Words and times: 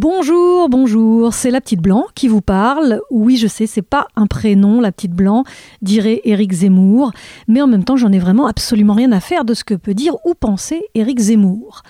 Bonjour, 0.00 0.68
bonjour, 0.68 1.34
c'est 1.34 1.50
la 1.50 1.60
petite 1.60 1.80
Blanc 1.80 2.04
qui 2.14 2.28
vous 2.28 2.40
parle. 2.40 3.00
Oui, 3.10 3.36
je 3.36 3.48
sais, 3.48 3.66
c'est 3.66 3.82
pas 3.82 4.06
un 4.14 4.28
prénom, 4.28 4.80
la 4.80 4.92
petite 4.92 5.10
Blanc, 5.10 5.42
dirait 5.82 6.20
Éric 6.22 6.52
Zemmour, 6.52 7.10
mais 7.48 7.60
en 7.62 7.66
même 7.66 7.82
temps, 7.82 7.96
j'en 7.96 8.12
ai 8.12 8.20
vraiment 8.20 8.46
absolument 8.46 8.94
rien 8.94 9.10
à 9.10 9.18
faire 9.18 9.44
de 9.44 9.54
ce 9.54 9.64
que 9.64 9.74
peut 9.74 9.94
dire 9.94 10.14
ou 10.24 10.34
penser 10.34 10.84
Éric 10.94 11.18
Zemmour. 11.18 11.82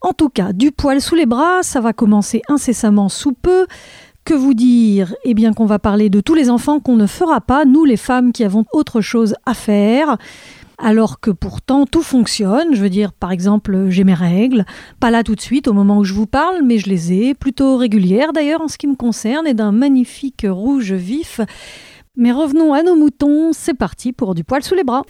En 0.00 0.12
tout 0.12 0.28
cas, 0.28 0.52
du 0.52 0.70
poil 0.70 1.00
sous 1.00 1.16
les 1.16 1.26
bras, 1.26 1.64
ça 1.64 1.80
va 1.80 1.92
commencer 1.92 2.40
incessamment 2.48 3.08
sous 3.08 3.32
peu. 3.32 3.66
Que 4.24 4.34
vous 4.34 4.54
dire? 4.54 5.12
Eh 5.24 5.34
bien 5.34 5.52
qu'on 5.52 5.66
va 5.66 5.80
parler 5.80 6.08
de 6.08 6.20
tous 6.20 6.34
les 6.34 6.50
enfants 6.50 6.78
qu'on 6.78 6.94
ne 6.94 7.06
fera 7.06 7.40
pas, 7.40 7.64
nous 7.64 7.84
les 7.84 7.96
femmes 7.96 8.30
qui 8.30 8.44
avons 8.44 8.64
autre 8.72 9.00
chose 9.00 9.34
à 9.44 9.54
faire 9.54 10.18
alors 10.78 11.20
que 11.20 11.30
pourtant 11.30 11.86
tout 11.86 12.02
fonctionne. 12.02 12.74
Je 12.74 12.80
veux 12.80 12.90
dire, 12.90 13.12
par 13.12 13.32
exemple, 13.32 13.86
j'ai 13.88 14.04
mes 14.04 14.14
règles, 14.14 14.64
pas 15.00 15.10
là 15.10 15.22
tout 15.22 15.34
de 15.34 15.40
suite 15.40 15.68
au 15.68 15.72
moment 15.72 15.98
où 15.98 16.04
je 16.04 16.14
vous 16.14 16.26
parle, 16.26 16.62
mais 16.64 16.78
je 16.78 16.88
les 16.88 17.12
ai, 17.12 17.34
plutôt 17.34 17.76
régulières 17.76 18.32
d'ailleurs 18.32 18.60
en 18.60 18.68
ce 18.68 18.78
qui 18.78 18.86
me 18.86 18.96
concerne, 18.96 19.46
et 19.46 19.54
d'un 19.54 19.72
magnifique 19.72 20.46
rouge 20.48 20.92
vif. 20.92 21.40
Mais 22.16 22.32
revenons 22.32 22.72
à 22.72 22.82
nos 22.82 22.96
moutons, 22.96 23.52
c'est 23.52 23.74
parti 23.74 24.12
pour 24.12 24.34
du 24.34 24.44
poil 24.44 24.62
sous 24.62 24.74
les 24.74 24.84
bras. 24.84 25.02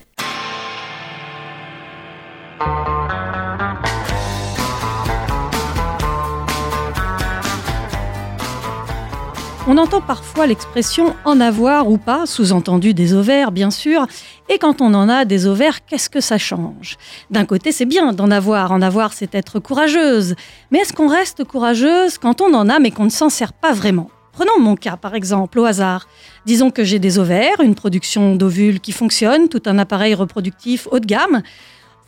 On 9.69 9.79
entend 9.79 10.01
parfois 10.01 10.47
l'expression 10.47 11.17
en 11.25 11.41
avoir 11.41 11.91
ou 11.91 11.99
pas, 11.99 12.25
sous-entendu 12.25 12.95
des 12.95 13.15
ovaires 13.15 13.51
bien 13.51 13.73
sûr, 13.73 14.07
et 14.49 14.59
quand 14.59 14.81
on 14.81 14.95
en 14.95 15.09
a 15.09 15.25
des 15.25 15.49
ovaires, 15.49 15.85
qu'est-ce 15.85 16.09
que 16.09 16.21
ça 16.21 16.39
change? 16.39 16.97
D'un 17.33 17.45
côté, 17.45 17.73
c'est 17.73 17.85
bien 17.85 18.13
d'en 18.13 18.31
avoir, 18.31 18.71
en 18.71 18.81
avoir 18.81 19.13
c'est 19.13 19.35
être 19.35 19.59
courageuse, 19.59 20.37
mais 20.71 20.79
est-ce 20.79 20.93
qu'on 20.93 21.09
reste 21.09 21.43
courageuse 21.43 22.17
quand 22.19 22.41
on 22.41 22.55
en 22.55 22.69
a 22.69 22.79
mais 22.79 22.93
qu'on 22.93 23.07
ne 23.07 23.11
s'en 23.11 23.29
sert 23.29 23.53
pas 23.53 23.73
vraiment? 23.73 24.09
Prenons 24.31 24.61
mon 24.61 24.77
cas 24.77 24.97
par 24.97 25.17
exemple, 25.17 25.59
au 25.59 25.65
hasard. 25.65 26.07
Disons 26.45 26.71
que 26.71 26.85
j'ai 26.85 27.01
des 27.01 27.19
ovaires, 27.19 27.61
une 27.61 27.75
production 27.75 28.37
d'ovules 28.37 28.79
qui 28.79 28.93
fonctionne, 28.93 29.49
tout 29.49 29.63
un 29.67 29.81
appareil 29.81 30.15
reproductif 30.15 30.87
haut 30.93 31.01
de 31.01 31.07
gamme. 31.07 31.43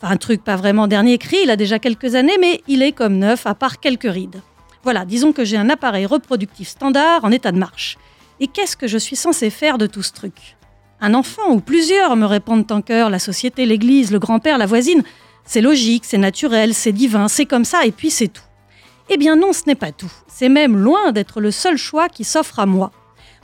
Enfin, 0.01 0.13
un 0.13 0.17
truc 0.17 0.45
pas 0.45 0.55
vraiment 0.55 0.87
dernier 0.87 1.17
cri, 1.17 1.39
il 1.43 1.49
a 1.49 1.57
déjà 1.57 1.77
quelques 1.77 2.15
années, 2.15 2.37
mais 2.39 2.61
il 2.69 2.81
est 2.81 2.93
comme 2.93 3.17
neuf, 3.17 3.45
à 3.45 3.53
part 3.53 3.81
quelques 3.81 4.09
rides. 4.09 4.41
Voilà, 4.83 5.05
disons 5.05 5.33
que 5.33 5.43
j'ai 5.43 5.57
un 5.57 5.69
appareil 5.69 6.05
reproductif 6.05 6.69
standard 6.69 7.23
en 7.25 7.31
état 7.31 7.51
de 7.51 7.57
marche. 7.57 7.97
Et 8.39 8.47
qu'est-ce 8.47 8.77
que 8.77 8.87
je 8.87 8.97
suis 8.97 9.15
censé 9.15 9.49
faire 9.49 9.77
de 9.77 9.87
tout 9.87 10.03
ce 10.03 10.13
truc? 10.13 10.57
Un 11.01 11.13
enfant 11.13 11.51
ou 11.51 11.59
plusieurs 11.59 12.15
me 12.15 12.25
répondent 12.25 12.71
en 12.71 12.81
cœur, 12.81 13.09
la 13.09 13.19
société, 13.19 13.65
l'église, 13.65 14.11
le 14.11 14.19
grand-père, 14.19 14.57
la 14.57 14.65
voisine. 14.65 15.03
C'est 15.45 15.61
logique, 15.61 16.05
c'est 16.05 16.17
naturel, 16.17 16.73
c'est 16.73 16.91
divin, 16.91 17.27
c'est 17.27 17.45
comme 17.45 17.65
ça, 17.65 17.85
et 17.85 17.91
puis 17.91 18.11
c'est 18.11 18.27
tout. 18.27 18.43
Eh 19.09 19.17
bien 19.17 19.35
non, 19.35 19.53
ce 19.53 19.63
n'est 19.65 19.75
pas 19.75 19.91
tout. 19.91 20.11
C'est 20.27 20.49
même 20.49 20.77
loin 20.77 21.11
d'être 21.11 21.41
le 21.41 21.51
seul 21.51 21.77
choix 21.77 22.07
qui 22.09 22.23
s'offre 22.23 22.59
à 22.59 22.65
moi. 22.65 22.91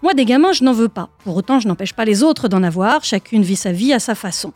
Moi, 0.03 0.13
des 0.13 0.25
gamins, 0.25 0.51
je 0.51 0.63
n'en 0.63 0.73
veux 0.73 0.89
pas. 0.89 1.09
Pour 1.23 1.35
autant, 1.35 1.59
je 1.59 1.67
n'empêche 1.67 1.93
pas 1.93 2.05
les 2.05 2.21
autres 2.21 2.47
d'en 2.47 2.61
avoir, 2.61 3.03
chacune 3.03 3.41
vit 3.41 3.55
sa 3.55 3.71
vie 3.71 3.93
à 3.93 3.99
sa 3.99 4.13
façon. 4.13 4.53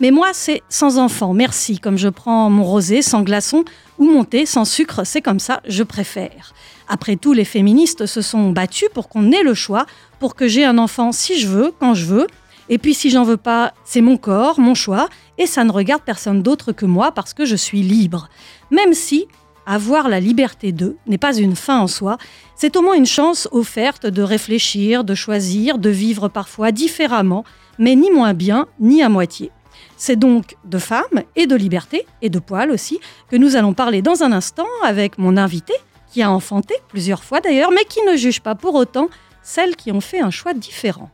Mais 0.00 0.10
moi, 0.10 0.28
c'est 0.32 0.62
sans 0.68 0.98
enfant, 0.98 1.34
merci, 1.34 1.78
comme 1.78 1.98
je 1.98 2.08
prends 2.08 2.50
mon 2.50 2.64
rosé 2.64 3.02
sans 3.02 3.22
glaçon 3.22 3.64
ou 3.98 4.04
mon 4.04 4.24
thé 4.24 4.46
sans 4.46 4.64
sucre, 4.64 5.04
c'est 5.04 5.22
comme 5.22 5.40
ça, 5.40 5.60
je 5.66 5.82
préfère. 5.82 6.54
Après 6.88 7.16
tout, 7.16 7.32
les 7.32 7.44
féministes 7.44 8.06
se 8.06 8.22
sont 8.22 8.50
battues 8.50 8.88
pour 8.94 9.08
qu'on 9.08 9.30
ait 9.32 9.42
le 9.42 9.54
choix, 9.54 9.86
pour 10.18 10.34
que 10.34 10.48
j'ai 10.48 10.64
un 10.64 10.78
enfant 10.78 11.12
si 11.12 11.38
je 11.38 11.48
veux, 11.48 11.72
quand 11.78 11.94
je 11.94 12.06
veux. 12.06 12.26
Et 12.70 12.78
puis 12.78 12.94
si 12.94 13.10
j'en 13.10 13.24
veux 13.24 13.36
pas, 13.36 13.72
c'est 13.84 14.00
mon 14.00 14.16
corps, 14.16 14.60
mon 14.60 14.74
choix, 14.74 15.08
et 15.36 15.46
ça 15.46 15.64
ne 15.64 15.72
regarde 15.72 16.02
personne 16.02 16.42
d'autre 16.42 16.72
que 16.72 16.86
moi 16.86 17.12
parce 17.12 17.34
que 17.34 17.44
je 17.44 17.56
suis 17.56 17.82
libre. 17.82 18.28
Même 18.70 18.94
si 18.94 19.26
avoir 19.66 20.08
la 20.08 20.20
liberté 20.20 20.72
d'eux 20.72 20.96
n'est 21.06 21.18
pas 21.18 21.36
une 21.36 21.54
fin 21.54 21.78
en 21.78 21.86
soi, 21.86 22.16
c'est 22.56 22.76
au 22.76 22.82
moins 22.82 22.94
une 22.94 23.06
chance 23.06 23.48
offerte 23.52 24.06
de 24.06 24.22
réfléchir, 24.22 25.04
de 25.04 25.14
choisir, 25.14 25.78
de 25.78 25.90
vivre 25.90 26.28
parfois 26.28 26.72
différemment, 26.72 27.44
mais 27.78 27.94
ni 27.94 28.10
moins 28.10 28.32
bien, 28.32 28.66
ni 28.80 29.02
à 29.02 29.10
moitié. 29.10 29.50
C'est 29.96 30.16
donc 30.16 30.56
de 30.64 30.78
femmes 30.78 31.22
et 31.36 31.46
de 31.46 31.56
liberté, 31.56 32.06
et 32.22 32.30
de 32.30 32.38
poils 32.38 32.70
aussi, 32.70 33.00
que 33.30 33.36
nous 33.36 33.56
allons 33.56 33.74
parler 33.74 34.02
dans 34.02 34.22
un 34.22 34.32
instant 34.32 34.66
avec 34.84 35.18
mon 35.18 35.36
invité, 35.36 35.74
qui 36.12 36.22
a 36.22 36.30
enfanté 36.30 36.74
plusieurs 36.88 37.22
fois 37.22 37.40
d'ailleurs, 37.40 37.70
mais 37.70 37.84
qui 37.84 38.02
ne 38.02 38.16
juge 38.16 38.40
pas 38.40 38.54
pour 38.54 38.74
autant 38.74 39.08
celles 39.42 39.76
qui 39.76 39.92
ont 39.92 40.00
fait 40.00 40.20
un 40.20 40.30
choix 40.30 40.54
différent. 40.54 41.10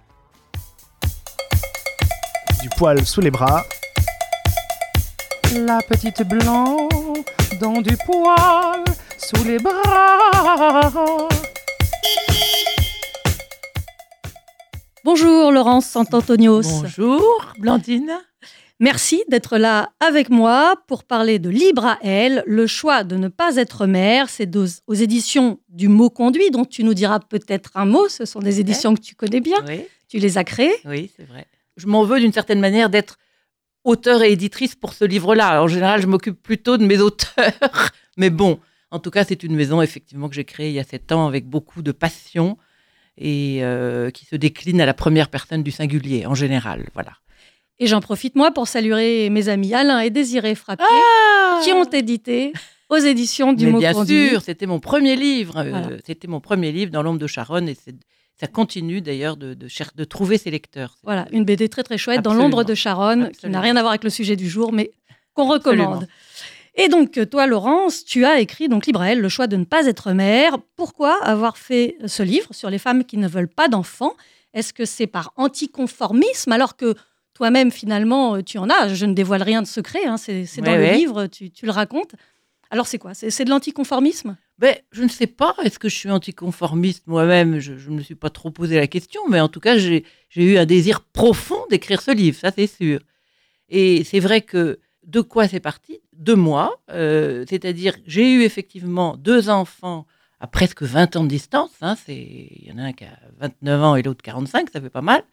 Du 2.63 2.69
poil 2.77 3.05
sous 3.05 3.21
les 3.21 3.31
bras. 3.31 3.65
La 5.55 5.81
petite 5.83 6.23
blanc 6.27 6.89
dans 7.61 7.81
du 7.81 7.97
poil 7.99 8.83
sous 9.19 9.45
les 9.45 9.59
bras. 9.59 10.91
Bonjour 15.05 15.53
Laurence 15.53 15.87
Santantonios. 15.87 16.63
Bonjour 16.63 17.53
Blandine. 17.59 18.21
Merci 18.85 19.25
d'être 19.31 19.57
là 19.57 19.95
avec 19.99 20.29
moi 20.29 20.75
pour 20.89 21.05
parler 21.05 21.39
de 21.39 21.49
Libre 21.49 21.87
à 21.87 21.99
elle, 22.03 22.43
le 22.47 22.67
choix 22.67 23.03
de 23.03 23.17
ne 23.17 23.29
pas 23.29 23.57
être 23.57 23.87
mère. 23.87 24.29
C'est 24.29 24.55
aux 24.57 24.93
éditions 24.93 25.59
du 25.71 25.89
mot 25.89 26.11
conduit, 26.11 26.51
dont 26.51 26.67
tu 26.67 26.85
nous 26.85 26.93
diras 26.93 27.19
peut-être 27.19 27.71
un 27.77 27.87
mot. 27.87 28.11
Ce 28.11 28.27
sont 28.27 28.41
des 28.41 28.61
éditions 28.61 28.95
que 28.95 29.01
tu 29.01 29.15
connais 29.15 29.41
bien. 29.41 29.57
Oui, 29.67 29.87
Tu 30.09 30.19
les 30.19 30.37
as 30.37 30.45
créées. 30.45 30.75
oui 30.85 31.11
c'est 31.17 31.27
vrai. 31.27 31.47
Je 31.79 31.87
m'en 31.87 32.05
veux 32.05 32.21
d'une 32.21 32.35
certaine 32.35 32.61
manière 32.61 32.91
d'être 32.91 33.17
auteur 33.85 34.23
et 34.23 34.33
éditrice 34.33 34.75
pour 34.75 34.93
ce 34.93 35.07
livre-là. 35.07 35.63
En 35.63 35.67
général, 35.67 36.03
je 36.03 36.07
m'occupe 36.07 36.43
plutôt 36.43 36.77
de 36.77 36.85
mes 36.85 36.99
auteurs. 36.99 37.55
Mais 38.19 38.29
bon, 38.29 38.59
en 38.91 38.99
tout 38.99 39.11
cas, 39.11 39.25
c'est 39.25 39.45
une 39.45 39.57
maison 39.57 39.81
effectivement 39.81 40.29
que 40.29 40.35
j'ai 40.35 40.45
créée 40.45 40.69
il 40.69 40.75
y 40.75 40.79
a 40.79 40.85
sept 40.85 41.11
ans 41.11 41.27
avec 41.27 41.47
beaucoup 41.47 41.81
de 41.81 41.93
passion 41.93 42.59
et 43.17 43.61
euh, 43.63 44.11
qui 44.11 44.27
se 44.27 44.37
décline 44.37 44.83
à 44.83 44.85
la 44.85 44.93
première 44.93 45.31
personne 45.31 45.63
du 45.63 45.71
singulier 45.71 46.27
en 46.27 46.35
général. 46.35 46.91
Voilà. 46.93 47.13
Et 47.81 47.87
j'en 47.87 48.01
profite 48.01 48.37
moi 48.37 48.51
pour 48.53 48.69
saluer 48.69 49.29
mes 49.31 49.49
amis 49.49 49.75
Alain 49.75 50.01
et 50.01 50.11
Désiré 50.11 50.55
Frappier 50.55 50.87
qui 51.65 51.73
ont 51.73 51.85
édité 51.85 52.53
aux 52.89 52.97
éditions 52.97 53.53
du 53.53 53.67
Mais 53.67 53.73
mot 53.73 53.79
bien 53.79 53.93
conduit. 53.93 54.29
sûr, 54.29 54.43
c'était 54.43 54.67
mon 54.67 54.79
premier 54.79 55.17
livre. 55.17 55.59
euh. 55.59 55.99
C'était 56.07 56.29
mon 56.29 56.41
premier 56.41 56.71
livre 56.73 56.93
dans 56.93 57.03
l'ombre 57.03 57.19
de 57.19 57.27
Charonne 57.27 57.69
et 57.69 57.77
ça 58.39 58.47
continue 58.47 59.01
d'ailleurs 59.01 59.37
de, 59.37 59.55
de, 59.55 59.69
de 59.97 60.05
trouver 60.05 60.39
ses 60.39 60.51
lecteurs. 60.51 60.97
Voilà, 61.03 61.27
une 61.33 61.45
BD 61.45 61.69
très 61.69 61.83
très 61.83 61.99
chouette 61.99 62.23
dans 62.23 62.35
l'ombre 62.35 62.63
de 62.65 62.75
Charonne, 62.75 63.31
qui 63.31 63.49
n'a 63.49 63.61
rien 63.61 63.77
à 63.77 63.81
voir 63.81 63.91
avec 63.93 64.05
le 64.05 64.11
sujet 64.11 64.37
du 64.37 64.49
jour, 64.49 64.73
mais 64.73 64.91
qu'on 65.35 65.47
recommande. 65.49 66.03
Absolument. 66.05 66.09
Et 66.77 66.89
donc, 66.89 67.31
toi, 67.31 67.47
Laurence, 67.47 68.05
tu 68.05 68.25
as 68.25 68.41
écrit 68.41 68.69
donc 68.69 68.87
Libre 68.87 69.01
à 69.03 69.13
elle, 69.13 69.21
le 69.21 69.29
choix 69.29 69.47
de 69.47 69.57
ne 69.57 69.65
pas 69.65 69.87
être 69.87 70.11
mère. 70.13 70.57
Pourquoi 70.77 71.17
avoir 71.23 71.57
fait 71.57 71.97
ce 72.07 72.23
livre 72.25 72.49
sur 72.53 72.69
les 72.71 72.79
femmes 72.79 73.05
qui 73.05 73.17
ne 73.17 73.29
veulent 73.29 73.49
pas 73.49 73.69
d'enfants? 73.69 74.15
Est-ce 74.55 74.73
que 74.73 74.85
c'est 74.85 75.07
par 75.07 75.33
anticonformisme, 75.37 76.51
alors 76.53 76.77
que 76.77 76.95
toi-même, 77.35 77.71
finalement, 77.71 78.41
tu 78.43 78.59
en 78.59 78.69
as. 78.71 78.95
Je 78.95 79.07
ne 79.07 79.13
dévoile 79.15 79.43
rien 79.43 79.61
de 79.61 79.67
secret, 79.67 80.05
hein, 80.07 80.17
c'est 80.17 80.45
dans 80.59 80.73
Ouais, 80.73 80.93
le 80.93 80.97
livre, 80.97 81.27
tu, 81.27 81.51
tu 81.51 81.67
le 81.67 81.73
racontes. 81.73 82.15
Alors, 82.71 82.87
c'est 82.87 82.99
quoi? 82.99 83.13
C'est 83.15 83.45
de 83.45 83.51
l'anticonformisme? 83.51 84.37
Ben, 84.59 84.77
je 84.93 85.03
ne 85.03 85.09
sais 85.09 85.27
pas, 85.27 85.55
est-ce 85.65 85.79
que 85.79 85.89
je 85.89 85.97
suis 85.97 86.11
anticonformiste 86.11 87.07
moi-même? 87.07 87.59
Je 87.59 87.73
ne 87.91 87.97
me 87.97 88.03
suis 88.03 88.15
pas 88.15 88.31
trop 88.31 88.51
posé 88.51 88.77
la 88.77 88.87
question, 88.87 89.21
mais 89.29 89.41
en 89.41 89.49
tout 89.49 89.61
cas, 89.61 89.77
j'ai 89.77 90.05
eu 90.37 90.57
un 90.57 90.65
désir 90.65 91.01
profond 91.01 91.59
d'écrire 91.71 92.01
ce 92.01 92.13
livre, 92.13 92.39
ça 92.39 92.51
c'est 92.57 92.69
sûr. 92.69 93.01
Et 93.69 94.05
c'est 94.05 94.21
vrai 94.21 94.41
que 94.43 94.79
de 95.07 95.21
quoi 95.21 95.49
c'est 95.49 95.61
parti? 95.61 96.01
De 96.13 96.35
moi, 96.35 96.81
euh, 96.91 97.45
c'est-à-dire 97.49 97.97
j'ai 98.07 98.33
eu 98.33 98.43
effectivement 98.43 99.17
deux 99.17 99.51
enfants 99.51 100.07
à 100.41 100.47
presque 100.47 100.83
20 100.83 101.17
ans 101.17 101.25
de 101.25 101.29
distance, 101.29 101.71
hein, 101.81 101.97
c'est- 102.07 102.15
il 102.15 102.67
y 102.69 102.73
en 102.73 102.79
a 102.79 102.83
un 102.85 102.93
qui 102.93 103.05
a 103.05 103.19
29 103.39 103.83
ans 103.83 103.97
et 103.97 104.03
l'autre 104.03 104.23
45, 104.23 104.69
ça 104.73 104.81
fait 104.81 104.91
pas 104.91 105.03
mal, 105.03 105.25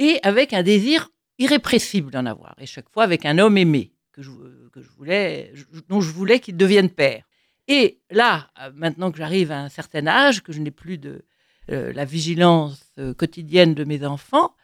et 0.00 0.18
avec 0.22 0.52
un 0.54 0.64
désir 0.64 1.10
irrépressible 1.38 2.10
d'en 2.10 2.26
avoir, 2.26 2.56
et 2.58 2.66
chaque 2.66 2.88
fois 2.88 3.04
avec 3.04 3.24
un 3.26 3.38
homme 3.38 3.58
aimé 3.58 3.92
que 4.12 4.22
je, 4.22 4.30
que 4.72 4.80
je 4.80 4.88
voulais, 4.88 5.52
dont 5.88 6.00
je 6.00 6.10
voulais 6.10 6.40
qu'il 6.40 6.56
devienne 6.56 6.90
père. 6.90 7.24
Et 7.68 8.00
là, 8.10 8.50
euh, 8.60 8.72
maintenant 8.74 9.12
que 9.12 9.18
j'arrive 9.18 9.52
à 9.52 9.60
un 9.60 9.68
certain 9.68 10.06
âge, 10.06 10.42
que 10.42 10.52
je 10.52 10.60
n'ai 10.60 10.70
plus 10.70 10.98
de 10.98 11.24
euh, 11.70 11.92
la 11.92 12.04
vigilance 12.04 12.80
euh, 12.98 13.14
quotidienne 13.14 13.74
de 13.74 13.84
mes 13.84 14.04
enfants, 14.04 14.56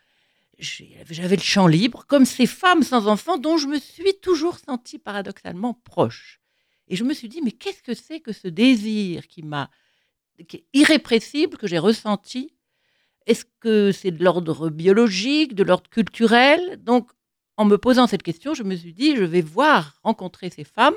j'avais 0.58 1.36
le 1.36 1.42
champ 1.42 1.66
libre, 1.66 2.06
comme 2.08 2.24
ces 2.24 2.46
femmes 2.46 2.82
sans 2.82 3.06
enfants 3.06 3.36
dont 3.36 3.58
je 3.58 3.66
me 3.66 3.78
suis 3.78 4.18
toujours 4.22 4.58
sentie 4.58 4.98
paradoxalement 4.98 5.74
proche. 5.84 6.40
Et 6.88 6.96
je 6.96 7.04
me 7.04 7.12
suis 7.12 7.28
dit, 7.28 7.42
mais 7.44 7.52
qu'est-ce 7.52 7.82
que 7.82 7.92
c'est 7.92 8.20
que 8.20 8.32
ce 8.32 8.48
désir 8.48 9.28
qui 9.28 9.42
m'a 9.42 9.70
qui 10.48 10.58
est 10.58 10.64
irrépressible, 10.74 11.56
que 11.56 11.66
j'ai 11.66 11.78
ressenti 11.78 12.55
Est-ce 13.26 13.44
que 13.60 13.92
c'est 13.92 14.12
de 14.12 14.22
l'ordre 14.22 14.70
biologique, 14.70 15.54
de 15.54 15.64
l'ordre 15.64 15.90
culturel? 15.90 16.78
Donc, 16.82 17.10
en 17.56 17.64
me 17.64 17.76
posant 17.76 18.06
cette 18.06 18.22
question, 18.22 18.54
je 18.54 18.62
me 18.62 18.76
suis 18.76 18.92
dit, 18.92 19.16
je 19.16 19.24
vais 19.24 19.40
voir, 19.40 19.98
rencontrer 20.02 20.50
ces 20.50 20.64
femmes 20.64 20.94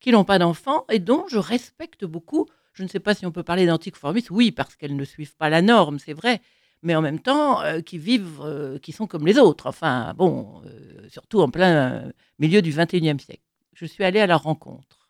qui 0.00 0.10
n'ont 0.10 0.24
pas 0.24 0.38
d'enfants 0.38 0.84
et 0.90 0.98
dont 0.98 1.24
je 1.28 1.38
respecte 1.38 2.04
beaucoup. 2.04 2.46
Je 2.72 2.82
ne 2.82 2.88
sais 2.88 3.00
pas 3.00 3.14
si 3.14 3.26
on 3.26 3.32
peut 3.32 3.42
parler 3.42 3.66
d'anticonformisme, 3.66 4.34
oui, 4.34 4.52
parce 4.52 4.76
qu'elles 4.76 4.96
ne 4.96 5.04
suivent 5.04 5.36
pas 5.36 5.50
la 5.50 5.62
norme, 5.62 5.98
c'est 5.98 6.12
vrai, 6.12 6.40
mais 6.82 6.94
en 6.94 7.02
même 7.02 7.18
temps, 7.18 7.60
euh, 7.62 7.80
qui 7.80 7.98
vivent, 7.98 8.40
euh, 8.40 8.78
qui 8.78 8.92
sont 8.92 9.06
comme 9.06 9.26
les 9.26 9.38
autres. 9.38 9.66
Enfin, 9.66 10.14
bon, 10.16 10.62
euh, 10.66 11.08
surtout 11.08 11.40
en 11.40 11.50
plein 11.50 12.12
milieu 12.38 12.62
du 12.62 12.72
21e 12.72 13.18
siècle. 13.18 13.42
Je 13.74 13.86
suis 13.86 14.04
allée 14.04 14.20
à 14.20 14.26
leur 14.26 14.42
rencontre. 14.42 15.08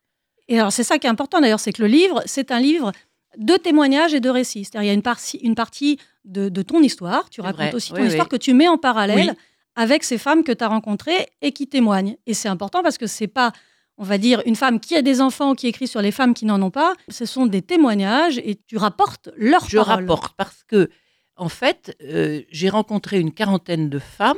Et 0.48 0.58
alors, 0.58 0.72
c'est 0.72 0.82
ça 0.84 0.98
qui 0.98 1.06
est 1.06 1.10
important 1.10 1.40
d'ailleurs, 1.40 1.60
c'est 1.60 1.72
que 1.72 1.82
le 1.82 1.88
livre, 1.88 2.22
c'est 2.24 2.50
un 2.50 2.60
livre 2.60 2.92
de 3.36 3.56
témoignages 3.56 4.14
et 4.14 4.20
de 4.20 4.30
récits. 4.30 4.64
C'est-à-dire, 4.64 4.84
il 4.84 4.86
y 4.88 4.90
a 4.90 4.94
une, 4.94 5.02
partie, 5.02 5.36
une 5.38 5.54
partie 5.54 5.98
de, 6.24 6.48
de 6.48 6.62
ton 6.62 6.82
histoire. 6.82 7.28
Tu 7.30 7.40
racontes 7.40 7.60
vrai. 7.66 7.74
aussi 7.74 7.90
ton 7.92 8.00
Oui, 8.00 8.06
histoire 8.08 8.26
oui. 8.26 8.38
que 8.38 8.42
tu 8.42 8.54
mets 8.54 8.68
en 8.68 8.78
parallèle 8.78 9.28
Oui. 9.30 9.36
avec 9.76 10.02
ces 10.04 10.18
femmes 10.18 10.42
que 10.44 10.52
tu 10.52 10.64
as 10.64 10.68
rencontrées 10.68 11.28
et 11.42 11.52
qui 11.52 11.66
témoignent. 11.68 12.16
Et 12.26 12.34
c'est 12.34 12.48
important 12.48 12.82
parce 12.82 12.98
que 12.98 13.06
c'est 13.06 13.26
pas, 13.28 13.52
on 13.98 14.04
va 14.04 14.18
dire, 14.18 14.42
une 14.46 14.56
femme 14.56 14.80
qui 14.80 14.96
a 14.96 15.02
des 15.02 15.20
enfants 15.20 15.54
qui 15.54 15.66
écrit 15.66 15.86
sur 15.86 16.00
les 16.02 16.10
femmes 16.12 16.34
qui 16.34 16.46
n'en 16.46 16.60
ont 16.62 16.70
pas. 16.70 16.94
Ce 17.08 17.26
sont 17.26 17.46
des 17.46 17.62
témoignages 17.62 18.38
et 18.38 18.56
tu 18.66 18.76
rapportes 18.76 19.28
leurs 19.36 19.68
Je 19.68 19.76
paroles. 19.76 19.94
rapporte 20.00 20.34
parce 20.36 20.64
que, 20.64 20.88
en 21.36 21.48
fait, 21.48 21.96
euh, 22.02 22.42
j'ai 22.50 22.68
rencontré 22.70 23.20
une 23.20 23.32
quarantaine 23.32 23.88
de 23.90 23.98
femmes. 23.98 24.36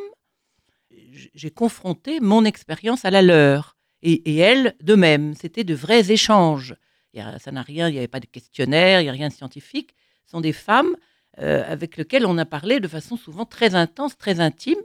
J'ai 1.35 1.51
confronté 1.51 2.21
mon 2.21 2.45
expérience 2.45 3.05
à 3.05 3.11
la 3.11 3.23
leur. 3.23 3.77
Et, 4.03 4.13
et 4.33 4.37
elles, 4.39 4.75
de 4.83 4.95
même. 4.95 5.35
C'était 5.35 5.65
de 5.65 5.75
vrais 5.75 6.11
échanges. 6.11 6.75
Il 7.15 7.19
y 7.19 7.23
a- 7.23 7.39
ça 7.39 7.51
n'a 7.53 7.63
rien, 7.63 7.89
il 7.89 7.93
n'y 7.93 7.99
avait 7.99 8.09
pas 8.09 8.21
de 8.21 8.27
questionnaire, 8.27 9.01
il 9.01 9.05
n'y 9.05 9.09
a 9.11 9.13
rien 9.13 9.29
de 9.29 9.33
scientifique. 9.33 9.95
Ce 10.27 10.33
sont 10.33 10.41
des 10.41 10.53
femmes 10.53 10.95
euh, 11.39 11.63
avec 11.67 11.97
lesquelles 11.97 12.27
on 12.27 12.37
a 12.39 12.45
parlé 12.45 12.81
de 12.81 12.89
façon 12.89 13.17
souvent 13.17 13.45
très 13.45 13.75
intense, 13.75 14.17
très 14.19 14.41
intime. 14.41 14.79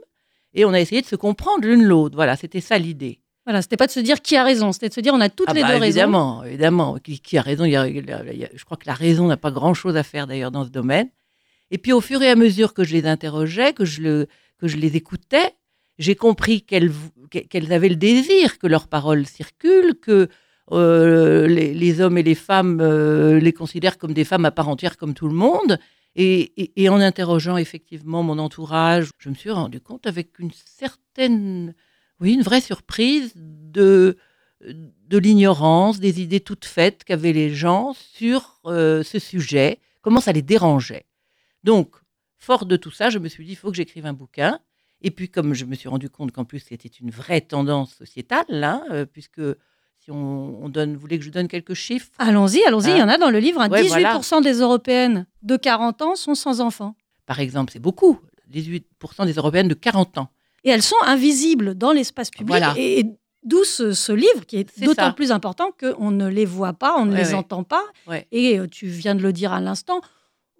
Et 0.54 0.64
on 0.64 0.72
a 0.72 0.80
essayé 0.80 1.02
de 1.02 1.06
se 1.06 1.16
comprendre 1.16 1.66
l'une 1.66 1.82
l'autre. 1.84 2.14
Voilà, 2.16 2.36
c'était 2.36 2.60
ça 2.60 2.78
l'idée. 2.78 3.20
Voilà, 3.44 3.62
c'était 3.62 3.76
pas 3.76 3.86
de 3.86 3.92
se 3.92 4.00
dire 4.00 4.22
qui 4.22 4.36
a 4.36 4.42
raison, 4.44 4.72
c'était 4.72 4.88
de 4.88 4.94
se 4.94 5.00
dire 5.00 5.12
on 5.14 5.20
a 5.20 5.28
toutes 5.28 5.48
Ah 5.50 5.54
les 5.54 5.60
bah, 5.62 5.68
deux 5.68 5.72
raisons. 5.74 5.84
évidemment, 5.84 6.44
évidemment. 6.44 6.98
Qui, 6.98 7.20
qui 7.20 7.36
a 7.38 7.42
raison 7.42 7.64
il 7.64 7.72
y 7.72 7.76
a- 7.76 7.86
il 7.86 7.96
y 8.08 8.12
a- 8.12 8.24
il 8.32 8.38
y 8.38 8.44
a- 8.44 8.48
Je 8.54 8.64
crois 8.64 8.76
que 8.76 8.86
la 8.86 8.94
raison 8.94 9.26
n'a 9.28 9.36
pas 9.36 9.50
grand-chose 9.50 9.96
à 9.96 10.02
faire 10.02 10.26
d'ailleurs 10.26 10.50
dans 10.50 10.64
ce 10.64 10.70
domaine. 10.70 11.08
Et 11.70 11.78
puis 11.78 11.92
au 11.92 12.00
fur 12.00 12.22
et 12.22 12.30
à 12.30 12.36
mesure 12.36 12.74
que 12.74 12.84
je 12.84 12.92
les 12.94 13.06
interrogeais, 13.06 13.72
que 13.72 13.84
je, 13.84 14.00
le, 14.00 14.26
que 14.58 14.66
je 14.68 14.76
les 14.76 14.96
écoutais, 14.96 15.52
j'ai 15.98 16.14
compris 16.14 16.62
qu'elles 16.62 16.92
qu'elles 17.50 17.72
avaient 17.72 17.88
le 17.88 17.96
désir 17.96 18.58
que 18.58 18.66
leurs 18.68 18.86
paroles 18.88 19.26
circulent, 19.26 19.94
que 20.00 20.28
euh, 20.72 21.46
les, 21.46 22.00
hommes 22.00 22.18
et 22.18 22.22
les 22.22 22.34
femmes 22.34 22.80
euh, 22.80 23.38
les 23.38 23.52
considèrent 23.52 23.98
comme 23.98 24.12
des 24.12 24.24
femmes 24.24 24.44
à 24.44 24.50
part 24.50 24.68
entière 24.68 24.96
comme 24.96 25.14
tout 25.14 25.28
le 25.28 25.34
monde. 25.34 25.78
Et, 26.18 26.88
en 26.88 26.98
interrogeant 27.00 27.58
effectivement 27.58 28.22
mon 28.22 28.38
entourage, 28.38 29.10
je 29.18 29.28
me 29.28 29.34
suis 29.34 29.50
rendu 29.50 29.80
compte 29.80 30.06
avec 30.06 30.38
une 30.38 30.50
certaine, 30.50 31.74
oui, 32.20 32.32
une 32.32 32.42
vraie 32.42 32.62
surprise 32.62 33.34
de, 33.36 34.16
de 34.62 35.18
l'ignorance, 35.18 36.00
des 36.00 36.22
idées 36.22 36.40
toutes 36.40 36.64
faites 36.64 37.04
qu'avaient 37.04 37.34
les 37.34 37.54
gens 37.54 37.92
sur 37.94 38.60
euh, 38.64 39.02
ce 39.02 39.18
sujet, 39.18 39.78
comment 40.00 40.20
ça 40.20 40.32
les 40.32 40.40
dérangeait. 40.40 41.04
Donc, 41.64 41.96
fort 42.38 42.64
de 42.64 42.76
tout 42.76 42.90
ça, 42.90 43.10
je 43.10 43.18
me 43.18 43.28
suis 43.28 43.44
dit, 43.44 43.52
il 43.52 43.56
faut 43.56 43.70
que 43.70 43.76
j'écrive 43.76 44.06
un 44.06 44.14
bouquin. 44.14 44.58
Et 45.02 45.10
puis, 45.10 45.28
comme 45.28 45.52
je 45.52 45.66
me 45.66 45.74
suis 45.74 45.88
rendu 45.88 46.08
compte 46.08 46.32
qu'en 46.32 46.46
plus, 46.46 46.60
c'était 46.60 46.88
une 46.88 47.10
vraie 47.10 47.42
tendance 47.42 47.94
sociétale, 47.94 48.80
euh, 48.90 49.04
puisque 49.04 49.42
si 50.06 50.12
on, 50.12 50.64
on 50.64 50.68
donne, 50.68 50.94
vous 50.94 51.00
voulez 51.00 51.18
que 51.18 51.24
je 51.24 51.30
donne 51.30 51.48
quelques 51.48 51.74
chiffres? 51.74 52.08
Allons-y, 52.18 52.62
allons-y, 52.64 52.90
il 52.90 52.96
y 52.98 53.02
en 53.02 53.08
a 53.08 53.18
dans 53.18 53.30
le 53.30 53.40
livre. 53.40 53.60
hein. 53.60 53.68
Ouais, 53.68 53.82
18% 53.82 54.40
des 54.40 54.54
Européennes 54.60 55.26
de 55.42 55.56
40 55.56 56.00
ans 56.02 56.14
sont 56.14 56.36
sans 56.36 56.60
enfants. 56.60 56.94
Par 57.26 57.40
exemple, 57.40 57.72
c'est 57.72 57.80
beaucoup. 57.80 58.20
18% 58.54 59.26
des 59.26 59.32
Européennes 59.32 59.66
de 59.66 59.74
40 59.74 60.18
ans. 60.18 60.28
Et 60.62 60.70
elles 60.70 60.82
sont 60.84 60.94
invisibles 61.04 61.74
dans 61.74 61.90
l'espace 61.90 62.30
public. 62.30 62.46
Voilà. 62.46 62.72
Et, 62.76 63.00
et 63.00 63.06
d'où 63.42 63.64
ce, 63.64 63.92
ce 63.94 64.12
livre 64.12 64.46
qui 64.46 64.58
est, 64.58 64.80
d'autant 64.84 65.12
plus 65.12 65.32
important 65.32 65.70
qu'on 65.78 66.12
ne 66.12 66.28
les 66.28 66.44
voit 66.44 66.72
pas, 66.72 66.94
on 66.98 67.04
ne 67.06 67.12
Ouais, 67.12 67.22
les 67.24 67.28
ouais. 67.30 67.34
entend 67.34 67.64
pas. 67.64 67.82
Et 68.30 68.60
euh, 68.60 68.68
tu 68.68 68.86
viens 68.86 69.16
de 69.16 69.22
le 69.22 69.32
dire 69.32 69.52
à 69.52 69.60
l'instant, 69.60 70.00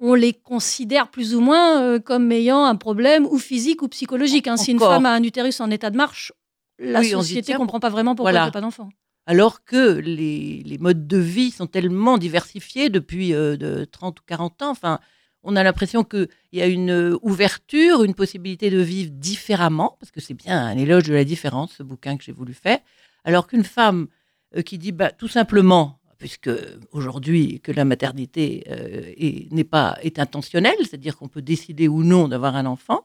on 0.00 0.14
les 0.14 0.32
considère 0.32 1.08
plus 1.08 1.36
ou 1.36 1.40
moins 1.40 1.80
euh, 1.82 1.98
comme 2.00 2.32
ayant 2.32 2.64
un 2.64 2.74
problème 2.74 3.26
ou 3.26 3.38
physique 3.38 3.82
ou 3.82 3.88
psychologique. 3.88 4.48
hein. 4.48 4.56
Si 4.56 4.72
une 4.72 4.80
femme 4.80 5.06
a 5.06 5.12
un 5.12 5.22
utérus 5.22 5.60
en 5.60 5.70
état 5.70 5.90
de 5.90 5.96
marche, 5.96 6.32
la 6.80 6.98
Oui, 7.00 7.10
société 7.10 7.52
ne 7.52 7.58
comprend 7.58 7.78
pas 7.80 7.88
vraiment 7.90 8.14
pourquoi 8.16 8.32
voilà. 8.32 8.40
elle 8.42 8.48
n'a 8.48 8.52
pas 8.52 8.60
d'enfant. 8.60 8.88
Alors 9.26 9.64
que 9.64 9.98
les, 9.98 10.78
modes 10.78 11.06
de 11.06 11.18
vie 11.18 11.50
sont 11.50 11.66
tellement 11.66 12.16
diversifiés 12.16 12.88
depuis 12.90 13.34
euh, 13.34 13.56
de 13.56 13.84
30 13.84 14.20
ou 14.20 14.22
40 14.26 14.62
ans. 14.62 14.70
Enfin, 14.70 15.00
on 15.46 15.56
a 15.56 15.62
l'impression 15.62 16.02
qu'il 16.04 16.28
y 16.52 16.60
a 16.60 16.66
une 16.66 16.90
euh, 16.90 17.18
ouverture, 17.22 18.02
une 18.02 18.14
possibilité 18.14 18.68
de 18.68 18.80
vivre 18.80 19.12
différemment, 19.12 19.96
parce 20.00 20.10
que 20.10 20.20
c'est 20.20 20.34
bien 20.34 20.66
un 20.66 20.76
éloge 20.76 21.04
de 21.04 21.14
la 21.14 21.24
différence, 21.24 21.74
ce 21.74 21.82
bouquin 21.82 22.16
que 22.16 22.24
j'ai 22.24 22.32
voulu 22.32 22.52
faire. 22.52 22.78
Alors 23.24 23.46
qu'une 23.46 23.64
femme 23.64 24.08
euh, 24.56 24.62
qui 24.62 24.76
dit 24.76 24.92
bah, 24.92 25.12
tout 25.12 25.28
simplement, 25.28 26.00
puisque 26.18 26.50
aujourd'hui 26.90 27.60
que 27.60 27.70
la 27.72 27.84
maternité 27.84 28.64
euh, 28.68 29.12
est, 29.16 29.52
n'est 29.52 29.64
pas 29.64 29.96
est 30.02 30.18
intentionnelle, 30.18 30.76
c'est-à-dire 30.80 31.16
qu'on 31.16 31.28
peut 31.28 31.42
décider 31.42 31.86
ou 31.86 32.02
non 32.02 32.26
d'avoir 32.26 32.56
un 32.56 32.66
enfant, 32.66 33.04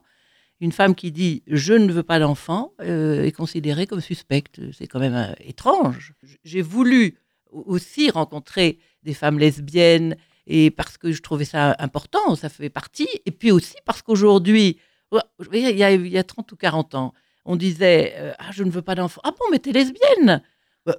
une 0.62 0.72
femme 0.72 0.94
qui 0.94 1.10
dit 1.10 1.42
je 1.48 1.74
ne 1.74 1.92
veux 1.92 2.04
pas 2.04 2.20
d'enfant 2.20 2.72
euh, 2.80 3.24
est 3.24 3.32
considérée 3.32 3.86
comme 3.88 4.00
suspecte. 4.00 4.60
C'est 4.72 4.86
quand 4.86 5.00
même 5.00 5.14
euh, 5.14 5.34
étrange. 5.40 6.14
J'ai 6.44 6.62
voulu 6.62 7.18
aussi 7.50 8.10
rencontrer 8.10 8.78
des 9.02 9.12
femmes 9.12 9.40
lesbiennes 9.40 10.16
et 10.46 10.70
parce 10.70 10.96
que 10.98 11.10
je 11.12 11.20
trouvais 11.20 11.44
ça 11.44 11.74
important, 11.80 12.36
ça 12.36 12.48
fait 12.48 12.70
partie. 12.70 13.08
Et 13.26 13.32
puis 13.32 13.50
aussi 13.50 13.74
parce 13.84 14.02
qu'aujourd'hui, 14.02 14.78
dire, 15.10 15.68
il 15.70 15.76
y, 15.76 15.84
a, 15.84 15.92
il 15.92 16.06
y 16.06 16.18
a 16.18 16.24
30 16.24 16.52
ou 16.52 16.56
40 16.56 16.94
ans, 16.94 17.12
on 17.44 17.56
disait 17.56 18.14
euh, 18.16 18.32
ah 18.38 18.50
je 18.52 18.62
ne 18.62 18.70
veux 18.70 18.82
pas 18.82 18.94
d'enfant. 18.94 19.20
Ah 19.24 19.32
bon 19.32 19.44
mais 19.50 19.58
t'es 19.58 19.72
lesbienne. 19.72 20.42
Bah, 20.86 20.96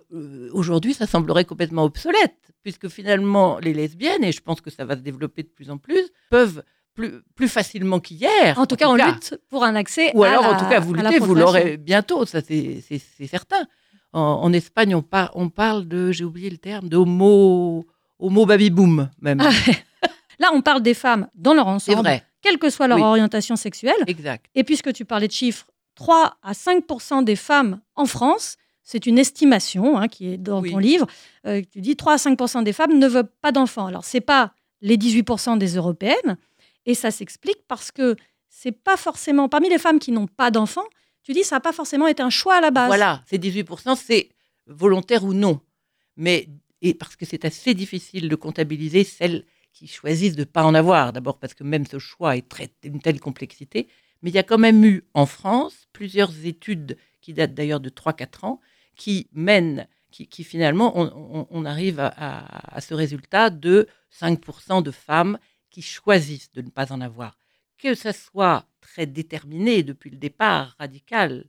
Aujourd'hui, 0.52 0.94
ça 0.94 1.06
semblerait 1.06 1.44
complètement 1.44 1.84
obsolète, 1.84 2.54
puisque 2.64 2.88
finalement, 2.88 3.60
les 3.60 3.74
lesbiennes, 3.74 4.24
et 4.24 4.32
je 4.32 4.40
pense 4.40 4.62
que 4.62 4.70
ça 4.70 4.86
va 4.86 4.96
se 4.96 5.02
développer 5.02 5.44
de 5.44 5.50
plus 5.50 5.70
en 5.70 5.78
plus, 5.78 6.10
peuvent 6.30 6.64
plus, 6.94 7.22
plus 7.36 7.48
facilement 7.50 8.00
qu'hier. 8.00 8.58
En 8.58 8.66
tout 8.66 8.76
cas, 8.76 8.88
on 8.88 8.96
lutte 8.96 9.40
pour 9.50 9.64
un 9.64 9.76
accès 9.76 10.12
Ou 10.16 10.24
à 10.24 10.30
alors, 10.30 10.44
la- 10.44 10.52
en 10.52 10.58
tout 10.60 10.66
cas, 10.70 10.80
vous 10.80 10.94
luttez, 10.94 11.20
vous 11.20 11.36
l'aurez 11.36 11.78
bientôt, 11.78 12.26
ça 12.26 12.42
c'est 12.42 12.82
certain. 13.28 13.66
En, 14.14 14.20
en 14.22 14.54
Espagne, 14.54 14.94
on, 14.96 15.02
par- 15.02 15.32
on 15.34 15.50
parle 15.50 15.88
de, 15.88 16.12
j'ai 16.12 16.24
oublié 16.24 16.50
le 16.50 16.58
terme, 16.58 16.88
de 16.88 16.98
homo, 16.98 17.86
homo 18.20 18.46
baby 18.46 18.70
boom 18.70 19.10
même. 19.22 19.42
Ah, 19.42 19.50
Là, 20.40 20.50
on 20.54 20.62
parle 20.62 20.82
des 20.82 20.94
femmes 20.94 21.28
dans 21.36 21.54
leur 21.54 21.68
ensemble, 21.68 22.00
vrai, 22.02 22.24
quelle 22.42 22.58
que 22.58 22.70
soit 22.70 22.88
leur 22.88 22.98
Oui. 22.98 23.04
orientation 23.04 23.56
sexuelle. 23.56 23.96
exact. 24.08 24.46
Et 24.56 24.64
puisque 24.64 24.92
tu 24.94 25.06
parlais 25.06 25.28
de 25.28 25.32
chiffres, 25.34 25.66
3 25.96 26.38
à 26.44 26.54
5% 26.54 27.24
des 27.24 27.36
femmes 27.36 27.80
en 27.96 28.06
France, 28.06 28.58
c'est 28.84 29.06
une 29.06 29.18
estimation 29.20 29.98
hein, 29.98 30.08
qui 30.08 30.34
est 30.34 30.38
dans 30.38 30.60
Oui. 30.62 30.72
ton 30.72 30.78
livre, 30.80 31.08
euh, 31.48 31.62
tu 31.72 31.82
dis 31.82 31.96
3 31.96 32.14
à 32.14 32.18
5% 32.18 32.64
des 32.64 32.74
femmes 32.74 32.98
ne 33.00 33.08
veulent 33.08 33.30
pas 33.42 33.52
d'enfants. 33.52 33.86
Alors, 33.88 34.04
ce 34.06 34.18
n'est 34.18 34.22
pas 34.22 34.54
les 34.82 34.98
18% 34.98 35.58
des 35.58 35.76
européennes, 35.76 36.38
et 36.86 36.96
ça 36.96 37.12
s'explique 37.12 37.66
parce 37.68 37.92
que 37.92 38.16
c'est 38.50 38.72
pas 38.72 38.98
forcément, 38.98 39.50
parmi 39.50 39.70
les 39.70 39.80
femmes 39.80 40.00
qui 40.00 40.12
n'ont 40.12 40.28
pas 40.28 40.52
d'enfants, 40.52 40.86
tu 41.24 41.34
dis 41.34 41.44
ça 41.44 41.56
n'a 41.56 41.60
pas 41.62 41.74
forcément 41.74 42.08
été 42.08 42.22
un 42.22 42.30
choix 42.30 42.56
à 42.56 42.62
la 42.62 42.72
base. 42.72 42.88
Voilà, 42.88 43.24
ces 43.26 43.38
18%, 43.38 43.96
c'est 43.96 44.30
volontaire 44.68 45.24
ou 45.24 45.34
non. 45.34 45.60
Mais 46.18 46.50
et 46.82 46.94
parce 46.94 47.16
que 47.16 47.26
c'est 47.26 47.46
assez 47.46 47.74
difficile 47.74 48.28
de 48.30 48.36
comptabiliser 48.36 49.04
celles 49.04 49.46
qui 49.72 49.88
choisissent 49.88 50.36
de 50.36 50.42
ne 50.42 50.46
pas 50.46 50.64
en 50.64 50.76
avoir. 50.76 51.14
D'abord 51.14 51.40
parce 51.40 51.54
que 51.54 51.64
même 51.64 51.86
ce 51.88 51.98
choix 51.98 52.36
est 52.38 52.48
très, 52.48 52.70
d'une 52.84 53.02
telle 53.02 53.20
complexité. 53.20 53.88
Mais 54.22 54.30
il 54.30 54.36
y 54.36 54.40
a 54.40 54.44
quand 54.44 54.58
même 54.58 54.84
eu 54.86 55.04
en 55.14 55.26
France 55.26 55.88
plusieurs 55.94 56.46
études 56.46 56.98
qui 57.22 57.34
datent 57.34 57.54
d'ailleurs 57.54 57.80
de 57.80 57.90
3-4 57.90 58.46
ans 58.46 58.60
qui 58.96 59.28
mènent, 59.34 59.88
qui, 60.12 60.44
finalement, 60.44 60.94
on, 61.50 61.66
arrive 61.66 62.00
à, 62.00 62.08
à- 62.08 62.78
à 62.78 62.82
ce 62.82 62.94
résultat 62.94 63.50
de 63.50 63.88
5% 64.22 64.84
de 64.84 64.92
femmes 64.92 65.40
qui 65.74 65.82
choisissent 65.82 66.52
de 66.54 66.62
ne 66.62 66.70
pas 66.70 66.94
en 66.94 67.02
avoir. 67.02 67.38
Que 67.78 67.96
ça 67.96 68.14
soit 68.14 68.66
très 68.80 69.06
déterminé 69.08 69.82
depuis 69.84 70.12
le 70.12 70.18
départ, 70.18 70.76
radical, 70.80 71.46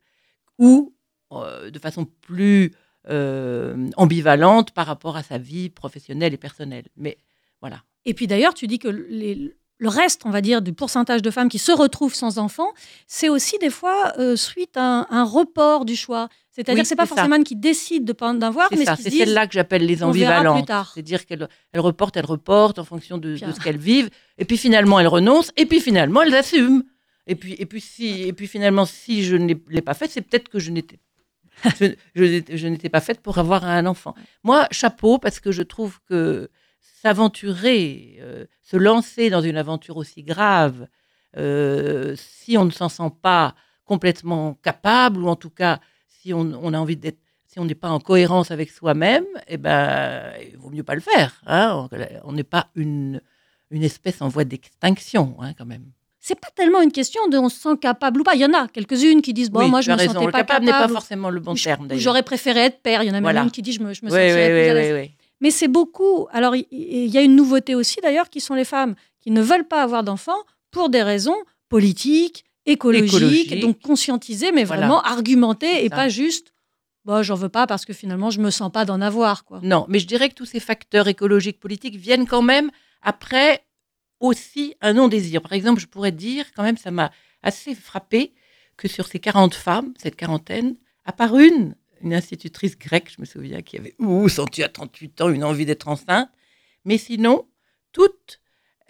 ou 0.59 0.95
euh, 1.33 1.71
de 1.71 1.79
façon 1.79 2.07
plus 2.07 2.73
euh, 3.09 3.91
ambivalente 3.97 4.71
par 4.73 4.87
rapport 4.87 5.17
à 5.17 5.23
sa 5.23 5.37
vie 5.37 5.69
professionnelle 5.69 6.33
et 6.33 6.39
personnelle. 6.39 6.89
Mais 6.97 7.19
voilà. 7.61 7.85
Et 8.07 8.15
puis 8.15 8.27
d'ailleurs, 8.27 8.55
tu 8.55 8.67
dis 8.67 8.79
que 8.79 8.89
les- 8.89 9.55
le 9.85 9.89
reste, 9.91 10.23
on 10.25 10.31
va 10.31 10.41
dire, 10.41 10.61
du 10.63 10.73
pourcentage 10.73 11.23
de 11.23 11.31
femmes 11.31 11.49
qui 11.49 11.59
se 11.59 11.71
retrouvent 11.73 12.15
sans 12.15 12.39
enfants, 12.39 12.73
c'est 13.07 13.29
aussi 13.29 13.57
des 13.59 13.71
fois 13.71 14.13
euh, 14.19 14.35
suite 14.35 14.77
à 14.77 14.83
un, 15.01 15.07
un 15.11 15.25
report 15.25 15.85
du 15.85 15.95
choix. 15.95 16.29
C'est-à-dire 16.51 16.75
Oui, 16.75 16.83
que 16.83 16.89
c'est 16.89 16.97
pas 16.97 17.05
c'est 17.05 17.11
ça. 17.15 17.23
forcément 17.23 17.43
qui 17.43 17.55
décident 17.57 18.05
de 18.05 18.13
pas 18.13 18.29
en 18.31 18.41
avoir, 18.41 18.69
C'est 18.71 18.77
mais 18.79 18.85
c'est 18.97 19.11
disent 19.11 19.19
celle-là 19.19 19.47
que 19.47 19.53
j'appelle 19.55 19.85
les 19.87 20.03
ambivalentes. 20.03 20.71
C'est-à-dire 20.95 21.27
qu'elles 21.27 21.49
elles 21.73 21.81
reportent, 21.81 22.17
elles 22.17 22.25
reportent 22.27 22.79
en 22.79 22.85
fonction 22.85 23.19
de, 23.19 23.37
ce 23.37 23.61
qu'elles 23.61 23.77
vivent. 23.77 24.11
Et 24.39 24.45
puis 24.45 24.57
finalement, 24.57 24.99
elles 25.01 25.09
renoncent. 25.09 25.51
Et 25.57 25.67
puis 25.67 25.81
finalement, 25.81 26.23
elles 26.23 26.35
assument. 26.35 26.83
Et 27.27 27.35
puis, 27.35 27.55
et 27.59 27.67
puis, 27.67 27.81
si, 27.81 28.23
et 28.23 28.33
puis 28.33 28.47
finalement, 28.47 28.85
si 28.87 29.25
je 29.25 29.37
ne 29.37 29.55
l'ai 29.69 29.83
pas 29.83 29.95
fait, 29.95 30.09
c'est 30.11 30.21
peut-être 30.21 30.49
que 30.49 30.59
je 30.59 30.71
n'étais 30.71 30.99
je, 31.81 31.87
je 32.15 32.25
n'étais- 32.25 32.57
je 32.57 32.67
n'étais 32.69 32.89
pas 32.89 33.01
faite 33.01 33.21
pour 33.21 33.39
avoir 33.39 33.65
un 33.65 33.87
enfant. 33.87 34.15
Moi, 34.45 34.67
chapeau, 34.71 35.19
parce 35.19 35.41
que 35.41 35.51
je 35.53 35.63
trouve 35.63 35.99
que 36.09 36.49
s'aventurer, 37.03 38.17
euh, 38.21 38.45
se 38.63 38.77
lancer 38.77 39.31
dans 39.31 39.41
une 39.43 39.57
aventure 39.57 39.97
aussi 39.97 40.23
grave, 40.23 40.87
euh, 41.37 42.15
si 42.17 42.57
on 42.59 42.65
ne 42.65 42.71
s'en 42.71 42.89
sent 42.89 43.13
pas 43.23 43.55
complètement 43.85 44.55
capable, 44.63 45.23
ou 45.23 45.29
en 45.29 45.37
tout 45.37 45.51
cas, 45.51 45.81
si 46.09 46.33
on, 46.33 46.41
on 46.63 46.73
a 46.73 46.79
envie 46.79 46.97
d'être, 46.97 47.19
si 47.47 47.59
on 47.61 47.65
n'est 47.65 47.75
pas 47.75 47.91
en 47.91 48.01
cohérence 48.01 48.51
avec 48.51 48.71
soi-même, 48.71 49.25
eh 49.47 49.57
ben, 49.59 50.33
il 50.51 50.57
vaut 50.59 50.71
mieux 50.71 50.83
pas 50.83 50.95
le 50.95 51.01
faire. 51.01 51.41
hein. 51.47 51.89
On- 52.25 52.33
n'est 52.33 52.43
pas 52.43 52.69
une, 52.75 53.21
une 53.71 53.83
espèce 53.83 54.21
en 54.23 54.29
voie 54.29 54.45
d'extinction, 54.45 55.37
hein, 55.41 55.53
quand 55.57 55.67
même. 55.67 55.85
C'est 56.21 56.41
pas 56.41 56.49
tellement 56.55 56.81
une 56.81 56.91
question 56.91 57.29
de 57.29 57.37
on 57.37 57.51
se 57.51 57.61
sent 57.61 57.77
capable 57.81 58.23
ou 58.23 58.25
pas. 58.25 58.35
Il 58.35 58.41
y 58.41 58.47
en 58.47 58.55
a 58.55 58.67
quelques-unes 58.69 59.21
qui 59.21 59.35
disent 59.35 59.51
bon, 59.51 59.61
Oui, 59.61 59.71
moi 59.71 59.83
je 59.83 59.91
me 59.91 59.97
raison. 59.97 60.15
sentais 60.15 60.25
Le 60.27 60.33
pas 60.33 60.39
capable 60.39 60.65
capable. 60.67 60.81
n'est 60.81 60.89
pas 60.95 61.01
forcément 61.01 61.29
le 61.29 61.39
bon 61.41 61.55
terme. 61.55 61.87
J'aurais 61.97 62.23
préféré 62.23 62.61
être 62.61 62.81
père. 62.81 63.03
Il 63.03 63.09
y 63.09 63.11
en 63.11 63.15
a 63.15 63.21
même 63.21 63.37
une 63.45 63.51
qui 63.51 63.61
dit 63.61 63.73
je 63.73 63.81
me, 63.83 63.93
je 63.93 64.01
me 64.07 64.11
Oui, 64.11 64.17
sentirais 64.17 64.93
oui, 64.95 65.15
Mais 65.41 65.51
c'est 65.51 65.69
beaucoup. 65.69 66.27
Alors, 66.31 66.55
il 66.57 66.67
y 66.71 67.19
a 67.19 67.23
une 67.23 67.37
nouveauté 67.37 67.75
aussi, 67.75 68.01
d'ailleurs, 68.03 68.31
qui 68.31 68.41
sont 68.41 68.55
les 68.55 68.65
femmes 68.65 68.95
qui 69.21 69.31
ne 69.31 69.43
veulent 69.43 69.67
pas 69.69 69.83
avoir 69.83 70.05
d'enfants 70.05 70.43
pour 70.71 70.89
des 70.89 71.03
raisons 71.03 71.37
politiques, 71.69 72.45
écologiques, 72.67 73.59
donc 73.61 73.81
conscientisées, 73.81 74.53
mais 74.53 74.65
Voilà. 74.65 74.83
vraiment 74.87 75.03
argumentées 75.03 75.85
et 75.85 75.89
ça. 75.89 75.97
pas 75.97 76.09
juste. 76.09 76.53
Bah, 77.05 77.23
j'en 77.23 77.35
veux 77.35 77.51
pas 77.51 77.67
parce 77.67 77.85
que 77.85 77.93
finalement, 77.93 78.31
je 78.31 78.41
me 78.41 78.51
sens 78.51 78.73
pas 78.73 78.85
d'en 78.87 79.01
avoir, 79.03 79.45
quoi. 79.45 79.61
Non, 79.63 79.85
mais 79.89 79.99
je 79.99 80.07
dirais 80.07 80.29
que 80.31 80.35
tous 80.35 80.47
ces 80.47 80.61
facteurs 80.61 81.07
écologiques, 81.09 81.61
politiques 81.61 81.97
viennent 81.97 82.27
quand 82.27 82.41
même 82.43 82.71
après 83.03 83.63
aussi 84.21 84.75
un 84.81 84.95
non-désir. 84.95 85.43
Par 85.43 85.53
exemple, 85.53 85.81
je 85.81 85.87
pourrais 85.87 86.13
dire, 86.13 86.47
quand 86.57 86.63
même, 86.63 86.79
ça 86.79 86.91
m'a 86.91 87.11
assez 87.43 87.75
frappé 87.75 88.33
que 88.79 88.89
sur 88.89 89.07
ces 89.07 89.19
40 89.19 89.55
femmes, 89.55 89.93
cette 90.03 90.17
quarantaine, 90.17 90.77
à 91.05 91.13
part 91.13 91.37
une, 91.37 91.75
une 92.05 92.15
institutrice 92.15 92.79
grecque, 92.79 93.11
je 93.15 93.21
me 93.21 93.27
souviens, 93.27 93.63
qui 93.63 93.77
avait 93.79 93.95
ouh, 93.99 94.29
senti 94.29 94.63
à 94.63 94.69
38 94.69 95.21
ans 95.23 95.31
une 95.31 95.43
envie 95.43 95.67
d'être 95.67 95.89
enceinte, 95.89 96.29
mais 96.85 96.99
sinon, 96.99 97.49
toutes, 97.93 98.41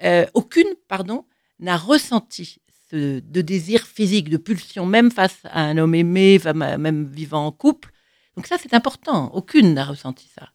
euh, 0.02 0.26
aucune, 0.34 0.74
pardon, 0.88 1.24
n'a 1.60 1.76
ressenti 1.76 2.58
ce, 2.90 3.20
de 3.20 3.40
désir 3.40 3.86
physique, 3.86 4.28
de 4.28 4.36
pulsion, 4.36 4.84
même 4.84 5.10
face 5.10 5.38
à 5.44 5.62
un 5.62 5.78
homme 5.78 5.94
aimé, 5.94 6.40
même 6.54 7.06
vivant 7.06 7.46
en 7.46 7.52
couple. 7.52 7.90
Donc 8.36 8.46
ça, 8.46 8.56
c'est 8.60 8.74
important. 8.74 9.32
Aucune 9.32 9.74
n'a 9.74 9.84
ressenti 9.84 10.28
ça. 10.28 10.50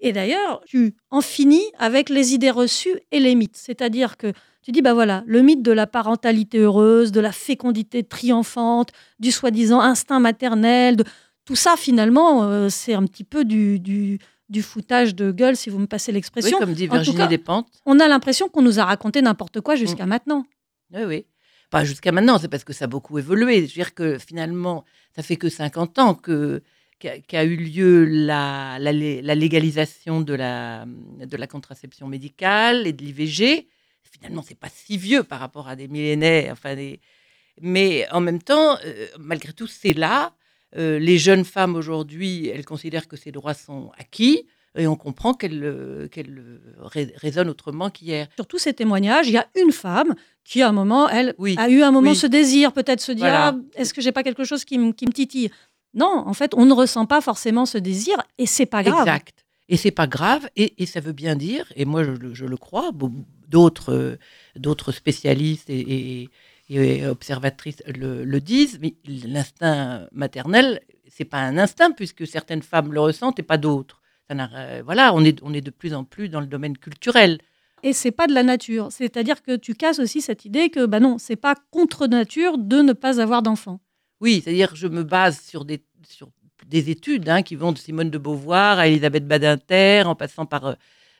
Et 0.00 0.12
d'ailleurs, 0.12 0.60
tu 0.66 0.96
en 1.10 1.20
finis 1.20 1.64
avec 1.78 2.10
les 2.10 2.34
idées 2.34 2.50
reçues 2.50 3.00
et 3.12 3.20
les 3.20 3.34
mythes. 3.34 3.56
C'est-à-dire 3.56 4.16
que 4.16 4.32
tu 4.62 4.72
dis, 4.72 4.82
bah 4.82 4.94
voilà, 4.94 5.22
le 5.26 5.42
mythe 5.42 5.62
de 5.62 5.72
la 5.72 5.86
parentalité 5.86 6.58
heureuse, 6.58 7.12
de 7.12 7.20
la 7.20 7.32
fécondité 7.32 8.02
triomphante, 8.02 8.90
du 9.18 9.30
soi-disant 9.30 9.80
instinct 9.80 10.20
maternel, 10.20 10.96
de... 10.96 11.04
tout 11.44 11.56
ça, 11.56 11.74
finalement, 11.76 12.44
euh, 12.44 12.68
c'est 12.68 12.94
un 12.94 13.04
petit 13.06 13.24
peu 13.24 13.44
du, 13.44 13.78
du, 13.80 14.18
du 14.48 14.62
foutage 14.62 15.14
de 15.14 15.30
gueule, 15.30 15.56
si 15.56 15.70
vous 15.70 15.78
me 15.78 15.86
passez 15.86 16.10
Oui, 16.10 16.14
l'expression. 16.16 16.58
comme 16.58 16.72
dit 16.74 16.86
Virginie 16.86 17.28
Despentes. 17.28 17.68
On 17.86 18.00
a 18.00 18.08
l'impression 18.08 18.48
qu'on 18.48 18.62
nous 18.62 18.78
a 18.80 18.84
raconté 18.84 19.20
n'importe 19.22 19.60
quoi 19.60 19.76
jusqu'à 19.76 20.06
maintenant. 20.06 20.44
Oui, 20.92 21.02
oui. 21.04 21.26
Pas 21.70 21.84
jusqu'à 21.84 22.12
maintenant, 22.12 22.38
c'est 22.38 22.48
parce 22.48 22.64
que 22.64 22.72
ça 22.72 22.84
a 22.84 22.88
beaucoup 22.88 23.18
évolué. 23.18 23.56
Je 23.56 23.60
veux 23.62 23.66
dire 23.68 23.94
que 23.94 24.18
finalement, 24.18 24.84
ça 25.16 25.22
fait 25.22 25.36
que 25.36 25.48
50 25.48 25.98
ans 25.98 26.14
que 26.14 26.62
qu'a 27.00 27.44
eu 27.44 27.56
lieu 27.56 28.04
la, 28.06 28.78
la, 28.78 28.92
lé- 28.92 29.20
la 29.20 29.34
légalisation 29.34 30.22
de 30.22 30.32
la, 30.32 30.86
de 30.86 31.36
la 31.36 31.46
contraception 31.46 32.06
médicale 32.08 32.86
et 32.86 32.92
de 32.94 33.02
l'IVG. 33.04 33.68
Finalement, 34.02 34.42
c'est 34.46 34.58
pas 34.58 34.68
si 34.72 34.96
vieux 34.96 35.22
par 35.22 35.40
rapport 35.40 35.68
à 35.68 35.76
des 35.76 35.88
millénaires. 35.88 36.52
Enfin, 36.52 36.74
des... 36.76 37.00
Mais 37.60 38.06
en 38.10 38.20
même 38.20 38.40
temps, 38.40 38.78
euh, 38.86 39.06
malgré 39.18 39.52
tout, 39.52 39.66
c'est 39.66 39.92
là. 39.92 40.32
Euh, 40.76 40.98
les 40.98 41.18
jeunes 41.18 41.44
femmes 41.44 41.76
aujourd'hui, 41.76 42.48
elles 42.48 42.64
considèrent 42.64 43.06
que 43.08 43.16
ces 43.16 43.30
droits 43.32 43.54
sont 43.54 43.90
acquis 43.98 44.46
et 44.76 44.86
on 44.88 44.96
comprend 44.96 45.34
qu'elles 45.34 45.62
euh, 45.62 46.08
qu'elles, 46.08 46.36
euh, 46.38 46.58
rais- 46.78 47.12
raisonnent 47.16 47.48
autrement 47.48 47.90
qu'hier. 47.90 48.26
Sur 48.34 48.46
tous 48.46 48.58
ces 48.58 48.74
témoignages, 48.74 49.28
il 49.28 49.34
y 49.34 49.38
a 49.38 49.46
une 49.54 49.70
femme 49.72 50.14
qui, 50.44 50.62
à 50.62 50.68
un 50.68 50.72
moment, 50.72 51.08
elle, 51.08 51.34
Oui, 51.38 51.54
a 51.58 51.68
eu 51.70 51.82
un 51.82 51.92
moment 51.92 52.10
oui. 52.10 52.16
ce 52.16 52.26
désir, 52.26 52.72
peut-être 52.72 53.00
se 53.00 53.12
dire 53.12 53.20
Voilà. 53.26 53.54
Ah, 53.56 53.80
est-ce 53.80 53.94
que 53.94 54.00
j'ai 54.00 54.10
pas 54.12 54.22
quelque 54.24 54.44
chose 54.44 54.64
qui, 54.64 54.78
me- 54.78 54.92
qui 54.92 55.06
me 55.06 55.12
titille? 55.12 55.50
Non, 55.94 56.24
en 56.26 56.34
fait, 56.34 56.54
on 56.56 56.66
ne 56.66 56.72
ressent 56.72 57.06
pas 57.06 57.20
forcément 57.20 57.66
ce 57.66 57.78
désir 57.78 58.16
et 58.36 58.46
c'est 58.46 58.66
pas 58.66 58.82
grave. 58.82 59.06
Exact. 59.06 59.44
Et 59.68 59.76
c'est 59.76 59.92
pas 59.92 60.08
grave, 60.08 60.48
et, 60.56 60.74
et 60.82 60.86
ça 60.86 60.98
veut 61.00 61.12
bien 61.12 61.36
dire, 61.36 61.72
et 61.76 61.84
moi 61.86 62.02
je, 62.04 62.10
le- 62.10 62.34
je 62.34 62.44
le 62.44 62.56
crois, 62.58 62.90
d'autres 63.48 64.18
d'autres 64.56 64.92
spécialistes 64.92 65.70
et, 65.70 65.80
et- 66.22 66.30
et 66.68 67.06
observatrices 67.06 67.82
le, 67.86 68.24
le 68.24 68.40
disent, 68.40 68.78
mais 68.80 68.94
l'instinct 69.06 70.06
maternel, 70.12 70.80
c'est 71.08 71.24
pas 71.24 71.38
un 71.38 71.58
instinct 71.58 71.90
puisque 71.92 72.26
certaines 72.26 72.62
femmes 72.62 72.92
le 72.92 73.00
ressentent 73.00 73.38
et 73.38 73.42
pas 73.42 73.58
d'autres. 73.58 74.00
Ça 74.28 74.34
n'a- 74.34 74.50
euh, 74.54 74.82
voilà, 74.84 75.12
on 75.14 75.22
est, 75.24 75.38
on 75.42 75.52
est 75.52 75.60
de 75.60 75.70
plus 75.70 75.92
en 75.94 76.04
plus 76.04 76.28
dans 76.28 76.40
le 76.40 76.46
domaine 76.46 76.78
culturel. 76.78 77.38
Et 77.82 77.92
c'est 77.92 78.12
pas 78.12 78.26
de 78.26 78.32
la 78.32 78.42
nature. 78.42 78.88
C'est-à-dire 78.90 79.42
que 79.42 79.56
tu 79.56 79.74
casses 79.74 79.98
aussi 79.98 80.22
cette 80.22 80.46
idée 80.46 80.70
que, 80.70 80.86
bah 80.86 81.00
non, 81.00 81.18
c'est 81.18 81.36
pas 81.36 81.54
contre 81.70 82.06
nature 82.06 82.56
de 82.56 82.78
ne 82.80 82.94
pas 82.94 83.20
avoir 83.20 83.42
d'enfant. 83.42 83.80
Oui, 84.20 84.40
c'est-à-dire 84.42 84.70
que 84.70 84.76
je 84.76 84.86
me 84.86 85.02
base 85.02 85.40
sur 85.42 85.66
des, 85.66 85.84
sur 86.08 86.30
des 86.66 86.88
études 86.88 87.28
hein, 87.28 87.42
qui 87.42 87.56
vont 87.56 87.72
de 87.72 87.78
Simone 87.78 88.08
de 88.08 88.16
Beauvoir 88.16 88.78
à 88.78 88.88
Elisabeth 88.88 89.28
Badinter, 89.28 90.04
en 90.06 90.14
passant 90.14 90.46
par 90.46 90.64
euh, 90.64 90.74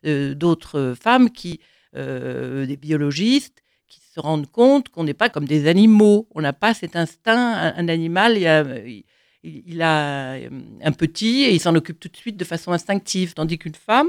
euh, 0.06 0.34
d'autres 0.34 0.78
euh, 0.78 0.94
femmes, 0.94 1.28
qui, 1.28 1.60
euh, 1.96 2.64
des 2.64 2.78
biologistes, 2.78 3.62
se 4.14 4.20
rendent 4.20 4.50
compte 4.50 4.88
qu'on 4.90 5.04
n'est 5.04 5.14
pas 5.14 5.28
comme 5.28 5.46
des 5.46 5.66
animaux. 5.66 6.28
On 6.34 6.40
n'a 6.40 6.52
pas 6.52 6.72
cet 6.72 6.94
instinct. 6.94 7.72
Un, 7.76 7.88
animal, 7.88 8.38
il 8.38 9.82
a, 9.82 10.34
euh, 10.34 10.50
un 10.82 10.92
petit 10.92 11.42
et 11.42 11.52
il 11.52 11.60
s'en 11.60 11.74
occupe 11.74 11.98
tout 11.98 12.08
de 12.08 12.16
suite 12.16 12.36
de 12.36 12.44
façon 12.44 12.72
instinctive, 12.72 13.34
tandis 13.34 13.58
qu'une 13.58 13.74
femme, 13.74 14.08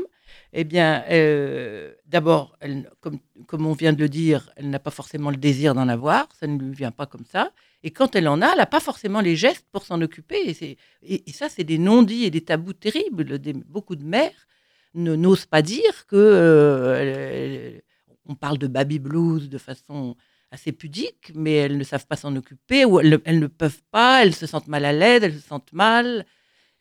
eh 0.53 0.63
bien, 0.63 1.03
euh, 1.09 1.93
d'abord, 2.05 2.55
comme, 3.01 3.65
on 3.65 3.74
vient 3.74 3.93
de 3.93 4.00
le 4.00 4.09
dire, 4.09 4.51
elle 4.57 4.69
n'a 4.69 4.79
pas 4.79 4.91
forcément 4.91 5.31
le 5.31 5.38
désir 5.38 5.74
d'en 5.74 5.88
avoir, 5.88 6.27
ça 6.39 6.45
ne 6.45 6.57
lui 6.59 6.74
vient 6.75 6.91
pas 6.91 7.07
comme 7.07 7.25
ça. 7.25 7.51
Et 7.83 7.89
quand 7.91 8.15
elle 8.15 8.27
en 8.27 8.41
a, 8.41 8.51
elle 8.51 8.57
n'a 8.57 8.65
pas 8.67 8.79
forcément 8.79 9.21
les 9.21 9.35
gestes 9.35 9.65
pour 9.71 9.85
s'en 9.85 10.01
occuper. 10.01 10.55
Et, 11.01 11.31
ça, 11.31 11.50
c'est 11.50 11.63
des 11.63 11.77
non-dits 11.79 12.25
et 12.25 12.31
des 12.31 12.41
tabous 12.41 12.74
terribles. 12.74 13.39
Beaucoup 13.67 13.95
de 13.95 14.03
mères 14.03 14.47
n'osent 14.93 15.45
pas 15.45 15.62
dire 15.62 16.05
que 16.07 16.15
euh, 16.15 17.79
on 18.27 18.36
parle 18.36 18.58
de 18.58 18.67
baby 18.67 19.00
blues 19.00 19.50
de 19.50 19.58
façon 19.58 20.15
assez 20.51 20.72
pudique, 20.72 21.32
mais 21.36 21.53
elles 21.53 21.77
ne 21.77 21.84
savent 21.84 22.05
pas 22.08 22.15
s'en 22.15 22.36
occuper 22.36 22.86
ou 22.86 23.00
elles, 23.00 23.10
ne- 23.10 23.17
elles 23.25 23.39
ne 23.39 23.48
peuvent 23.48 23.82
pas, 23.91 24.24
elles 24.24 24.36
se 24.36 24.46
sentent 24.48 24.67
mal 24.67 24.86
à 24.86 24.94
l'aide, 24.94 25.24
elles 25.24 25.34
se 25.36 25.48
sentent 25.48 25.74
mal. 25.74 26.25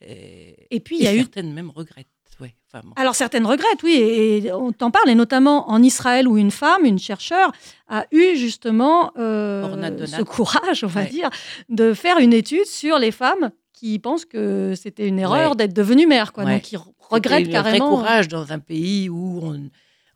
Et, 0.01 0.67
Et 0.77 0.81
puis, 0.81 0.97
il 0.99 1.05
y 1.05 1.07
a 1.07 1.13
et 1.13 1.17
eu 1.17 1.21
certaines 1.21 1.53
même 1.53 1.71
regrettent. 1.71 2.07
Ouais, 2.41 2.55
enfin, 2.69 2.81
bon. 2.85 2.93
Alors 2.97 3.15
certaines 3.15 3.47
regrettent, 3.47 3.83
oui, 3.85 3.93
et, 3.95 4.47
et 4.47 4.53
on 4.53 4.73
t'en 4.73 4.91
parle, 4.91 5.09
et 5.09 5.15
notamment 5.15 5.71
en 5.71 5.81
Israël 5.83 6.27
où 6.27 6.37
une 6.37 6.51
femme, 6.51 6.85
une 6.85 6.99
chercheure, 6.99 7.53
a 7.89 8.07
eu 8.11 8.37
justement 8.37 9.13
euh, 9.17 10.07
ce 10.07 10.23
courage, 10.23 10.83
on 10.83 10.89
va 10.89 11.03
Ouais. 11.03 11.09
dire, 11.11 11.31
de 11.69 11.95
faire 11.95 12.19
une 12.19 12.33
étude 12.33 12.67
sur 12.67 12.99
les 12.99 13.13
femmes 13.13 13.51
qui 13.73 14.01
pensent 14.01 14.25
que 14.25 14.75
c'était 14.77 15.07
une 15.07 15.21
erreur 15.21 15.51
Ouais. 15.51 15.57
d'être 15.59 15.73
devenue 15.75 16.09
mère, 16.09 16.33
quoi. 16.33 16.45
Donc 16.45 16.73
ils 16.73 16.79
regrettent 16.99 17.45
C'était 17.47 17.57
un 17.57 17.63
vrai 17.63 17.71
carrément. 17.79 17.87
euh, 17.87 17.97
courage 18.03 18.27
dans 18.29 18.51
un 18.53 18.59
pays 18.59 19.09
où, 19.09 19.39
on- 19.43 19.71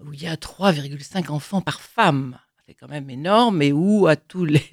où 0.05 0.13
il 0.13 0.23
y 0.23 0.27
a 0.27 0.37
3,5 0.37 1.31
enfants 1.31 1.61
par 1.61 1.81
femme. 1.81 2.39
C'est 2.67 2.75
quand 2.75 2.89
même 2.89 3.09
énorme 3.11 3.63
et 3.63 3.73
où 3.73 4.07
à 4.07 4.17
tous 4.17 4.45
les. 4.45 4.63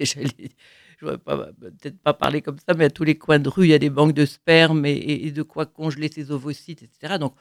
Je 0.98 1.04
ne 1.04 1.16
pas 1.16 1.36
peut-être 1.36 1.98
pas 1.98 2.14
parler 2.14 2.40
comme 2.40 2.58
ça, 2.58 2.72
mais 2.74 2.86
à 2.86 2.90
tous 2.90 3.04
les 3.04 3.18
coins 3.18 3.38
de 3.38 3.48
rue, 3.48 3.66
il 3.66 3.70
y 3.70 3.74
a 3.74 3.78
des 3.78 3.90
banques 3.90 4.14
de 4.14 4.24
sperme 4.24 4.86
et, 4.86 5.30
de 5.30 5.42
quoi 5.42 5.66
congeler 5.66 6.10
ses 6.10 6.30
ovocytes, 6.30 6.82
etc. 6.82 7.18
Donc 7.18 7.34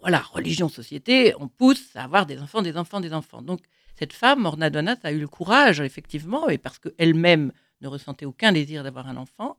voilà, 0.00 0.18
religion, 0.18 0.68
société, 0.68 1.32
on 1.38 1.46
pousse 1.46 1.94
à 1.94 2.02
avoir 2.02 2.26
des 2.26 2.40
enfants, 2.40 2.62
des 2.62 2.76
enfants, 2.76 3.00
des 3.00 3.12
enfants. 3.12 3.42
Donc 3.42 3.60
cette 3.96 4.12
femme, 4.12 4.44
Orna 4.44 4.70
Donat, 4.70 4.96
a 5.04 5.12
eu 5.12 5.20
le 5.20 5.28
courage, 5.28 5.80
effectivement, 5.80 6.48
et 6.48 6.58
parce 6.58 6.80
qu'elle-même 6.80 7.52
ne 7.80 7.88
ressentait 7.88 8.26
aucun 8.26 8.52
désir 8.52 8.82
d'avoir 8.82 9.06
un 9.06 9.16
enfant, 9.16 9.56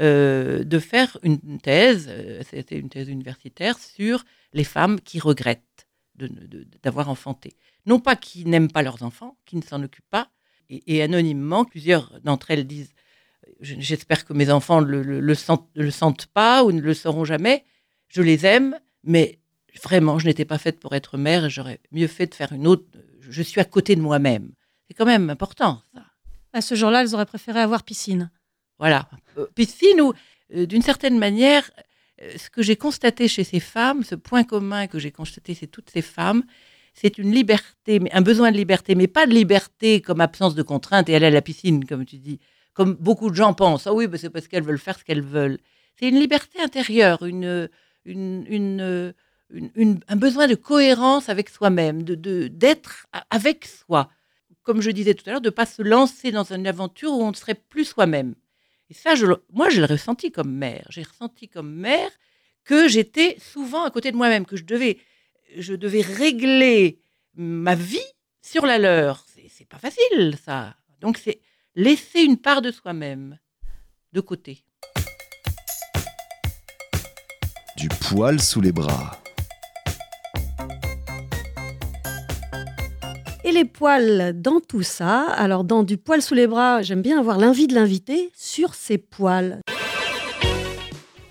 euh, 0.00 0.62
de 0.62 0.78
faire 0.78 1.18
une 1.22 1.58
thèse, 1.60 2.06
euh, 2.10 2.42
c'était 2.48 2.78
une 2.78 2.88
thèse 2.88 3.08
universitaire, 3.08 3.78
sur 3.78 4.24
les 4.52 4.64
femmes 4.64 5.00
qui 5.00 5.20
regrettent 5.20 5.62
d'avoir 6.16 7.08
enfanté. 7.08 7.52
Non 7.86 7.98
pas 8.00 8.16
qui 8.16 8.44
n'aiment 8.44 8.70
pas 8.70 8.82
leurs 8.82 9.02
enfants, 9.02 9.36
qui 9.46 9.56
ne 9.56 9.62
s'en 9.62 9.82
occupent 9.82 10.08
pas, 10.10 10.30
et, 10.70 10.96
et 10.96 11.02
anonymement, 11.02 11.64
plusieurs 11.64 12.20
d'entre 12.22 12.50
elles 12.50 12.66
disent 12.66 12.92
Je- 13.60 13.74
J'espère 13.78 14.24
que 14.24 14.32
mes 14.32 14.50
enfants 14.50 14.80
ne 14.80 14.86
le, 14.86 15.02
le- 15.02 15.20
le 15.20 15.34
sentent, 15.34 15.68
le 15.74 15.90
sentent 15.90 16.26
pas 16.26 16.64
ou 16.64 16.72
ne 16.72 16.80
le 16.80 16.94
sauront 16.94 17.24
jamais. 17.24 17.64
Je 18.08 18.22
les 18.22 18.46
aime, 18.46 18.78
mais 19.02 19.38
vraiment, 19.82 20.18
je 20.18 20.26
n'étais 20.26 20.44
pas 20.46 20.56
faite 20.58 20.80
pour 20.80 20.94
être 20.94 21.18
mère 21.18 21.44
et 21.46 21.50
j'aurais 21.50 21.80
mieux 21.92 22.06
fait 22.06 22.26
de 22.26 22.34
faire 22.34 22.52
une 22.52 22.66
autre. 22.66 22.84
Je 23.20 23.42
suis 23.42 23.60
à 23.60 23.64
côté 23.64 23.96
de 23.96 24.00
moi-même. 24.00 24.52
C'est 24.88 24.94
quand 24.94 25.04
même 25.06 25.28
important, 25.30 25.82
ça. 25.94 26.04
À 26.52 26.60
ce 26.62 26.74
jour-là, 26.74 27.02
elles 27.02 27.14
auraient 27.14 27.26
préféré 27.26 27.60
avoir 27.60 27.82
piscine. 27.82 28.30
Voilà. 28.78 29.08
Euh, 29.38 29.46
Piscine, 29.54 30.00
où, 30.00 30.12
euh, 30.54 30.66
d'une 30.66 30.82
certaine 30.82 31.18
manière, 31.18 31.68
ce 32.18 32.50
que 32.50 32.62
j'ai 32.62 32.76
constaté 32.76 33.28
chez 33.28 33.44
ces 33.44 33.60
femmes, 33.60 34.04
ce 34.04 34.14
point 34.14 34.44
commun 34.44 34.86
que 34.86 34.98
j'ai 34.98 35.10
constaté 35.10 35.54
chez 35.54 35.66
toutes 35.66 35.90
ces 35.90 36.02
femmes, 36.02 36.44
c'est 36.94 37.18
une 37.18 37.32
liberté, 37.32 38.00
un 38.12 38.22
besoin 38.22 38.52
de 38.52 38.56
liberté, 38.56 38.94
mais 38.94 39.08
pas 39.08 39.26
de 39.26 39.32
liberté 39.32 40.00
comme 40.00 40.20
absence 40.20 40.54
de 40.54 40.62
contrainte 40.62 41.08
et 41.08 41.16
aller 41.16 41.26
à 41.26 41.30
la 41.30 41.42
piscine, 41.42 41.84
comme 41.84 42.06
tu 42.06 42.18
dis, 42.18 42.38
comme 42.72 42.94
beaucoup 42.94 43.30
de 43.30 43.34
gens 43.34 43.52
pensent. 43.52 43.86
Ah 43.86 43.92
oui, 43.92 44.06
bah, 44.06 44.16
c'est 44.16 44.30
parce 44.30 44.46
qu'elles 44.46 44.62
veulent 44.62 44.78
faire 44.78 44.98
ce 44.98 45.04
qu'elles 45.04 45.22
veulent. 45.22 45.58
C'est 45.98 46.08
une 46.08 46.18
liberté 46.18 46.60
intérieure, 46.60 47.24
une, 47.24 47.68
euh, 48.06 49.12
un 50.08 50.16
besoin 50.16 50.46
de 50.46 50.54
cohérence 50.54 51.28
avec 51.28 51.48
soi-même, 51.48 52.02
de 52.04 52.48
d'être 52.48 53.06
avec 53.30 53.66
soi. 53.66 54.08
Comme 54.62 54.80
je 54.80 54.90
disais 54.90 55.14
tout 55.14 55.24
à 55.26 55.32
l'heure, 55.32 55.40
de 55.40 55.48
ne 55.48 55.54
pas 55.54 55.66
se 55.66 55.82
lancer 55.82 56.30
dans 56.30 56.52
une 56.52 56.66
aventure 56.66 57.12
où 57.12 57.22
on 57.22 57.30
ne 57.30 57.36
serait 57.36 57.54
plus 57.54 57.84
soi-même. 57.84 58.34
Et 58.90 58.94
ça, 58.94 59.14
moi, 59.52 59.70
je 59.70 59.80
l'ai 59.80 59.86
ressenti 59.86 60.30
comme 60.30 60.52
mère. 60.52 60.86
J'ai 60.90 61.02
ressenti 61.02 61.48
comme 61.48 61.74
mère 61.74 62.10
que 62.64 62.88
j'étais 62.88 63.36
souvent 63.40 63.84
à 63.84 63.90
côté 63.90 64.12
de 64.12 64.16
moi-même, 64.16 64.46
que 64.46 64.56
je 64.56 64.64
devais, 64.64 64.98
je 65.56 65.74
devais 65.74 66.02
régler 66.02 67.00
ma 67.34 67.74
vie 67.74 67.98
sur 68.42 68.66
la 68.66 68.78
leur. 68.78 69.24
C'est 69.48 69.68
pas 69.68 69.78
facile, 69.78 70.36
ça. 70.44 70.76
Donc, 71.00 71.18
c'est 71.18 71.40
laisser 71.74 72.20
une 72.20 72.36
part 72.38 72.62
de 72.62 72.70
soi-même 72.70 73.38
de 74.12 74.20
côté. 74.20 74.64
Du 77.76 77.88
poil 77.88 78.40
sous 78.40 78.60
les 78.60 78.72
bras. 78.72 79.23
Les 83.54 83.64
poils 83.64 84.32
dans 84.40 84.60
tout 84.60 84.82
ça. 84.82 85.22
Alors, 85.30 85.64
dans 85.64 85.82
du 85.82 85.96
poil 85.96 86.20
sous 86.20 86.34
les 86.34 86.46
bras, 86.46 86.82
j'aime 86.82 87.00
bien 87.02 87.18
avoir 87.18 87.38
l'envie 87.38 87.66
de 87.66 87.74
l'inviter 87.74 88.30
sur 88.36 88.74
ses 88.74 88.98
poils. 88.98 89.60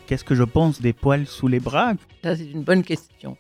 Qu'est-ce 0.08 0.24
que 0.24 0.34
je 0.36 0.44
pense 0.44 0.82
des 0.82 0.94
poils 0.94 1.28
sous 1.28 1.48
les 1.48 1.60
bras? 1.60 1.94
Ça, 2.24 2.36
c'est 2.36 2.46
une 2.46 2.64
bonne 2.64 2.84
question. 2.84 3.38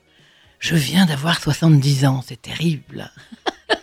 Je 0.60 0.76
viens 0.76 1.06
d'avoir 1.06 1.40
70 1.42 2.06
ans, 2.06 2.22
c'est 2.26 2.42
terrible. 2.42 3.10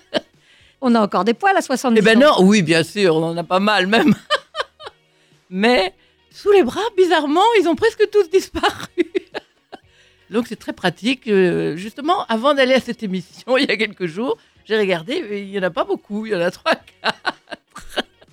On 0.81 0.95
a 0.95 1.01
encore 1.01 1.25
des 1.25 1.35
poils 1.35 1.57
à 1.57 1.61
70 1.63 1.99
Eh 1.99 2.03
ben 2.03 2.17
ans. 2.23 2.41
non, 2.41 2.47
oui, 2.47 2.63
bien 2.63 2.83
sûr, 2.83 3.15
on 3.17 3.23
en 3.23 3.37
a 3.37 3.45
pas 3.45 3.61
mal 3.61 3.87
même. 3.87 4.15
Mais 5.51 5.93
sous 6.31 6.51
les 6.53 6.63
bras, 6.63 6.81
bizarrement, 6.97 7.43
ils 7.61 7.69
ont 7.69 7.75
presque 7.75 8.09
tous 8.11 8.31
disparu. 8.31 8.87
Donc 10.31 10.47
c'est 10.47 10.57
très 10.57 10.73
pratique. 10.73 11.29
Euh, 11.29 11.77
Justement, 11.77 12.25
avant 12.29 12.55
d'aller 12.55 12.73
à 12.73 12.81
cette 12.81 13.03
émission, 13.03 13.59
il 13.59 13.69
y 13.69 13.71
a 13.71 13.77
quelques 13.77 14.07
jours, 14.07 14.39
j'ai 14.71 14.79
regardé, 14.79 15.25
mais 15.29 15.43
il 15.43 15.49
n'y 15.49 15.59
en 15.59 15.65
a 15.65 15.71
pas 15.71 15.83
beaucoup, 15.83 16.27
il 16.27 16.33
y 16.33 16.35
en 16.37 16.41
a 16.41 16.51
trois, 16.53 16.77
quatre. 17.03 17.35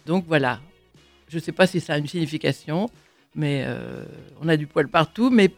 Donc 0.06 0.26
voilà. 0.28 0.60
Je 1.30 1.38
ne 1.38 1.42
sais 1.42 1.52
pas 1.52 1.66
si 1.66 1.80
ça 1.82 1.94
a 1.94 1.98
une 1.98 2.08
signification, 2.08 2.92
mais 3.34 3.64
euh, 3.66 4.06
on 4.40 4.48
a 4.48 4.56
du 4.56 4.68
poil 4.68 4.88
partout, 4.88 5.32
mais 5.32 5.50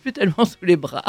plus 0.00 0.12
tellement 0.12 0.44
sous 0.44 0.64
les 0.64 0.76
bras. 0.76 1.04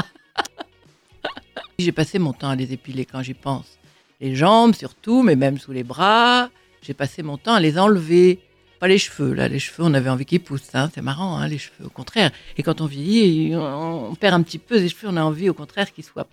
j'ai 1.80 1.92
passé 1.92 2.18
mon 2.18 2.34
temps 2.34 2.50
à 2.50 2.56
les 2.56 2.74
épiler 2.74 3.06
quand 3.06 3.22
j'y 3.22 3.36
pense. 3.36 3.78
Les 4.20 4.36
jambes 4.36 4.74
surtout, 4.74 5.22
mais 5.22 5.36
même 5.36 5.60
sous 5.60 5.74
les 5.74 5.84
bras. 5.84 6.50
J'ai 6.82 6.96
passé 6.96 7.22
mon 7.22 7.38
temps 7.38 7.54
à 7.54 7.60
les 7.60 7.78
enlever. 7.78 8.40
Pas 8.80 8.88
les 8.88 8.98
cheveux, 8.98 9.34
là, 9.34 9.48
les 9.48 9.60
cheveux, 9.60 9.84
on 9.84 9.94
avait 9.94 10.10
envie 10.10 10.26
qu'ils 10.26 10.40
poussent, 10.40 10.74
hein. 10.74 10.90
c'est 10.96 11.02
marrant, 11.02 11.38
hein, 11.38 11.48
les 11.48 11.58
cheveux, 11.58 11.86
au 11.86 11.90
contraire. 11.90 12.32
Et 12.58 12.64
quand 12.64 12.82
on 12.82 12.86
vieillit, 12.86 13.54
on 13.56 14.16
perd 14.16 14.34
un 14.34 14.42
petit 14.42 14.58
peu 14.58 14.80
les 14.80 14.88
cheveux, 14.88 15.10
on 15.10 15.18
a 15.18 15.22
envie, 15.22 15.50
au 15.50 15.54
contraire, 15.54 15.92
qu'ils 15.92 16.06
soient 16.06 16.28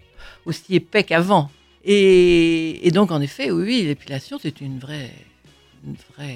aussi 0.47 0.77
épais 0.77 1.03
qu'avant. 1.03 1.51
Et, 1.89 2.91
donc, 2.93 3.13
en 3.13 3.21
effet, 3.21 3.53
oui, 3.53 3.83
l'épilation, 3.83 4.39
c'est 4.43 4.61
une 4.61 4.81
vraie, 4.81 5.13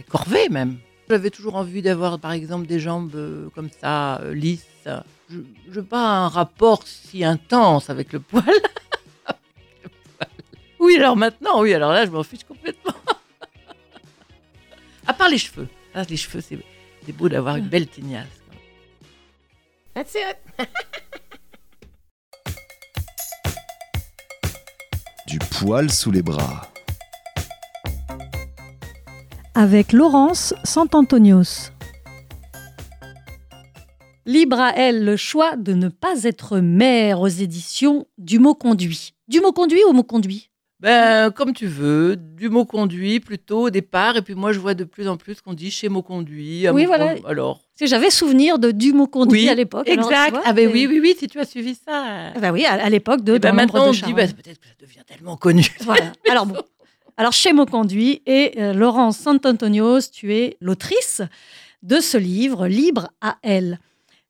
corvée 0.09 0.49
même. 0.49 0.79
J'avais 1.09 1.31
toujours 1.31 1.57
envie 1.57 1.83
d'avoir, 1.83 2.21
par 2.21 2.31
exemple, 2.31 2.69
des 2.69 2.79
jambes 2.79 3.17
euh, 3.17 3.49
comme 3.57 3.69
ça, 3.69 4.21
euh, 4.21 4.33
lisses. 4.33 4.65
Je 5.29 5.81
n'ai 5.81 5.87
pas 5.87 6.07
un 6.07 6.29
rapport 6.29 6.85
si 6.87 7.25
intense 7.25 7.91
avec 7.95 8.13
le 8.13 8.21
poil. 8.21 8.45
Oui, 10.79 10.97
alors 10.97 11.17
maintenant, 11.17 11.61
oui, 11.61 11.75
alors 11.75 11.93
là, 11.93 12.07
je 12.07 12.11
m'en 12.11 12.23
fiche 12.23 12.45
complètement. 12.45 12.95
à 15.07 15.13
part 15.13 15.29
les 15.29 15.39
cheveux. 15.39 15.69
Ah, 15.95 16.05
les 16.09 16.17
cheveux, 16.17 16.41
c'est 16.41 17.13
beau 17.13 17.29
d'avoir 17.29 17.57
une 17.57 17.69
belle 17.69 17.89
tignasse. 17.89 18.29
That's 19.95 20.15
it. 20.15 20.39
Du 25.31 25.39
poil 25.39 25.89
sous 25.93 26.11
les 26.11 26.23
bras. 26.23 26.67
avec 29.55 29.93
Laurence 29.93 30.55
Santantonios. 30.65 31.71
Libre 34.27 34.59
à 34.59 34.75
elle 34.75 35.05
le 35.05 35.17
choix 35.17 35.55
de 35.55 35.75
ne 35.75 35.89
pas 35.89 36.25
être 36.25 36.59
mère 36.59 37.21
aux 37.21 37.29
éditions 37.29 38.07
du 38.19 38.41
mot 38.41 38.57
conduit. 38.57 39.15
Du 39.29 39.41
mot 39.41 39.53
conduit 39.53 39.85
au 39.85 39.93
mot 39.93 40.03
conduit? 40.03 40.50
Ben, 40.81 41.31
comme 41.31 41.53
tu 41.53 41.67
veux, 41.67 42.17
du 42.17 42.49
mot 42.49 42.65
conduit 42.65 43.21
plutôt 43.21 43.65
au 43.67 43.71
départ, 43.71 44.17
et 44.17 44.23
puis 44.23 44.35
moi 44.35 44.53
je 44.53 44.59
vois 44.59 44.73
de 44.73 44.85
plus 44.85 45.09
en 45.09 45.19
plus 45.19 45.43
qu'on 45.43 45.53
dit 45.53 45.71
chez 45.71 45.91
mot 45.91 46.03
conduit. 46.03 46.67
à 46.67 46.73
Oui, 46.73 46.83
mot 46.83 46.89
voilà. 46.89 47.09
conduit. 47.09 47.25
Alors, 47.27 47.61
j'avais 47.79 48.09
souvenir 48.11 48.59
de 48.59 48.71
du 48.71 48.95
mot 48.95 49.07
conduit 49.07 49.43
Oui, 49.43 49.49
à 49.51 49.55
l'époque. 49.55 49.87
Exact. 49.89 50.31
vois, 50.31 50.43
ah 50.45 50.53
ben 50.55 50.71
oui, 50.73 50.87
oui, 50.89 51.01
oui, 51.03 51.15
si 51.19 51.29
tu 51.29 51.39
as 51.39 51.45
suivi 51.45 51.75
ça. 51.75 52.31
Ah 52.35 52.39
bah 52.41 52.51
oui, 52.51 52.65
à, 52.65 52.73
à 52.83 52.89
l'époque 52.89 53.23
de 53.23 53.35
Et 53.35 53.39
ben 53.39 53.51
Dans 53.51 53.57
l'ombre 53.63 53.75
maintenant 53.75 53.89
on 53.89 53.93
dit, 53.93 54.15
ben, 54.15 54.33
peut-être 54.33 54.59
que 54.59 54.67
ça 54.67 54.75
devient 54.81 55.05
tellement 55.07 55.37
connu. 55.37 55.67
Voilà. 55.85 56.13
Alors 56.31 56.47
bon. 56.47 56.63
Alors 57.19 57.35
chez 57.35 57.53
Conduit 57.71 58.23
et 58.25 58.53
euh, 58.59 58.73
Laurence 58.73 59.19
Santantonios, 59.19 60.09
tu 60.11 60.35
es 60.35 60.57
l'autrice 60.63 61.21
de 61.83 62.01
ce 62.01 62.17
livre 62.17 62.67
Libre 62.67 63.11
à 63.21 63.37
elle. 63.43 63.79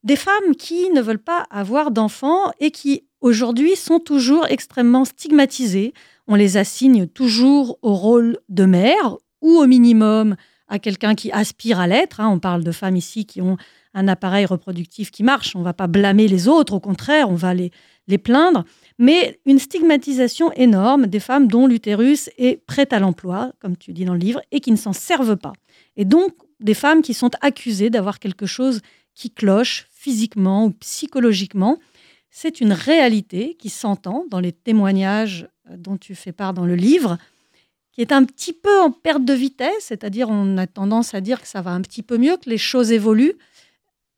Des 0.03 0.17
femmes 0.17 0.57
qui 0.59 0.91
ne 0.91 1.01
veulent 1.01 1.19
pas 1.23 1.47
avoir 1.51 1.93
d'enfants 1.93 2.51
et 2.59 2.73
qui 2.73 3.05
aujourd'hui 3.21 3.77
sont 3.77 4.01
toujours 4.01 4.47
extrêmement 4.49 5.05
stigmatisées. 5.05 5.93
On 6.33 6.37
les 6.37 6.57
assigne 6.57 7.09
toujours 7.09 7.77
au 7.83 7.93
rôle 7.93 8.39
de 8.49 8.65
mère 8.65 9.17
ou 9.43 9.59
au 9.59 9.67
minimum 9.67 10.37
à 10.69 10.79
quelqu'un 10.79 11.17
qui 11.17 11.33
aspire 11.33 11.81
à 11.81 11.89
l'être. 11.89 12.21
hein. 12.21 12.29
On 12.29 12.39
parle 12.39 12.63
de 12.63 12.71
femmes 12.71 12.95
ici 12.95 13.27
qui 13.27 13.41
ont 13.43 13.57
un 13.95 14.07
appareil 14.07 14.47
reproductif 14.47 15.11
qui 15.11 15.25
marche. 15.25 15.57
On 15.57 15.59
ne 15.59 15.65
va 15.65 15.73
pas 15.73 15.89
blâmer 15.89 16.29
les 16.29 16.47
autres, 16.47 16.75
au 16.75 16.79
contraire, 16.79 17.29
on 17.29 17.35
va 17.35 17.53
les, 17.53 17.73
les 18.07 18.17
plaindre 18.17 18.65
mais 18.97 19.41
une 19.45 19.59
stigmatisation 19.59 20.53
énorme 20.53 21.09
des 21.09 21.19
femmes 21.19 21.49
dont 21.49 21.67
l'utérus 21.67 22.31
est 22.39 22.65
prêt 22.65 22.87
à 22.93 23.01
l'emploi, 23.01 23.53
comme 23.59 23.77
tu 23.77 23.93
dis 23.93 24.05
dans 24.05 24.13
le 24.13 24.21
livre, 24.21 24.43
et 24.53 24.61
qui 24.61 24.71
ne 24.71 24.77
s'en 24.77 24.93
servent 24.93 25.37
pas. 25.37 25.55
Et 25.97 26.05
donc 26.05 26.33
des 26.61 26.75
femmes 26.75 27.03
qui 27.03 27.15
sont 27.15 27.31
accusées 27.41 27.91
d'avoir 27.91 28.21
quelque 28.21 28.47
chose 28.47 28.83
qui 29.17 29.31
cloche 29.31 29.89
physiquement 29.91 30.67
ou 30.67 30.71
psychologiquement. 30.71 31.79
C'est 32.31 32.61
une 32.61 32.73
réalité 32.73 33.57
qui 33.59 33.71
s'entend 33.71 34.27
dans 34.31 34.39
les 34.39 34.53
témoignages 34.53 35.49
dont 35.77 35.97
tu 35.97 36.15
fais 36.15 36.33
part 36.33 36.55
dans 36.55 36.67
le 36.67 36.75
livre, 36.75 37.19
qui 37.93 38.01
est 38.01 38.13
un 38.13 38.25
petit 38.25 38.53
peu 38.53 38.81
en 38.81 38.91
perte 38.91 39.25
de 39.25 39.33
vitesse, 39.33 39.85
c'est-à-dire 39.87 40.29
on 40.29 40.57
a 40.57 40.67
tendance 40.67 41.15
à 41.15 41.21
dire 41.21 41.41
que 41.41 41.49
ça 41.49 41.61
va 41.61 41.73
un 41.73 41.83
petit 41.83 42.03
peu 42.03 42.19
mieux, 42.19 42.37
que 42.37 42.49
les 42.49 42.59
choses 42.59 42.93
évoluent, 42.93 43.37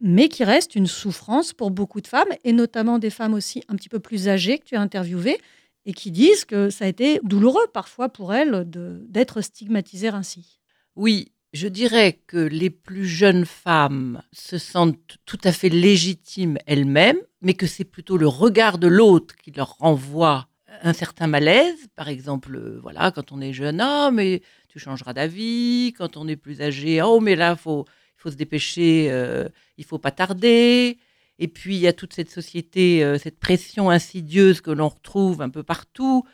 mais 0.00 0.28
qui 0.28 0.44
reste 0.44 0.74
une 0.74 0.86
souffrance 0.86 1.52
pour 1.52 1.70
beaucoup 1.70 2.00
de 2.00 2.06
femmes, 2.06 2.28
et 2.44 2.52
notamment 2.52 2.98
des 2.98 3.10
femmes 3.10 3.34
aussi 3.34 3.62
un 3.68 3.76
petit 3.76 3.88
peu 3.88 4.00
plus 4.00 4.28
âgées 4.28 4.58
que 4.58 4.64
tu 4.64 4.76
as 4.76 4.80
interviewées, 4.80 5.40
et 5.86 5.94
qui 5.94 6.10
disent 6.10 6.44
que 6.44 6.70
ça 6.70 6.84
a 6.84 6.88
été 6.88 7.20
douloureux 7.22 7.66
parfois 7.72 8.08
pour 8.08 8.34
elles 8.34 8.64
d'être 8.68 9.40
stigmatisées 9.40 10.08
ainsi. 10.08 10.60
Oui, 10.94 11.32
je 11.52 11.68
dirais 11.68 12.20
que 12.26 12.36
les 12.36 12.70
plus 12.70 13.06
jeunes 13.06 13.44
femmes 13.44 14.22
se 14.32 14.58
sentent 14.58 15.18
tout 15.26 15.40
à 15.44 15.52
fait 15.52 15.68
légitimes 15.68 16.58
elles-mêmes, 16.66 17.18
mais 17.40 17.54
que 17.54 17.66
c'est 17.66 17.84
plutôt 17.84 18.16
le 18.16 18.28
regard 18.28 18.78
de 18.78 18.86
l'autre 18.86 19.34
qui 19.36 19.50
leur 19.50 19.76
renvoie 19.78 20.48
un 20.82 20.92
certain 20.92 21.26
malaise. 21.26 21.88
Par 21.94 22.08
exemple, 22.08 22.56
euh, 22.56 22.78
voilà, 22.82 23.10
quand 23.10 23.32
on 23.32 23.40
est 23.40 23.52
jeune, 23.52 23.82
oh 23.84 24.10
mais 24.12 24.42
tu 24.68 24.78
changeras 24.78 25.12
d'avis. 25.12 25.94
Quand 25.96 26.16
on 26.16 26.28
est 26.28 26.36
plus 26.36 26.60
âgé, 26.62 27.02
oh 27.02 27.20
mais 27.20 27.36
là 27.36 27.56
faut 27.56 27.84
il 28.16 28.22
faut 28.22 28.30
se 28.30 28.36
dépêcher, 28.36 29.08
euh, 29.10 29.48
il 29.78 29.84
faut 29.84 29.98
pas 29.98 30.12
tarder. 30.12 30.98
Et 31.38 31.48
puis 31.48 31.74
il 31.74 31.80
y 31.80 31.88
a 31.88 31.92
toute 31.92 32.12
cette 32.12 32.30
société, 32.30 33.02
euh, 33.02 33.18
cette 33.18 33.40
pression 33.40 33.90
insidieuse 33.90 34.60
que 34.60 34.70
l'on 34.70 34.88
retrouve 34.88 35.42
un 35.42 35.50
peu 35.50 35.64
partout. 35.64 36.24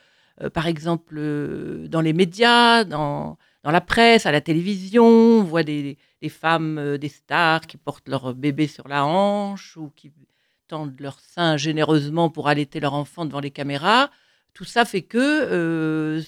Euh, 0.42 0.51
par 0.51 0.66
exemple, 0.66 1.18
dans 1.88 2.01
les 2.03 2.12
médias, 2.12 2.85
dans 2.85 3.38
dans 3.64 3.70
la 3.72 3.81
presse, 3.81 4.24
à 4.27 4.33
la 4.33 4.40
télévision, 4.40 5.05
on 5.05 5.42
voit 5.42 5.64
des, 5.64 5.98
des 6.22 6.29
femmes, 6.29 6.96
des 6.96 7.09
stars 7.09 7.66
qui 7.66 7.77
portent 7.77 8.09
leur 8.09 8.35
bébé 8.35 8.66
sur 8.68 8.87
la 8.87 9.05
hanche 9.05 9.77
ou 9.77 9.90
qui 9.96 10.12
tendent 10.68 11.01
leur 11.01 11.18
sein 11.20 11.57
généreusement 11.57 12.31
pour 12.31 12.48
allaiter 12.48 12.79
leur 12.81 12.94
enfant 12.94 13.24
devant 13.24 13.40
les 13.40 13.51
caméras. 13.51 14.11
Tout 14.59 14.64
ça 14.64 14.85
fait 14.85 15.03
que 15.03 15.18
euh, 15.21 16.21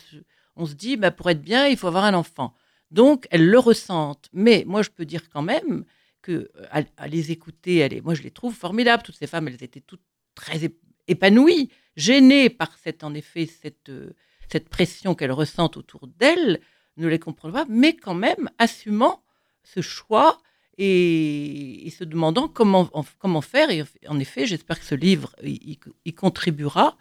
on 0.55 0.65
se 0.65 0.75
dit, 0.75 0.97
bah, 0.97 1.11
pour 1.11 1.29
être 1.31 1.43
bien, 1.43 1.67
il 1.67 1.77
faut 1.77 1.89
avoir 1.89 2.05
un 2.05 2.15
enfant. 2.15 2.55
Donc, 2.93 3.27
elles 3.33 3.45
le 3.45 3.59
ressentent. 3.59 4.29
Mais 4.33 4.63
moi, 4.69 4.83
je 4.83 4.91
peux 4.91 5.05
dire 5.05 5.29
quand 5.31 5.43
même 5.43 5.85
que 6.23 6.49
euh, 6.77 6.83
les 7.09 7.33
écouter, 7.33 8.01
moi, 8.05 8.15
je 8.15 8.23
les 8.23 8.31
trouve 8.31 8.55
formidables. 8.55 9.03
Toutes 9.03 9.17
ces 9.17 9.27
femmes, 9.27 9.49
elles 9.49 9.65
étaient 9.65 9.81
toutes 9.81 10.05
très 10.37 10.59
ép- 10.59 10.77
épanouies, 11.09 11.71
gênées 11.97 12.51
par 12.51 12.71
cette, 12.79 13.03
en 13.03 13.15
effet, 13.15 13.49
euh, 13.89 14.11
cette 14.49 14.69
pression 14.69 15.17
qu'elles 15.17 15.33
ressentent 15.33 15.77
autour 15.77 16.07
d'elles 16.07 16.61
ne 16.99 17.09
les 17.09 17.19
comprend 17.19 17.51
pas, 17.51 17.67
mais 17.69 17.97
quand 17.97 18.15
même 18.15 18.49
assumant 18.59 19.25
ce 19.65 19.81
choix 19.81 20.39
et, 20.79 21.93
se 21.99 22.05
demandant 22.05 22.47
comment, 22.47 22.89
en- 22.93 23.05
comment 23.19 23.41
faire. 23.41 23.71
Et 23.71 23.83
en 24.07 24.21
effet, 24.21 24.47
j'espère 24.47 24.79
que 24.79 24.87
ce 24.87 24.95
livre 24.95 25.35
y- 25.43 25.81
y 26.05 26.13
contribuera. 26.15 26.97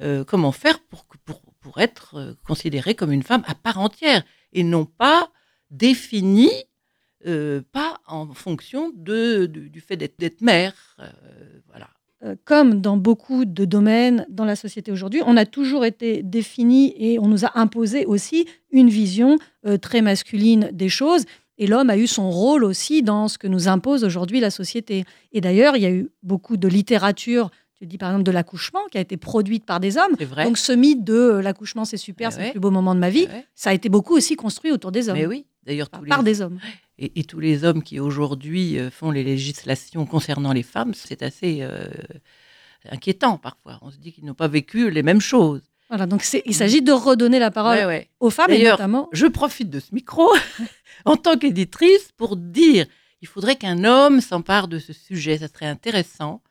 Euh, 0.00 0.24
comment 0.24 0.52
faire 0.52 0.78
pour, 0.78 1.04
pour, 1.24 1.40
pour 1.60 1.80
être 1.80 2.14
euh, 2.16 2.34
considérée 2.46 2.94
comme 2.94 3.10
une 3.10 3.24
femme 3.24 3.42
à 3.46 3.54
part 3.56 3.80
entière 3.80 4.22
et 4.52 4.62
non 4.62 4.84
pas 4.84 5.30
définie, 5.70 6.52
euh, 7.26 7.62
pas 7.72 7.98
en 8.06 8.32
fonction 8.32 8.92
de, 8.94 9.46
du, 9.46 9.80
fait 9.80 9.96
d'être 9.96 10.40
mère. 10.40 10.96
voilà. 11.68 11.88
Comme 12.44 12.80
dans 12.80 12.96
beaucoup 12.96 13.44
de 13.44 13.64
domaines 13.64 14.26
dans 14.28 14.44
la 14.44 14.56
société 14.56 14.90
aujourd'hui, 14.90 15.22
on 15.24 15.36
a 15.36 15.46
toujours 15.46 15.84
été 15.84 16.22
défini 16.22 16.92
et 16.96 17.18
on 17.20 17.28
nous 17.28 17.44
a 17.44 17.56
imposé 17.56 18.06
aussi 18.06 18.46
une 18.72 18.88
vision 18.88 19.38
très 19.80 20.00
masculine 20.00 20.70
des 20.72 20.88
choses. 20.88 21.26
Et 21.58 21.66
l'homme 21.66 21.90
a 21.90 21.96
eu 21.96 22.06
son 22.06 22.30
rôle 22.30 22.64
aussi 22.64 23.02
dans 23.02 23.28
ce 23.28 23.38
que 23.38 23.46
nous 23.46 23.68
impose 23.68 24.02
aujourd'hui 24.02 24.40
la 24.40 24.50
société. 24.50 25.04
Et 25.32 25.40
d'ailleurs, 25.40 25.76
il 25.76 25.82
y 25.82 25.86
a 25.86 25.92
eu 25.92 26.08
beaucoup 26.22 26.56
de 26.56 26.66
littérature, 26.66 27.50
tu 27.80 27.86
dis 27.86 27.98
par 27.98 28.10
exemple 28.10 28.24
de 28.24 28.30
l'accouchement, 28.32 28.80
qui 28.90 28.98
a 28.98 29.00
été 29.00 29.16
produite 29.16 29.64
par 29.64 29.78
des 29.80 29.96
hommes. 29.96 30.14
C'est 30.18 30.24
vrai. 30.24 30.44
Donc 30.44 30.58
ce 30.58 30.72
mythe 30.72 31.04
de 31.04 31.14
euh, 31.14 31.42
l'accouchement, 31.42 31.84
c'est 31.84 31.96
super, 31.96 32.28
Eh 32.30 32.32
c'est 32.34 32.38
ouais. 32.40 32.46
le 32.46 32.50
plus 32.52 32.60
beau 32.60 32.70
moment 32.70 32.94
de 32.94 33.00
ma 33.00 33.10
vie, 33.10 33.26
Ouais. 33.26 33.46
ça 33.54 33.70
a 33.70 33.74
été 33.74 33.88
beaucoup 33.88 34.14
aussi 34.16 34.34
construit 34.36 34.72
autour 34.72 34.90
des 34.92 35.08
hommes, 35.08 35.16
Mais 35.18 35.26
oui, 35.26 35.46
d'ailleurs, 35.64 35.88
par, 35.90 36.00
tous 36.00 36.06
par 36.08 36.22
les, 36.22 36.32
des 36.32 36.40
hommes. 36.40 36.58
et, 36.98 37.20
et 37.20 37.24
tous 37.24 37.38
les 37.40 37.64
hommes 37.64 37.82
qui 37.82 38.00
aujourd'hui 38.00 38.78
euh, 38.78 38.90
font 38.90 39.10
les 39.12 39.22
législations 39.24 40.06
concernant 40.06 40.52
les 40.52 40.62
femmes, 40.64 40.92
c'est 40.94 41.22
assez 41.22 41.58
euh, 41.62 41.86
inquiétant 42.90 43.38
parfois. 43.38 43.78
On 43.82 43.90
se 43.90 43.96
dit 43.98 44.12
qu'ils 44.12 44.24
n'ont 44.24 44.34
pas 44.34 44.48
vécu 44.48 44.90
les 44.90 45.02
mêmes 45.02 45.20
choses. 45.20 45.62
Voilà, 45.88 46.06
donc 46.06 46.22
il 46.44 46.54
s'agit 46.54 46.82
de 46.82 46.92
redonner 46.92 47.38
la 47.38 47.50
parole 47.50 47.78
Ouais, 47.78 47.86
ouais. 47.86 48.10
aux 48.20 48.28
femmes, 48.30 48.50
et 48.50 48.62
notamment... 48.62 49.08
Je 49.12 49.26
profite 49.26 49.70
de 49.70 49.80
ce 49.80 49.94
micro 49.94 50.28
en 51.06 51.16
tant 51.16 51.38
qu'éditrice 51.38 52.10
pour 52.16 52.36
dire 52.36 52.86
il 53.22 53.26
faudrait 53.28 53.56
qu'un 53.56 53.84
homme 53.84 54.20
s'empare 54.20 54.68
de 54.68 54.78
ce 54.78 54.92
sujet. 54.92 55.38
Ça 55.38 55.48
serait 55.48 55.66
intéressant 55.66 56.42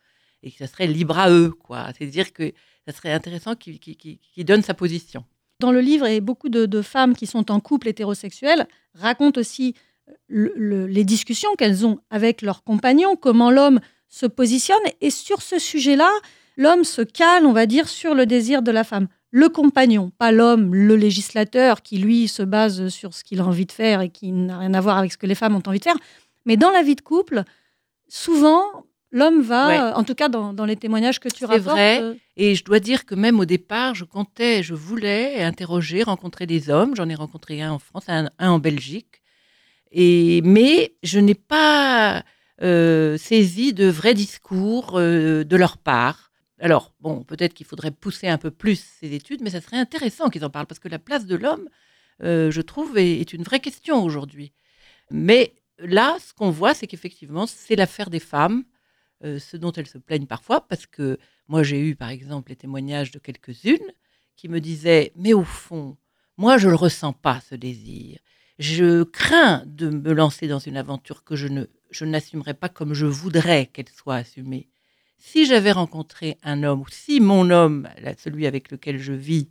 et 0.43 0.52
que 0.52 0.58
ça 0.58 0.67
serait 0.67 0.88
libre 0.88 1.17
à 1.17 1.30
eux, 1.30 1.52
quoi. 1.52 1.88
C'est-à-dire 1.97 2.32
que 2.34 2.52
ça 2.88 2.93
serait 2.93 3.12
intéressant 3.12 3.56
qu'il 3.56 3.80
qu'il- 3.80 3.97
qu'il- 3.97 4.19
qu'il 4.19 4.45
donne 4.45 4.62
sa 4.62 4.73
position. 4.73 5.23
Dans 5.60 5.71
le 5.71 5.82
livre, 5.82 6.06
et 6.06 6.21
beaucoup 6.21 6.50
de, 6.50 6.82
femmes 6.82 7.15
qui 7.15 7.26
sont 7.26 7.50
en 7.52 7.60
couple 7.60 7.88
hétérosexuel 7.88 8.67
racontent 8.93 9.39
aussi 9.39 9.73
le- 10.28 10.86
les 10.86 11.04
discussions 11.04 11.54
qu'elles 11.58 11.86
ont 11.86 12.00
avec 12.10 12.41
leurs 12.41 12.63
compagnons, 12.63 13.15
comment 13.15 13.52
l'homme 13.52 13.80
se 14.08 14.26
positionne. 14.26 14.78
Et 15.02 15.10
sur 15.10 15.41
ce 15.41 15.60
sujet-là, 15.60 16.10
l'homme 16.56 16.84
se 16.84 17.02
cale, 17.02 17.45
on 17.45 17.54
va 17.54 17.65
dire, 17.65 17.89
sur 17.89 18.13
le 18.13 18.26
désir 18.26 18.62
de 18.62 18.71
la 18.71 18.84
femme. 18.84 19.08
Le 19.32 19.50
compagnon, 19.50 20.12
pas 20.17 20.32
l'homme, 20.32 20.73
le 20.73 20.95
législateur, 20.95 21.82
qui 21.82 21.97
lui 21.97 22.28
se 22.30 22.43
base 22.43 22.88
sur 22.88 23.13
ce 23.13 23.23
qu'il 23.23 23.41
a 23.41 23.45
envie 23.45 23.65
de 23.65 23.71
faire 23.73 24.00
et 24.02 24.10
qui 24.10 24.32
n'a 24.32 24.60
rien 24.60 24.73
à 24.73 24.80
voir 24.80 24.97
avec 24.97 25.12
ce 25.12 25.17
que 25.17 25.26
les 25.28 25.36
femmes 25.36 25.56
ont 25.56 25.63
envie 25.67 25.80
de 25.80 25.84
faire. 25.84 25.97
Mais 26.45 26.56
dans 26.56 26.69
la 26.71 26.82
vie 26.84 26.95
de 26.95 27.02
couple, 27.02 27.43
souvent, 28.08 28.62
l'homme 29.11 29.41
va, 29.41 29.67
Ouais. 29.67 29.79
euh, 29.79 29.93
en 29.93 30.03
tout 30.03 30.15
cas 30.15 30.29
dans, 30.29 30.53
dans 30.53 30.65
les 30.65 30.75
témoignages 30.75 31.19
que 31.19 31.29
tu 31.29 31.39
C'est 31.39 31.45
rapportes, 31.45 31.65
vrai. 31.75 32.01
euh, 32.01 32.13
Et 32.35 32.55
je 32.55 32.63
dois 32.63 32.79
dire 32.79 33.05
que 33.05 33.15
même 33.15 33.39
au 33.39 33.45
départ, 33.45 33.95
je 33.95 34.03
comptais, 34.05 34.63
je 34.63 34.73
voulais 34.73 35.41
interroger, 35.43 36.03
rencontrer 36.03 36.45
des 36.45 36.69
hommes. 36.69 36.95
J'en 36.95 37.09
ai 37.09 37.15
rencontré 37.15 37.61
un 37.61 37.71
en 37.71 37.79
France, 37.79 38.03
un, 38.07 38.29
un 38.39 38.49
en 38.51 38.59
Belgique. 38.59 39.21
Et, 39.91 40.41
mais 40.43 40.95
je 41.03 41.19
n'ai 41.19 41.35
pas 41.35 42.23
euh, 42.61 43.17
saisi 43.17 43.73
de 43.73 43.87
vrais 43.87 44.13
discours 44.13 44.93
de 44.99 45.55
leur 45.55 45.77
part. 45.77 46.31
Alors, 46.59 46.91
bon, 46.99 47.23
peut-être 47.23 47.53
qu'il 47.53 47.65
faudrait 47.67 47.91
pousser 47.91 48.27
un 48.27 48.37
peu 48.39 48.51
plus 48.51 48.83
ces 48.99 49.13
études, 49.13 49.41
mais 49.41 49.51
ça 49.51 49.61
serait 49.61 49.77
intéressant 49.77 50.29
qu'ils 50.29 50.43
en 50.43 50.49
parlent, 50.49 50.65
parce 50.65 50.79
que 50.79 50.89
la 50.89 50.99
place 50.99 51.25
de 51.25 51.35
l'homme, 51.35 51.69
je 52.21 52.61
trouve, 52.61 52.97
est, 52.97 53.19
est 53.21 53.31
une 53.33 53.43
vraie 53.43 53.59
question 53.59 54.03
aujourd'hui. 54.03 54.51
Mais 55.11 55.53
là, 55.79 56.17
ce 56.19 56.33
qu'on 56.33 56.49
voit, 56.49 56.73
c'est 56.73 56.87
qu'effectivement, 56.87 57.45
c'est 57.47 57.75
l'affaire 57.75 58.09
des 58.09 58.19
femmes, 58.19 58.63
euh, 59.23 59.39
ce 59.39 59.58
dont 59.58 59.71
elles 59.71 59.88
se 59.88 59.97
plaignent 59.97 60.27
parfois, 60.27 60.67
parce 60.67 60.86
que 60.86 61.17
moi, 61.47 61.63
j'ai 61.63 61.80
eu, 61.80 61.95
par 61.95 62.10
exemple, 62.10 62.49
les 62.51 62.56
témoignages 62.56 63.12
de 63.12 63.19
quelques-unes 63.19 63.91
qui 64.36 64.49
me 64.49 64.60
disaient, 64.60 65.12
mais 65.15 65.34
au 65.34 65.43
fond, 65.43 65.97
moi, 66.38 66.58
je 66.58 66.67
ne 66.67 66.71
le 66.71 66.77
ressens 66.77 67.13
pas, 67.13 67.41
ce 67.41 67.56
désir. 67.56 68.19
Je 68.60 69.03
crains 69.03 69.63
de 69.65 69.89
me 69.89 70.13
lancer 70.13 70.47
dans 70.47 70.60
une 70.60 70.77
aventure 70.77 71.23
que 71.23 71.36
je 71.36 71.47
ne 71.47 71.65
je 71.89 72.06
n'assumerai 72.06 72.53
pas 72.53 72.69
comme 72.69 72.93
je 72.93 73.06
voudrais 73.06 73.67
qu'elle 73.67 73.89
soit 73.89 74.15
assumée. 74.15 74.67
Si 75.17 75.45
j'avais 75.45 75.71
rencontré 75.71 76.38
un 76.43 76.63
homme, 76.63 76.82
ou 76.82 76.89
si 76.89 77.19
mon 77.19 77.49
homme, 77.49 77.88
celui 78.17 78.45
avec 78.45 78.71
lequel 78.71 78.99
je 78.99 79.13
vis, 79.13 79.49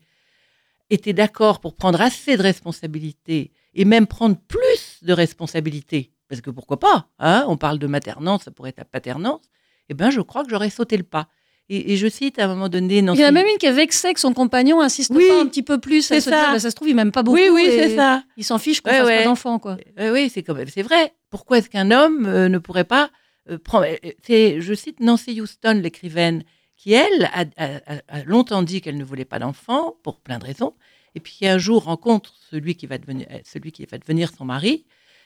était 0.90 1.12
d'accord 1.12 1.60
pour 1.60 1.74
prendre 1.74 2.00
assez 2.00 2.36
de 2.36 2.42
responsabilités 2.42 3.52
et 3.74 3.84
même 3.84 4.06
prendre 4.06 4.36
plus 4.36 4.98
de 5.02 5.12
responsabilités, 5.12 6.12
parce 6.28 6.40
que 6.40 6.50
pourquoi 6.50 6.78
pas 6.78 7.08
hein 7.18 7.44
On 7.48 7.56
parle 7.56 7.78
de 7.78 7.86
maternance, 7.86 8.44
ça 8.44 8.50
pourrait 8.50 8.70
être 8.70 8.78
la 8.78 8.84
paternance. 8.84 9.42
Eh 9.88 9.94
bien, 9.94 10.10
je 10.10 10.20
crois 10.20 10.44
que 10.44 10.50
j'aurais 10.50 10.70
sauté 10.70 10.96
le 10.96 11.02
pas. 11.04 11.28
Et, 11.68 11.92
et 11.92 11.96
je 11.96 12.06
cite 12.06 12.38
à 12.38 12.44
un 12.44 12.48
moment 12.48 12.68
donné. 12.68 12.98
Il 12.98 13.04
y 13.04 13.08
en 13.08 13.12
Nancy- 13.14 13.24
a 13.24 13.32
même 13.32 13.46
une 13.46 13.58
qui 13.58 13.66
est 13.66 13.72
vexée 13.72 14.14
que 14.14 14.20
son 14.20 14.32
compagnon 14.34 14.80
insiste 14.80 15.10
Oui, 15.14 15.24
pas 15.28 15.40
un 15.40 15.46
petit 15.46 15.62
peu 15.64 15.80
plus. 15.80 16.02
C'est 16.02 16.20
ça. 16.20 16.52
bah, 16.52 16.58
ça 16.60 16.70
se 16.70 16.76
trouve, 16.76 16.88
il 16.88 16.94
m'aime 16.94 17.10
pas 17.12 17.24
beaucoup. 17.24 17.36
Oui, 17.38 17.48
oui, 17.52 17.66
c'est 17.68 17.96
ça. 17.96 18.22
Il 18.36 18.44
s'en 18.44 18.58
fiche 18.58 18.80
qu'on 18.80 18.90
Ouais, 18.90 18.98
fasse 18.98 19.06
ouais. 19.06 19.18
pas 19.18 19.24
d'enfants, 19.24 19.58
quoi. 19.58 19.76
Euh, 19.98 20.12
oui, 20.12 20.30
c'est 20.32 20.42
quand 20.44 20.54
même, 20.54 20.68
c'est 20.68 20.82
vrai. 20.82 21.12
Pourquoi 21.30 21.58
est-ce 21.58 21.68
qu'un 21.68 21.90
homme 21.90 22.24
euh, 22.26 22.48
ne 22.48 22.58
pourrait 22.58 22.84
pas 22.84 23.10
euh, 23.50 23.58
prendre 23.58 23.86
Je 24.04 24.74
cite 24.74 25.00
Nancy 25.00 25.40
Houston, 25.40 25.80
l'écrivaine, 25.82 26.44
qui 26.76 26.92
elle 26.92 27.24
a, 27.32 27.44
a- 27.56 27.76
a- 27.86 28.00
a 28.20 28.24
longtemps 28.24 28.62
dit 28.62 28.80
qu'elle 28.80 28.96
ne 28.98 29.04
voulait 29.04 29.24
pas 29.24 29.40
d'enfant 29.40 29.96
pour 30.04 30.20
plein 30.20 30.38
de 30.38 30.44
raisons, 30.44 30.74
et 31.16 31.20
puis 31.20 31.32
qui 31.32 31.48
un 31.48 31.58
jour 31.58 31.82
rencontre 31.84 32.32
celui 32.50 32.76
qui 32.76 32.86
va 32.86 32.98
devenir, 32.98 33.26
celui 33.44 33.72
qui 33.72 33.84
va 33.86 33.98
devenir 33.98 34.30
son 34.36 34.44
mari, 34.44 34.84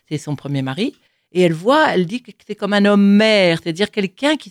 c'est 0.09 0.17
son 0.17 0.37
premier 0.37 0.63
mari, 0.63 0.95
et 1.33 1.43
elle 1.43 1.53
voit, 1.53 1.89
elle 1.95 2.07
dit 2.07 2.23
que 2.23 2.31
c'est 2.47 2.55
comme 2.55 2.73
un 2.73 2.85
homme 2.85 3.05
mère, 3.07 3.59
c'est-à-dire 3.63 3.91
quelqu'un 3.91 4.37
qui, 4.37 4.51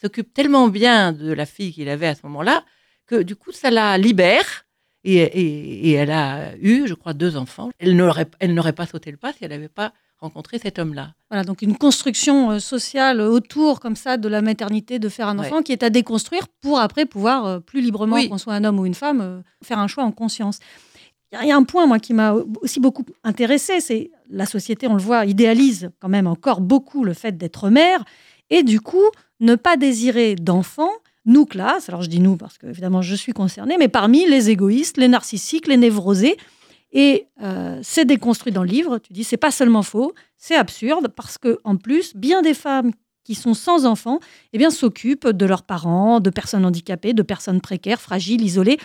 s'occupe 0.00 0.32
tellement 0.34 0.68
bien 0.68 1.12
de 1.12 1.32
la 1.32 1.46
fille 1.46 1.72
qu'il 1.72 1.88
avait 1.88 2.08
à 2.08 2.14
ce 2.14 2.20
moment-là 2.24 2.64
que 3.06 3.22
du 3.22 3.36
coup 3.36 3.52
ça 3.52 3.70
la 3.70 3.96
libère. 3.98 4.64
Et, 5.04 5.16
et- 5.18 5.88
et 5.90 5.92
elle 5.92 6.10
a 6.10 6.56
eu, 6.56 6.86
je 6.88 6.94
crois, 6.94 7.14
deux 7.14 7.36
enfants. 7.36 7.70
Elle 7.78 7.94
n'aurait, 7.96 8.26
elle 8.40 8.52
n'aurait 8.52 8.72
pas 8.72 8.86
sauté 8.86 9.12
le 9.12 9.16
pas 9.16 9.32
si 9.32 9.38
elle 9.42 9.50
n'avait 9.50 9.68
pas 9.68 9.92
rencontré 10.18 10.58
cet 10.58 10.80
homme-là. 10.80 11.14
Voilà, 11.30 11.44
donc 11.44 11.62
une 11.62 11.78
construction 11.78 12.50
euh, 12.50 12.58
sociale 12.58 13.20
autour, 13.20 13.78
comme 13.78 13.94
ça, 13.94 14.16
de 14.16 14.28
la 14.28 14.42
maternité, 14.42 14.98
de 14.98 15.08
faire 15.08 15.28
un 15.28 15.38
Ouais. 15.38 15.46
enfant, 15.46 15.62
qui 15.62 15.70
est 15.70 15.84
à 15.84 15.90
déconstruire 15.90 16.48
pour 16.60 16.80
après 16.80 17.06
pouvoir, 17.06 17.46
euh, 17.46 17.60
plus 17.60 17.80
librement, 17.80 18.16
Oui. 18.16 18.28
qu'on 18.28 18.38
soit 18.38 18.54
un 18.54 18.64
homme 18.64 18.80
ou 18.80 18.86
une 18.86 18.94
femme, 18.96 19.20
euh, 19.20 19.40
faire 19.62 19.78
un 19.78 19.86
choix 19.86 20.02
en 20.02 20.10
conscience. 20.10 20.58
Il 21.32 21.46
y 21.46 21.50
a- 21.52 21.56
un 21.56 21.62
point, 21.64 21.86
moi, 21.86 21.98
qui 21.98 22.14
m'a 22.14 22.34
aussi 22.62 22.80
beaucoup 22.80 23.04
intéressé, 23.24 23.80
c'est 23.80 24.10
la 24.30 24.46
société, 24.46 24.86
on 24.88 24.94
le 24.94 25.02
voit, 25.02 25.26
idéalise 25.26 25.90
quand 26.00 26.08
même 26.08 26.26
encore 26.26 26.60
beaucoup 26.60 27.04
le 27.04 27.12
fait 27.12 27.36
d'être 27.36 27.68
mère, 27.70 28.04
et 28.50 28.62
du 28.62 28.80
coup, 28.80 29.04
ne 29.40 29.54
pas 29.54 29.76
désirer 29.76 30.34
d'enfants, 30.36 30.90
nous, 31.26 31.44
classe, 31.44 31.90
alors 31.90 32.00
je 32.02 32.08
dis 32.08 32.20
nous 32.20 32.36
parce 32.38 32.56
que 32.56 32.66
évidemment 32.66 33.02
je 33.02 33.14
suis 33.14 33.32
concernée, 33.32 33.76
mais 33.78 33.88
parmi 33.88 34.26
les 34.26 34.48
égoïstes, 34.48 34.96
les 34.96 35.08
narcissiques, 35.08 35.66
les 35.68 35.76
névrosés, 35.76 36.38
et 36.92 37.26
euh, 37.42 37.78
c'est 37.82 38.06
déconstruit 38.06 38.50
dans 38.50 38.62
le 38.62 38.70
livre. 38.70 38.96
Tu 38.98 39.12
dis, 39.12 39.22
c'est 39.24 39.36
pas 39.36 39.50
seulement 39.50 39.82
faux, 39.82 40.14
c'est 40.38 40.54
absurde 40.56 41.08
parce 41.08 41.36
que 41.36 41.58
en 41.64 41.76
plus, 41.76 42.16
bien 42.16 42.40
des 42.40 42.54
femmes 42.54 42.92
qui 43.24 43.34
sont 43.34 43.52
sans 43.52 43.84
enfants, 43.84 44.20
eh 44.54 44.58
bien, 44.58 44.70
s'occupent 44.70 45.28
de 45.28 45.44
leurs 45.44 45.64
parents, 45.64 46.18
de 46.20 46.30
personnes 46.30 46.64
handicapées, 46.64 47.12
de 47.12 47.22
personnes 47.22 47.60
précaires, 47.60 48.00
fragiles, 48.00 48.40
isolées. 48.40 48.78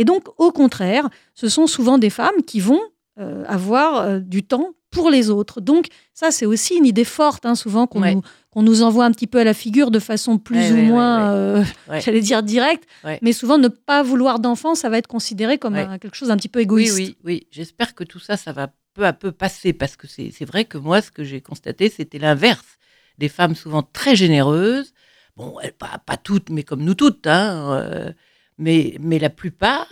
Et 0.00 0.04
donc, 0.04 0.24
au 0.38 0.50
contraire, 0.50 1.08
ce 1.34 1.48
sont 1.48 1.66
souvent 1.66 1.98
des 1.98 2.08
femmes 2.10 2.42
qui 2.46 2.58
vont 2.58 2.80
euh, 3.18 3.44
avoir 3.46 4.00
euh, 4.00 4.18
du 4.18 4.42
temps 4.42 4.70
pour 4.90 5.10
les 5.10 5.28
autres. 5.30 5.60
Donc, 5.60 5.86
ça, 6.14 6.30
c'est 6.30 6.46
aussi 6.46 6.74
une 6.74 6.86
idée 6.86 7.04
forte, 7.04 7.44
hein, 7.44 7.54
souvent 7.54 7.86
qu'on 7.86 8.00
Ouais. 8.02 8.16
nous, 8.56 8.82
envoie 8.82 9.04
un 9.04 9.12
petit 9.12 9.26
peu 9.26 9.38
à 9.38 9.44
la 9.44 9.52
figure 9.54 9.90
de 9.90 9.98
façon 10.00 10.38
plus 10.38 10.56
Ouais, 10.58 10.72
ou 10.72 10.76
ouais, 10.76 10.82
moins, 10.82 11.32
euh, 11.34 11.64
j'allais 12.00 12.22
dire 12.22 12.42
directe. 12.42 12.84
Mais 13.22 13.32
souvent, 13.34 13.58
ne 13.58 13.68
pas 13.68 14.02
vouloir 14.02 14.38
d'enfants, 14.40 14.74
ça 14.74 14.88
va 14.88 14.96
être 14.98 15.06
considéré 15.06 15.58
comme 15.58 15.76
un- 15.76 15.98
quelque 15.98 16.16
chose 16.16 16.28
d'un 16.28 16.36
petit 16.38 16.48
peu 16.48 16.60
Oui, 16.60 16.64
égoïste. 16.64 16.96
oui, 16.96 17.16
oui. 17.24 17.46
J'espère 17.50 17.94
que 17.94 18.02
tout 18.04 18.18
ça, 18.20 18.36
ça 18.38 18.52
va 18.52 18.72
peu 18.94 19.04
à 19.06 19.12
peu 19.12 19.30
passer 19.32 19.72
parce 19.74 19.96
que 19.96 20.06
c'est 20.08 20.44
vrai 20.46 20.64
que 20.64 20.78
moi, 20.78 21.00
ce 21.02 21.10
que 21.10 21.22
j'ai 21.22 21.40
constaté, 21.42 21.90
c'était 21.90 22.18
l'inverse. 22.18 22.78
Des 23.18 23.28
femmes 23.28 23.54
souvent 23.54 23.82
très 23.82 24.16
généreuses, 24.16 24.92
bon, 25.36 25.60
elles- 25.62 25.72
pas, 25.74 26.00
pas 26.04 26.16
toutes, 26.16 26.48
mais 26.50 26.62
comme 26.64 26.82
nous 26.82 26.94
toutes, 26.94 27.26
hein, 27.26 28.12
mais, 28.60 28.96
mais 29.00 29.18
la 29.18 29.30
plupart, 29.30 29.88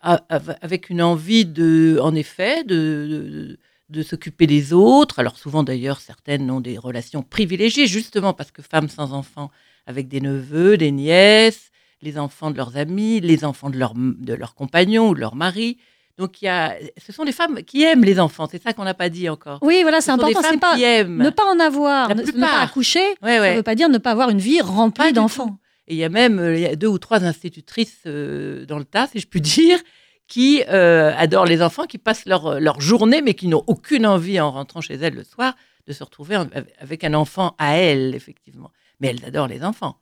avec 0.00 0.90
une 0.90 1.02
envie 1.02 1.44
de, 1.44 1.98
en 2.02 2.14
effet, 2.14 2.64
de, 2.64 2.74
de, 2.74 3.58
de 3.90 4.02
s'occuper 4.02 4.46
des 4.46 4.72
autres. 4.72 5.18
Alors 5.18 5.36
souvent 5.38 5.62
d'ailleurs, 5.62 6.00
certaines 6.00 6.50
ont 6.50 6.60
des 6.60 6.78
relations 6.78 7.22
privilégiées, 7.22 7.86
justement 7.86 8.32
parce 8.32 8.50
que 8.50 8.62
femmes 8.62 8.88
sans 8.88 9.12
enfants, 9.12 9.50
avec 9.86 10.08
des 10.08 10.20
neveux, 10.20 10.76
des 10.76 10.90
nièces, 10.92 11.70
les 12.02 12.18
enfants 12.18 12.50
de 12.50 12.56
leurs 12.56 12.76
amis, 12.76 13.20
les 13.20 13.44
enfants 13.44 13.70
de 13.70 13.78
leurs 13.78 13.94
de 13.94 14.36
compagnons 14.54 15.10
ou 15.10 15.14
de 15.14 15.20
leurs 15.20 15.36
maris. 15.36 15.78
Donc 16.18 16.40
il 16.40 16.46
y 16.46 16.48
a, 16.48 16.74
ce 17.04 17.12
sont 17.12 17.24
des 17.24 17.32
femmes 17.32 17.62
qui 17.62 17.82
aiment 17.82 18.04
les 18.04 18.18
enfants. 18.18 18.48
C'est 18.50 18.62
ça 18.62 18.72
qu'on 18.72 18.84
n'a 18.84 18.94
pas 18.94 19.08
dit 19.08 19.28
encore. 19.28 19.58
Oui, 19.62 19.80
voilà, 19.82 20.00
Ce 20.00 20.06
c'est 20.06 20.12
des 20.16 20.22
important. 20.22 20.40
C'est 20.42 20.48
femmes 20.48 20.60
pas 20.60 20.76
qui 20.76 20.82
aiment. 20.82 21.22
ne 21.22 21.30
pas 21.30 21.44
en 21.44 21.60
avoir, 21.60 22.14
ne, 22.14 22.22
pas 22.40 22.60
accoucher. 22.62 23.04
Ouais, 23.22 23.36
Ça 23.38 23.50
ne 23.50 23.56
veut 23.56 23.62
pas 23.62 23.74
dire 23.74 23.88
ne 23.88 23.98
pas 23.98 24.12
avoir 24.12 24.30
une 24.30 24.38
vie 24.38 24.60
remplie 24.60 25.12
d'enfants. 25.12 25.58
Et 25.88 25.94
il 25.94 25.98
y 25.98 26.04
a 26.04 26.08
même 26.08 26.38
euh, 26.38 26.74
deux 26.76 26.88
ou 26.88 26.98
trois 26.98 27.24
institutrices 27.24 28.00
euh, 28.06 28.66
dans 28.66 28.78
le 28.78 28.84
tas, 28.84 29.06
si 29.06 29.20
je 29.20 29.26
puis 29.26 29.40
dire, 29.40 29.78
qui 30.26 30.62
euh, 30.68 31.12
adorent 31.16 31.44
les 31.44 31.62
enfants, 31.62 31.86
qui 31.86 31.98
passent 31.98 32.26
leur, 32.26 32.80
journée, 32.80 33.22
mais 33.22 33.34
qui 33.34 33.46
n'ont 33.46 33.62
aucune 33.66 34.06
envie, 34.06 34.40
en 34.40 34.50
rentrant 34.50 34.80
chez 34.80 34.94
elles 34.94 35.14
le 35.14 35.24
soir, 35.24 35.54
de 35.86 35.92
se 35.92 36.02
retrouver 36.02 36.36
avec 36.80 37.04
un 37.04 37.14
enfant 37.14 37.54
à 37.58 37.76
elles, 37.76 38.14
effectivement. 38.16 38.72
Mais 38.98 39.08
elles 39.08 39.24
adorent 39.24 39.46
les 39.46 39.62
enfants. 39.62 40.00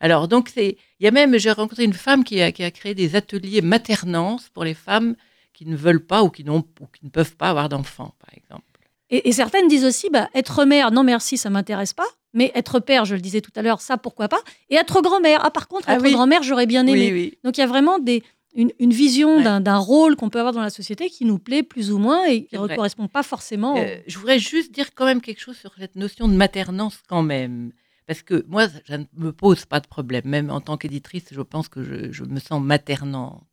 Alors, 0.00 0.26
donc, 0.26 0.50
il 0.56 0.74
y 0.98 1.06
a 1.06 1.12
même, 1.12 1.38
j'ai 1.38 1.52
rencontré 1.52 1.84
une 1.84 1.92
femme 1.92 2.24
qui 2.24 2.42
a, 2.42 2.50
créé 2.50 2.94
des 2.94 3.14
ateliers 3.14 3.60
maternance 3.60 4.48
pour 4.48 4.64
les 4.64 4.74
femmes 4.74 5.14
qui 5.52 5.64
ne 5.64 5.76
veulent 5.76 6.04
pas 6.04 6.24
ou 6.24 6.30
qui, 6.30 6.44
ou 6.48 6.62
qui 6.92 7.04
ne 7.04 7.10
peuvent 7.10 7.36
pas 7.36 7.50
avoir 7.50 7.68
d'enfants, 7.68 8.16
par 8.18 8.36
exemple. 8.36 8.64
Et, 9.10 9.30
certaines 9.30 9.68
disent 9.68 9.84
aussi, 9.84 10.08
bah, 10.10 10.28
être 10.34 10.64
mère, 10.64 10.90
non 10.90 11.04
merci, 11.04 11.36
ça 11.36 11.50
m'intéresse 11.50 11.92
pas. 11.92 12.08
Mais 12.34 12.50
être 12.54 12.80
père, 12.80 13.04
je 13.04 13.14
le 13.14 13.20
disais 13.20 13.40
tout 13.40 13.50
à 13.56 13.62
l'heure, 13.62 13.80
ça 13.80 13.96
pourquoi 13.98 14.28
pas. 14.28 14.40
Et 14.70 14.76
être 14.76 15.02
grand-mère, 15.02 15.40
ah 15.44 15.50
par 15.50 15.68
contre, 15.68 15.84
Ah 15.88 15.94
être 15.96 16.02
oui. 16.02 16.12
grand-mère, 16.12 16.42
j'aurais 16.42 16.66
bien 16.66 16.86
aimé. 16.86 17.10
Oui, 17.12 17.12
oui. 17.12 17.38
Donc 17.44 17.58
il 17.58 17.60
y 17.60 17.64
a 17.64 17.66
vraiment 17.66 17.98
des, 17.98 18.22
une, 18.54 18.70
une 18.78 18.92
vision 18.92 19.36
Ouais. 19.36 19.60
d'un, 19.60 19.78
rôle 19.78 20.16
qu'on 20.16 20.30
peut 20.30 20.38
avoir 20.38 20.54
dans 20.54 20.62
la 20.62 20.70
société 20.70 21.10
qui 21.10 21.24
nous 21.24 21.38
plaît 21.38 21.62
plus 21.62 21.90
ou 21.92 21.98
moins 21.98 22.24
et 22.26 22.44
qui 22.44 22.58
ne 22.58 22.66
correspond 22.74 23.08
pas 23.08 23.22
forcément. 23.22 23.76
Euh, 23.76 23.96
je 24.06 24.18
voudrais 24.18 24.38
juste 24.38 24.72
dire 24.72 24.94
quand 24.94 25.04
même 25.04 25.20
quelque 25.20 25.40
chose 25.40 25.56
sur 25.58 25.74
cette 25.78 25.96
notion 25.96 26.26
de 26.28 26.34
maternance 26.34 27.00
quand 27.08 27.22
même. 27.22 27.72
Parce 28.06 28.22
que 28.22 28.44
moi, 28.48 28.66
ça 28.86 28.98
ne 28.98 29.04
me 29.14 29.32
pose 29.32 29.64
pas 29.64 29.80
de 29.80 29.86
problème. 29.86 30.24
Même 30.26 30.50
en 30.50 30.60
tant 30.60 30.76
qu'éditrice, 30.76 31.26
je 31.30 31.40
pense 31.40 31.68
que 31.68 31.82
je, 31.84 32.10
je 32.12 32.24
me 32.24 32.40
sens 32.40 32.60
maternante. 32.62 33.46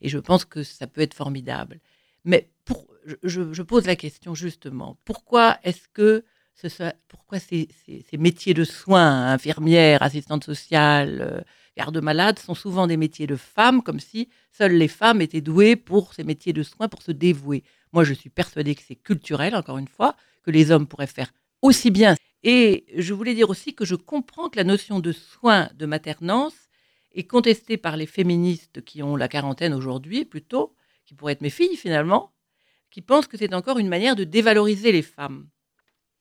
Et 0.00 0.08
je 0.08 0.18
pense 0.18 0.44
que 0.44 0.62
ça 0.62 0.86
peut 0.86 1.00
être 1.00 1.14
formidable. 1.14 1.80
Mais 2.24 2.48
pour, 2.64 2.86
je- 3.04 3.16
je, 3.24 3.52
je 3.52 3.62
pose 3.62 3.86
la 3.86 3.96
question 3.96 4.34
justement, 4.34 4.96
pourquoi 5.04 5.58
est-ce 5.64 5.88
que 5.92 6.24
pourquoi 7.08 7.38
ces, 7.38 7.68
ces- 7.86 8.16
métiers 8.18 8.54
de 8.54 8.64
soins, 8.64 9.26
infirmières, 9.32 10.02
assistantes 10.02 10.44
sociales, 10.44 11.18
euh, 11.22 11.40
gardes-malades 11.76 12.38
sont 12.38 12.54
souvent 12.54 12.86
des 12.86 12.96
métiers 12.96 13.26
de 13.26 13.36
femmes, 13.36 13.82
comme 13.82 14.00
si 14.00 14.28
seules 14.50 14.72
les 14.72 14.88
femmes 14.88 15.20
étaient 15.20 15.40
douées 15.40 15.76
pour 15.76 16.14
ces 16.14 16.24
métiers 16.24 16.52
de 16.52 16.62
soins, 16.62 16.88
pour 16.88 17.02
se 17.02 17.12
dévouer. 17.12 17.62
Moi, 17.92 18.04
je 18.04 18.14
suis 18.14 18.30
persuadée 18.30 18.74
que 18.74 18.82
c'est 18.86 18.96
culturel, 18.96 19.54
encore 19.54 19.78
une 19.78 19.88
fois, 19.88 20.16
que 20.42 20.50
les 20.50 20.70
hommes 20.70 20.86
pourraient 20.86 21.06
faire 21.06 21.30
aussi 21.62 21.90
bien. 21.90 22.16
Et 22.42 22.86
je 22.96 23.14
voulais 23.14 23.34
dire 23.34 23.50
aussi 23.50 23.74
que 23.74 23.84
je 23.84 23.94
comprends 23.94 24.48
que 24.48 24.56
la 24.56 24.64
notion 24.64 25.00
de 25.00 25.12
soin 25.12 25.68
de 25.74 25.86
maternance 25.86 26.54
est 27.12 27.24
contestée 27.24 27.76
par 27.76 27.96
les 27.96 28.06
féministes 28.06 28.82
qui 28.84 29.02
ont 29.02 29.16
la 29.16 29.28
quarantaine 29.28 29.74
aujourd'hui, 29.74 30.24
plutôt, 30.24 30.74
qui 31.04 31.14
pourraient 31.14 31.32
être 31.32 31.40
mes 31.40 31.50
filles 31.50 31.76
finalement, 31.76 32.32
qui 32.90 33.02
pensent 33.02 33.28
que 33.28 33.38
c'est 33.38 33.54
encore 33.54 33.78
une 33.78 33.88
manière 33.88 34.16
de 34.16 34.24
dévaloriser 34.24 34.92
les 34.92 35.02
femmes. 35.02 35.48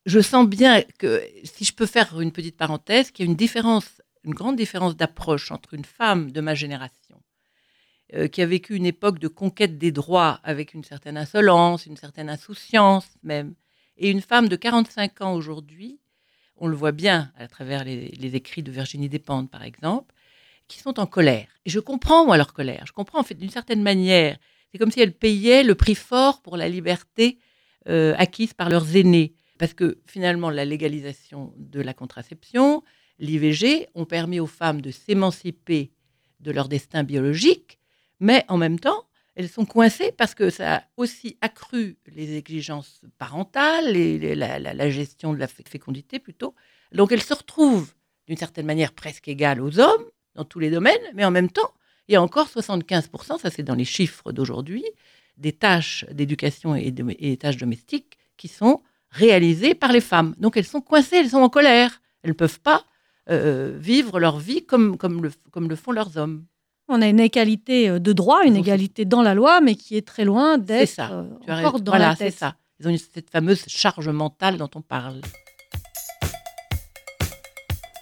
Je 0.07 0.21
sens 0.21 0.47
bien 0.47 0.83
que, 0.99 1.21
si 1.43 1.65
je 1.65 1.73
peux 1.73 1.85
faire 1.85 2.21
une 2.21 2.31
petite 2.31 2.55
parenthèse, 2.55 3.11
qu'il 3.11 3.25
y 3.25 3.27
a 3.27 3.29
une 3.29 3.35
différence, 3.35 4.01
une 4.23 4.33
grande 4.33 4.55
différence 4.55 4.95
d'approche 4.95 5.51
entre 5.51 5.73
une 5.73 5.83
femme 5.83 6.31
de 6.31 6.39
ma 6.39 6.55
génération, 6.55 7.21
euh, 8.13 8.29
qui 8.29 8.41
a 8.41 8.45
vécu 8.45 8.73
une 8.75 8.85
époque 8.85 9.19
de 9.19 9.27
conquête 9.27 9.77
des 9.77 9.91
droits 9.91 10.39
avec 10.43 10.73
une 10.73 10.85
certaine 10.85 11.17
insolence, 11.17 11.85
une 11.85 11.97
certaine 11.97 12.29
insouciance 12.29 13.05
même, 13.21 13.53
et 13.97 14.09
une 14.09 14.21
femme 14.21 14.47
de 14.47 14.55
45 14.55 15.19
ans 15.23 15.33
aujourd'hui, 15.33 15.99
on 16.55 16.67
le 16.67 16.75
voit 16.77 16.93
bien 16.93 17.33
à 17.37 17.49
travers 17.49 17.83
les, 17.83 18.35
écrits 18.35 18.63
de 18.63 18.71
Virginie 18.71 19.09
Despentes, 19.09 19.51
par 19.51 19.63
exemple, 19.63 20.15
qui 20.69 20.79
sont 20.79 21.01
en 21.01 21.05
colère. 21.05 21.49
Et 21.65 21.69
je 21.69 21.81
comprends, 21.81 22.25
moi, 22.25 22.37
leur 22.37 22.53
colère. 22.53 22.85
Je 22.87 22.93
comprends, 22.93 23.19
en 23.19 23.23
fait, 23.23 23.35
d'une 23.35 23.49
certaine 23.49 23.83
manière. 23.83 24.37
C'est 24.71 24.77
comme 24.77 24.91
si 24.91 25.01
elles 25.01 25.17
payaient 25.17 25.63
le 25.63 25.75
prix 25.75 25.95
fort 25.95 26.41
pour 26.41 26.55
la 26.55 26.69
liberté 26.69 27.39
euh, 27.89 28.15
acquise 28.17 28.53
par 28.53 28.69
leurs 28.69 28.95
aînés. 28.95 29.33
Parce 29.57 29.73
que 29.73 29.99
finalement, 30.05 30.49
la 30.49 30.65
légalisation 30.65 31.53
de 31.57 31.81
la 31.81 31.93
contraception, 31.93 32.83
l'IVG, 33.19 33.87
ont 33.95 34.05
permis 34.05 34.39
aux 34.39 34.47
femmes 34.47 34.81
de 34.81 34.91
s'émanciper 34.91 35.91
de 36.39 36.51
leur 36.51 36.67
destin 36.67 37.03
biologique, 37.03 37.79
mais 38.19 38.45
en 38.47 38.57
même 38.57 38.79
temps, 38.79 39.07
elles 39.37 39.49
sont 39.49 39.65
coincées 39.65 40.11
parce 40.11 40.33
que 40.33 40.49
ça 40.49 40.77
a 40.77 40.83
aussi 40.97 41.37
accru 41.41 41.97
les 42.07 42.35
exigences 42.35 43.01
parentales 43.19 43.95
et 43.95 44.33
la, 44.35 44.89
gestion 44.89 45.31
de 45.31 45.37
la 45.37 45.47
fécondité 45.47 46.17
plutôt. 46.17 46.55
Donc 46.91 47.11
elles 47.11 47.21
se 47.21 47.35
retrouvent 47.35 47.93
d'une 48.25 48.37
certaine 48.37 48.65
manière 48.65 48.93
presque 48.93 49.27
égales 49.27 49.61
aux 49.61 49.79
hommes 49.79 50.05
dans 50.33 50.43
tous 50.43 50.59
les 50.59 50.71
domaines, 50.71 51.01
mais 51.13 51.23
en 51.23 51.31
même 51.31 51.51
temps, 51.51 51.71
il 52.07 52.13
y 52.13 52.15
a 52.15 52.21
encore 52.21 52.47
75%, 52.47 53.39
ça 53.39 53.49
c'est 53.51 53.63
dans 53.63 53.75
les 53.75 53.85
chiffres 53.85 54.31
d'aujourd'hui, 54.31 54.83
des 55.37 55.53
tâches 55.53 56.03
d'éducation 56.11 56.73
et, 56.75 56.89
des 56.91 57.37
tâches 57.37 57.57
domestiques 57.57 58.17
qui 58.37 58.47
sont 58.47 58.81
réalisées 59.09 59.75
par 59.75 59.91
les 59.91 60.01
femmes. 60.01 60.35
Donc 60.37 60.57
elles 60.57 60.65
sont 60.65 60.81
coincées, 60.81 61.17
elles 61.17 61.29
sont 61.29 61.37
en 61.37 61.49
colère. 61.49 62.01
Elles 62.23 62.31
ne 62.31 62.35
peuvent 62.35 62.59
pas 62.59 62.83
euh, 63.29 63.75
vivre 63.77 64.19
leur 64.19 64.39
vie 64.39 64.65
comme, 64.65 64.97
comme, 64.97 65.21
le, 65.21 65.31
comme 65.51 65.69
le 65.69 65.75
font 65.75 65.91
leurs 65.91 66.17
hommes. 66.17 66.45
On 66.87 67.01
a 67.01 67.07
une 67.07 67.19
égalité 67.19 67.89
euh, 67.89 67.99
de 67.99 68.13
droit, 68.13 68.45
une 68.45 68.55
égalité 68.55 69.03
dans 69.03 69.21
la 69.21 69.33
loi, 69.33 69.59
mais 69.59 69.75
qui 69.75 69.97
est 69.97 70.07
très 70.07 70.23
loin 70.23 70.57
d'être 70.57 70.99
euh, 70.99 71.23
encore 71.47 71.81
dans 71.81 71.91
voilà, 71.91 72.09
la 72.09 72.15
tête. 72.15 72.33
c'est 72.33 72.39
ça. 72.39 72.55
Ils 72.79 72.87
ont 72.87 72.95
cette 73.13 73.29
fameuse 73.29 73.63
charge 73.67 74.07
mentale 74.09 74.57
dont 74.57 74.69
on 74.75 74.81
parle. 74.81 75.21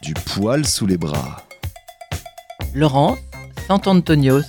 Du 0.02 0.13
poil 0.13 0.65
sous 0.65 0.86
les 0.86 0.98
bras. 0.98 1.44
Laurence 2.76 3.18
Sant'Antonios. 3.68 4.44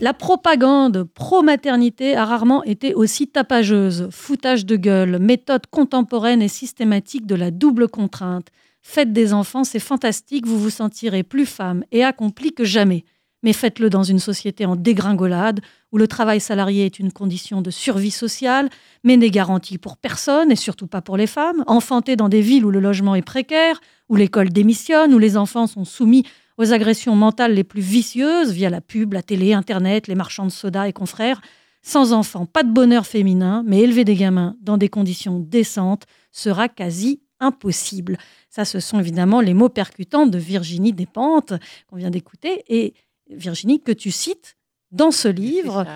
La 0.00 0.14
propagande 0.14 1.02
pro-maternité 1.02 2.14
a 2.14 2.24
rarement 2.24 2.62
été 2.62 2.94
aussi 2.94 3.26
tapageuse. 3.26 4.08
Foutage 4.12 4.64
de 4.64 4.76
gueule, 4.76 5.18
méthode 5.18 5.66
contemporaine 5.66 6.40
et 6.40 6.48
systématique 6.48 7.26
de 7.26 7.34
la 7.34 7.50
double 7.50 7.88
contrainte. 7.88 8.46
Faites 8.80 9.12
des 9.12 9.32
enfants, 9.32 9.64
c'est 9.64 9.80
fantastique, 9.80 10.46
vous 10.46 10.60
vous 10.60 10.70
sentirez 10.70 11.24
plus 11.24 11.46
femme 11.46 11.84
et 11.90 12.04
accomplie 12.04 12.52
que 12.52 12.64
jamais 12.64 13.04
mais 13.42 13.52
faites-le 13.52 13.88
dans 13.90 14.02
une 14.02 14.18
société 14.18 14.66
en 14.66 14.76
dégringolade, 14.76 15.60
où 15.92 15.98
le 15.98 16.08
travail 16.08 16.40
salarié 16.40 16.84
est 16.84 16.98
une 16.98 17.12
condition 17.12 17.62
de 17.62 17.70
survie 17.70 18.10
sociale, 18.10 18.68
mais 19.04 19.16
n'est 19.16 19.30
garanti 19.30 19.78
pour 19.78 19.96
personne, 19.96 20.50
et 20.50 20.56
surtout 20.56 20.86
pas 20.86 21.02
pour 21.02 21.16
les 21.16 21.26
femmes, 21.26 21.62
enfanté 21.66 22.16
dans 22.16 22.28
des 22.28 22.40
villes 22.40 22.64
où 22.64 22.70
le 22.70 22.80
logement 22.80 23.14
est 23.14 23.22
précaire, 23.22 23.80
où 24.08 24.16
l'école 24.16 24.50
démissionne, 24.50 25.14
où 25.14 25.18
les 25.18 25.36
enfants 25.36 25.66
sont 25.66 25.84
soumis 25.84 26.24
aux 26.58 26.72
agressions 26.72 27.16
mentales 27.16 27.54
les 27.54 27.64
plus 27.64 27.80
vicieuses 27.80 28.52
via 28.52 28.68
la 28.68 28.80
pub, 28.80 29.12
la 29.14 29.22
télé, 29.22 29.54
Internet, 29.54 30.08
les 30.08 30.14
marchands 30.14 30.44
de 30.44 30.50
soda 30.50 30.88
et 30.88 30.92
confrères. 30.92 31.40
Sans 31.80 32.12
enfants, 32.12 32.44
pas 32.44 32.64
de 32.64 32.72
bonheur 32.72 33.06
féminin, 33.06 33.62
mais 33.64 33.80
élever 33.80 34.04
des 34.04 34.16
gamins 34.16 34.56
dans 34.60 34.76
des 34.76 34.88
conditions 34.88 35.38
décentes 35.38 36.04
sera 36.32 36.68
quasi 36.68 37.22
impossible. 37.40 38.18
Ça, 38.50 38.64
ce 38.64 38.80
sont 38.80 38.98
évidemment 38.98 39.40
les 39.40 39.54
mots 39.54 39.68
percutants 39.68 40.26
de 40.26 40.38
Virginie 40.38 40.92
Despentes 40.92 41.54
qu'on 41.86 41.96
vient 41.96 42.10
d'écouter. 42.10 42.64
Et 42.68 42.94
Virginie, 43.30 43.80
que 43.80 43.92
tu 43.92 44.10
cites 44.10 44.56
dans 44.90 45.12
ce 45.12 45.28
livre, 45.28 45.86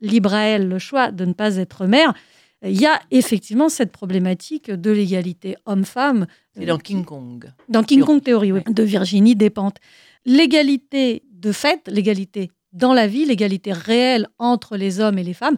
Libre 0.00 0.32
à 0.32 0.44
elle 0.44 0.68
le 0.68 0.78
choix 0.78 1.12
de 1.12 1.24
ne 1.24 1.34
pas 1.34 1.56
être 1.56 1.86
mère. 1.86 2.14
Il 2.62 2.78
y 2.78 2.86
a 2.86 3.00
effectivement 3.10 3.68
cette 3.68 3.90
problématique 3.90 4.70
de 4.70 4.90
l'égalité 4.90 5.56
homme-femme. 5.64 6.26
C'est 6.54 6.66
dans 6.66 6.78
King 6.78 7.04
Kong. 7.04 7.52
Dans 7.68 7.82
King 7.82 8.02
Kong 8.02 8.22
Théorie, 8.22 8.52
de 8.52 8.82
Virginie 8.82 9.34
Despentes. 9.34 9.78
L'égalité 10.26 11.22
de 11.32 11.52
fait, 11.52 11.88
l'égalité 11.88 12.50
dans 12.72 12.92
la 12.92 13.06
vie, 13.06 13.24
l'égalité 13.24 13.72
réelle 13.72 14.28
entre 14.38 14.76
les 14.76 15.00
hommes 15.00 15.18
et 15.18 15.24
les 15.24 15.34
femmes, 15.34 15.56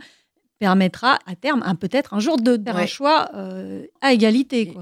permettra 0.59 1.19
à 1.27 1.35
terme, 1.35 1.61
peut-être 1.81 2.15
un 2.15 2.21
jour, 2.21 2.41
de 2.41 2.57
faire 2.57 2.77
un 2.77 2.87
choix 2.87 3.31
euh, 3.35 3.85
à 4.01 4.13
égalité. 4.13 4.73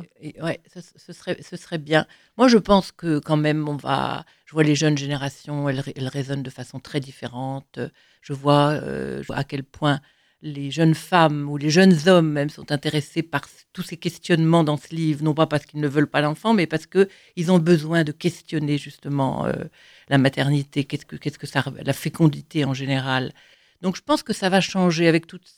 Oui, 0.43 0.53
ce, 0.67 1.13
serait, 1.15 1.39
ce 1.41 1.57
serait 1.57 1.79
bien. 1.79 2.07
Moi, 2.37 2.49
je 2.49 2.59
pense 2.59 2.93
que 2.93 3.19
quand 3.19 3.39
même, 3.39 3.67
on 3.67 3.77
va. 3.77 4.27
Je 4.45 4.53
vois 4.53 4.63
les 4.63 4.75
jeunes 4.75 4.99
générations, 4.99 5.71
elles, 5.71 5.83
elles 5.97 6.09
raisonnent 6.09 6.43
de 6.43 6.51
façon 6.51 6.81
très 6.81 7.01
différente. 7.01 7.79
Je 8.21 8.35
vois, 8.35 8.73
euh, 8.73 9.23
je 9.23 9.27
vois 9.29 9.37
à 9.37 9.45
quel 9.45 9.65
point 9.65 10.01
les 10.43 10.71
jeunes 10.71 10.95
femmes 10.95 11.49
ou 11.51 11.57
les 11.57 11.71
jeunes 11.71 11.97
hommes 12.09 12.31
même 12.31 12.51
sont 12.51 12.73
intéressés 12.73 13.23
par 13.23 13.43
tous 13.73 13.83
ces 13.83 13.97
questionnements 13.97 14.65
dans 14.65 14.77
ce 14.77 14.95
livre, 14.95 15.23
non 15.23 15.35
pas 15.35 15.47
parce 15.47 15.67
qu'ils 15.67 15.81
ne 15.81 15.89
veulent 15.89 16.07
pas 16.11 16.23
d'enfants, 16.23 16.55
mais 16.55 16.67
parce 16.67 16.87
qu'ils 16.87 17.53
ont 17.53 17.59
besoin 17.59 18.05
de 18.05 18.13
questionner 18.13 18.79
justement 18.79 19.47
euh, 19.47 19.53
la 20.09 20.19
maternité, 20.19 20.85
qu'est-ce 20.85 21.07
que, 21.07 21.17
qu'est-ce 21.17 21.39
que 21.39 21.47
ça, 21.47 21.65
la 21.85 21.93
fécondité 21.93 22.65
en 22.65 22.75
général. 22.75 23.33
Donc 23.83 23.97
je 23.97 24.03
pense 24.03 24.23
que 24.23 24.33
ça 24.33 24.49
va 24.49 24.61
changer 24.61 25.09
avec 25.09 25.27
toutes 25.27 25.49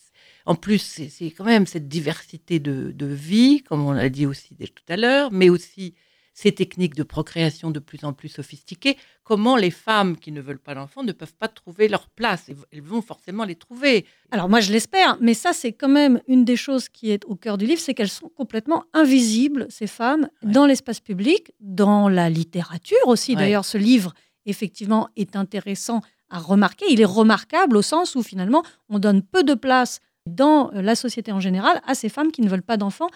en 0.44 0.54
plus, 0.54 0.78
c'est 1.08 1.30
quand 1.30 1.44
même 1.44 1.66
cette 1.66 1.88
diversité 1.88 2.58
de, 2.58 3.06
vie, 3.06 3.62
comme 3.62 3.86
on 3.86 3.92
l'a 3.92 4.08
dit 4.08 4.26
aussi 4.26 4.56
tout 4.56 4.82
à 4.88 4.96
l'heure, 4.96 5.30
mais 5.32 5.48
aussi 5.48 5.94
ces 6.34 6.52
techniques 6.52 6.94
de 6.94 7.02
procréation 7.02 7.70
de 7.70 7.78
plus 7.78 8.04
en 8.04 8.12
plus 8.12 8.28
sophistiquées. 8.28 8.96
Comment 9.22 9.56
les 9.56 9.70
femmes 9.70 10.16
qui 10.16 10.32
ne 10.32 10.40
veulent 10.40 10.58
pas 10.58 10.74
d'enfants 10.74 11.02
ne 11.02 11.12
peuvent 11.12 11.34
pas 11.34 11.48
trouver 11.48 11.88
leur 11.88 12.08
place? 12.08 12.50
Elles 12.72 12.80
vont 12.80 13.02
forcément 13.02 13.44
les 13.44 13.54
trouver. 13.54 14.06
Alors 14.30 14.48
moi, 14.48 14.60
je 14.60 14.72
l'espère, 14.72 15.18
mais 15.20 15.34
ça, 15.34 15.52
c'est 15.52 15.72
quand 15.72 15.88
même 15.88 16.20
une 16.28 16.44
des 16.44 16.56
choses 16.56 16.88
qui 16.88 17.10
est 17.10 17.24
au 17.26 17.34
cœur 17.34 17.58
du 17.58 17.66
livre, 17.66 17.80
c'est 17.80 17.94
qu'elles 17.94 18.08
sont 18.08 18.30
complètement 18.30 18.84
invisibles, 18.92 19.66
ces 19.68 19.86
femmes, 19.86 20.28
dans 20.42 20.66
l'espace 20.66 21.00
public, 21.00 21.52
dans 21.60 22.08
la 22.08 22.30
littérature 22.30 23.06
aussi. 23.06 23.36
D'ailleurs, 23.36 23.64
ce 23.64 23.78
livre, 23.78 24.14
effectivement, 24.46 25.08
est 25.16 25.36
intéressant 25.36 26.00
à 26.30 26.38
remarquer. 26.38 26.86
Il 26.90 27.00
est 27.00 27.06
remarquable 27.06 27.76
au 27.76 27.82
sens 27.82 28.14
où 28.14 28.22
finalement, 28.22 28.62
on 28.88 28.98
donne 28.98 29.22
peu 29.22 29.44
de 29.44 29.54
place 29.54 30.00
dans 30.26 30.70
la 30.72 30.94
société 30.94 31.32
en 31.32 31.40
général 31.40 31.82
à 31.86 31.94
ces 31.94 32.08
femmes 32.08 32.32
qui 32.32 32.40
ne 32.42 32.48
veulent 32.48 32.62
pas 32.62 32.76
d'enfants. 32.76 33.08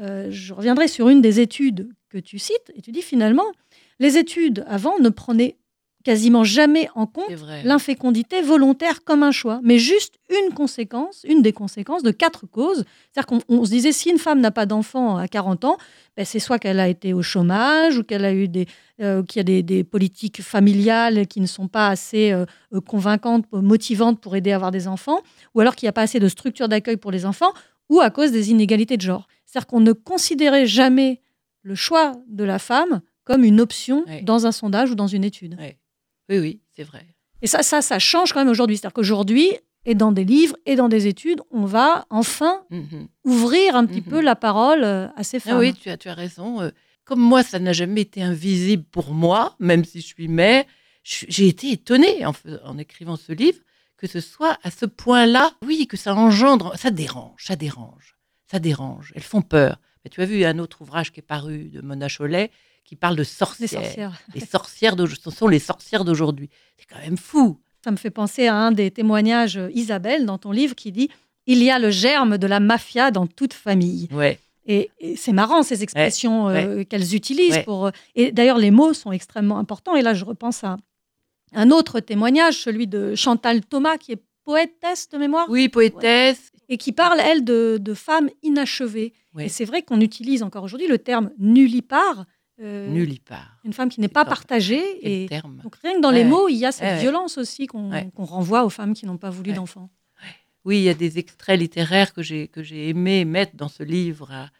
Euh, 0.00 0.28
je 0.30 0.52
reviendrai 0.52 0.86
sur 0.86 1.08
une 1.08 1.20
des 1.22 1.40
études 1.40 1.88
que 2.08 2.18
tu 2.18 2.38
cites, 2.38 2.72
et 2.74 2.82
tu 2.82 2.92
dis 2.92 3.02
finalement, 3.02 3.46
les 3.98 4.16
études 4.16 4.64
avant 4.68 4.98
ne 4.98 5.08
prenaient 5.08 5.56
quasiment 6.04 6.44
jamais 6.44 6.88
en 6.94 7.06
compte 7.06 7.30
l'infécondité 7.64 8.40
volontaire 8.40 9.04
comme 9.04 9.22
un 9.22 9.32
choix, 9.32 9.60
mais 9.62 9.78
juste 9.78 10.14
une 10.30 10.54
conséquence, 10.54 11.22
une 11.28 11.42
des 11.42 11.52
conséquences 11.52 12.02
de 12.02 12.12
quatre 12.12 12.46
causes. 12.46 12.84
C'est-à-dire 13.12 13.26
qu'on 13.46 13.64
se 13.64 13.70
disait, 13.70 13.92
si 13.92 14.08
une 14.08 14.18
femme 14.18 14.40
n'a 14.40 14.50
pas 14.50 14.64
d'enfant 14.64 15.16
à 15.18 15.28
40 15.28 15.64
ans, 15.64 15.76
ben 16.16 16.24
c'est 16.24 16.38
soit 16.38 16.58
qu'elle 16.58 16.80
a 16.80 16.88
été 16.88 17.12
au 17.12 17.22
chômage, 17.22 17.98
ou 17.98 18.04
qu'elle 18.04 18.24
a 18.24 18.32
eu 18.32 18.48
des, 18.48 18.66
euh, 19.02 19.22
qu'il 19.22 19.40
y 19.40 19.58
a 19.58 19.62
des, 19.62 19.84
politiques 19.84 20.40
familiales 20.40 21.26
qui 21.26 21.40
ne 21.40 21.46
sont 21.46 21.68
pas 21.68 21.88
assez 21.88 22.32
euh, 22.32 22.46
convaincantes, 22.86 23.44
motivantes 23.52 24.20
pour 24.20 24.34
aider 24.34 24.52
à 24.52 24.56
avoir 24.56 24.70
des 24.70 24.88
enfants, 24.88 25.20
ou 25.54 25.60
alors 25.60 25.76
qu'il 25.76 25.86
n'y 25.86 25.90
a 25.90 25.92
pas 25.92 26.02
assez 26.02 26.20
de 26.20 26.28
structures 26.28 26.68
d'accueil 26.68 26.96
pour 26.96 27.10
les 27.10 27.26
enfants, 27.26 27.52
ou 27.90 28.00
à 28.00 28.10
cause 28.10 28.32
des 28.32 28.50
inégalités 28.50 28.96
de 28.96 29.02
genre. 29.02 29.26
C'est-à-dire 29.44 29.66
qu'on 29.66 29.80
ne 29.80 29.92
considérait 29.92 30.66
jamais 30.66 31.20
le 31.62 31.74
choix 31.74 32.12
de 32.28 32.44
la 32.44 32.58
femme 32.58 33.00
comme 33.24 33.44
une 33.44 33.60
option 33.60 34.04
dans 34.22 34.46
un 34.46 34.52
sondage 34.52 34.90
ou 34.90 34.94
dans 34.94 35.06
une 35.06 35.24
étude. 35.24 35.56
Oui, 36.28 36.38
oui, 36.38 36.60
c'est 36.74 36.82
vrai. 36.84 37.06
Et 37.42 37.46
ça, 37.46 37.62
ça, 37.62 37.82
ça 37.82 37.98
change 37.98 38.32
quand 38.32 38.40
même 38.40 38.48
aujourd'hui. 38.48 38.76
C'est-à-dire 38.76 38.94
qu'aujourd'hui, 38.94 39.52
et 39.84 39.94
dans 39.94 40.12
des 40.12 40.24
livres 40.24 40.56
et 40.66 40.76
dans 40.76 40.88
des 40.88 41.06
études, 41.06 41.40
on 41.50 41.64
va 41.64 42.06
enfin 42.10 42.62
mhm. 42.70 43.08
ouvrir 43.24 43.76
un 43.76 43.86
petit 43.86 44.00
mhm. 44.00 44.08
peu 44.08 44.20
la 44.20 44.36
parole 44.36 44.84
euh, 44.84 45.08
à 45.16 45.22
ces 45.24 45.38
ah 45.38 45.40
femmes. 45.40 45.58
oui, 45.58 45.74
tu 45.74 45.88
as, 45.88 45.96
tu 45.96 46.08
as 46.08 46.14
raison. 46.14 46.60
Euh, 46.60 46.70
comme 47.04 47.20
moi, 47.20 47.42
ça 47.42 47.58
n'a 47.58 47.72
jamais 47.72 48.02
été 48.02 48.22
invisible 48.22 48.84
pour 48.90 49.14
moi, 49.14 49.56
même 49.60 49.84
si 49.84 50.00
je 50.00 50.06
suis 50.06 50.28
mère, 50.28 50.64
j'ai 51.02 51.48
été 51.48 51.70
étonnée 51.70 52.26
en, 52.26 52.32
en, 52.64 52.76
écrivant 52.76 53.16
ce 53.16 53.32
livre 53.32 53.60
que 53.96 54.06
ce 54.06 54.20
soit 54.20 54.58
à 54.62 54.70
ce 54.70 54.86
point-là, 54.86 55.52
oui, 55.62 55.86
que 55.86 55.96
ça 55.96 56.14
engendre, 56.14 56.76
ça 56.78 56.90
dérange, 56.90 57.44
ça 57.44 57.56
dérange, 57.56 58.16
ça 58.46 58.58
dérange. 58.58 59.12
Elles 59.16 59.22
font 59.22 59.42
peur. 59.42 59.80
Mais 60.08 60.10
tu 60.10 60.22
as 60.22 60.24
vu 60.24 60.42
un 60.46 60.58
autre 60.58 60.80
ouvrage 60.80 61.12
qui 61.12 61.20
est 61.20 61.22
paru 61.22 61.64
de 61.64 61.82
Mona 61.82 62.08
Cholet 62.08 62.50
qui 62.82 62.96
parle 62.96 63.14
de 63.14 63.20
Les 63.20 63.24
sorcières. 63.26 63.68
sorcières. 63.68 64.22
Les 64.34 64.40
sorcières 64.40 64.96
d'aujourd'hui, 64.96 65.22
ce 65.22 65.30
sont 65.30 65.48
les 65.48 65.58
sorcières 65.58 66.02
d'aujourd'hui. 66.06 66.48
C'est 66.78 66.86
quand 66.86 66.98
même 66.98 67.18
fou. 67.18 67.58
Ça 67.84 67.90
me 67.90 67.98
fait 67.98 68.08
penser 68.08 68.46
à 68.46 68.54
un 68.54 68.72
des 68.72 68.90
témoignages, 68.90 69.58
euh, 69.58 69.70
Isabelle, 69.74 70.24
dans 70.24 70.38
ton 70.38 70.50
livre, 70.50 70.74
qui 70.74 70.92
dit 70.92 71.10
Il 71.46 71.62
y 71.62 71.70
a 71.70 71.78
le 71.78 71.90
germe 71.90 72.38
de 72.38 72.46
la 72.46 72.58
mafia 72.58 73.10
dans 73.10 73.26
toute 73.26 73.52
famille. 73.52 74.08
Ouais. 74.10 74.38
Et, 74.64 74.90
et 74.98 75.14
c'est 75.16 75.32
marrant 75.32 75.62
ces 75.62 75.82
expressions 75.82 76.48
euh, 76.48 76.84
qu'elles 76.84 77.14
utilisent. 77.14 77.56
Ouais. 77.56 77.64
Pour, 77.64 77.88
euh, 77.88 77.90
et 78.14 78.32
d'ailleurs, 78.32 78.56
les 78.56 78.70
mots 78.70 78.94
sont 78.94 79.12
extrêmement 79.12 79.58
importants. 79.58 79.94
Et 79.94 80.00
là, 80.00 80.14
je 80.14 80.24
repense 80.24 80.64
à 80.64 80.78
un 81.52 81.70
autre 81.70 82.00
témoignage, 82.00 82.54
celui 82.54 82.86
de 82.86 83.14
Chantal 83.14 83.60
Thomas, 83.62 83.98
qui 83.98 84.12
est 84.12 84.22
poétesse 84.44 85.10
de 85.10 85.18
mémoire? 85.18 85.46
Oui, 85.50 85.68
poétesse. 85.68 86.50
Et 86.68 86.76
qui 86.76 86.92
parle, 86.92 87.20
elle, 87.20 87.44
de, 87.44 87.78
de 87.80 87.94
femmes 87.94 88.28
inachevées. 88.42 89.12
Et 89.38 89.48
c'est 89.48 89.64
vrai 89.64 89.82
qu'on 89.82 90.00
utilise 90.00 90.42
encore 90.42 90.64
aujourd'hui 90.64 90.88
le 90.88 90.98
terme 90.98 91.30
nullipare. 91.38 92.26
euh, 92.60 92.88
Nullipare. 92.88 93.56
Une 93.64 93.72
femme 93.72 93.88
qui 93.88 94.00
n'est 94.00 94.08
pas 94.08 94.24
partagée. 94.24 94.82
Et 95.02 95.26
terme. 95.28 95.60
donc 95.62 95.76
rien 95.76 95.94
que 95.94 96.00
dans 96.00 96.08
Ouais, 96.08 96.16
les 96.16 96.22
ouais. 96.24 96.28
mots, 96.28 96.48
il 96.48 96.56
y 96.56 96.66
a 96.66 96.72
cette 96.72 96.82
Ouais, 96.88 96.98
violence 97.00 97.38
aussi 97.38 97.66
qu'on 97.68 97.90
renvoie 98.16 98.64
aux 98.64 98.70
femmes 98.70 98.94
qui 98.94 99.06
n'ont 99.06 99.16
pas 99.18 99.30
voulu 99.30 99.52
d'enfants. 99.52 99.90
Oui, 100.64 100.78
il 100.78 100.82
y 100.82 100.88
a 100.88 100.94
des 100.94 101.18
extraits 101.18 101.58
littéraires 101.58 102.12
que 102.12 102.20
j'ai 102.22 102.48
que 102.48 102.62
j'ai 102.64 102.88
aimé 102.88 103.24
mettre 103.24 103.54
dans 103.56 103.68
ce 103.68 103.82
livre. 103.84 104.30
à- 104.32 104.50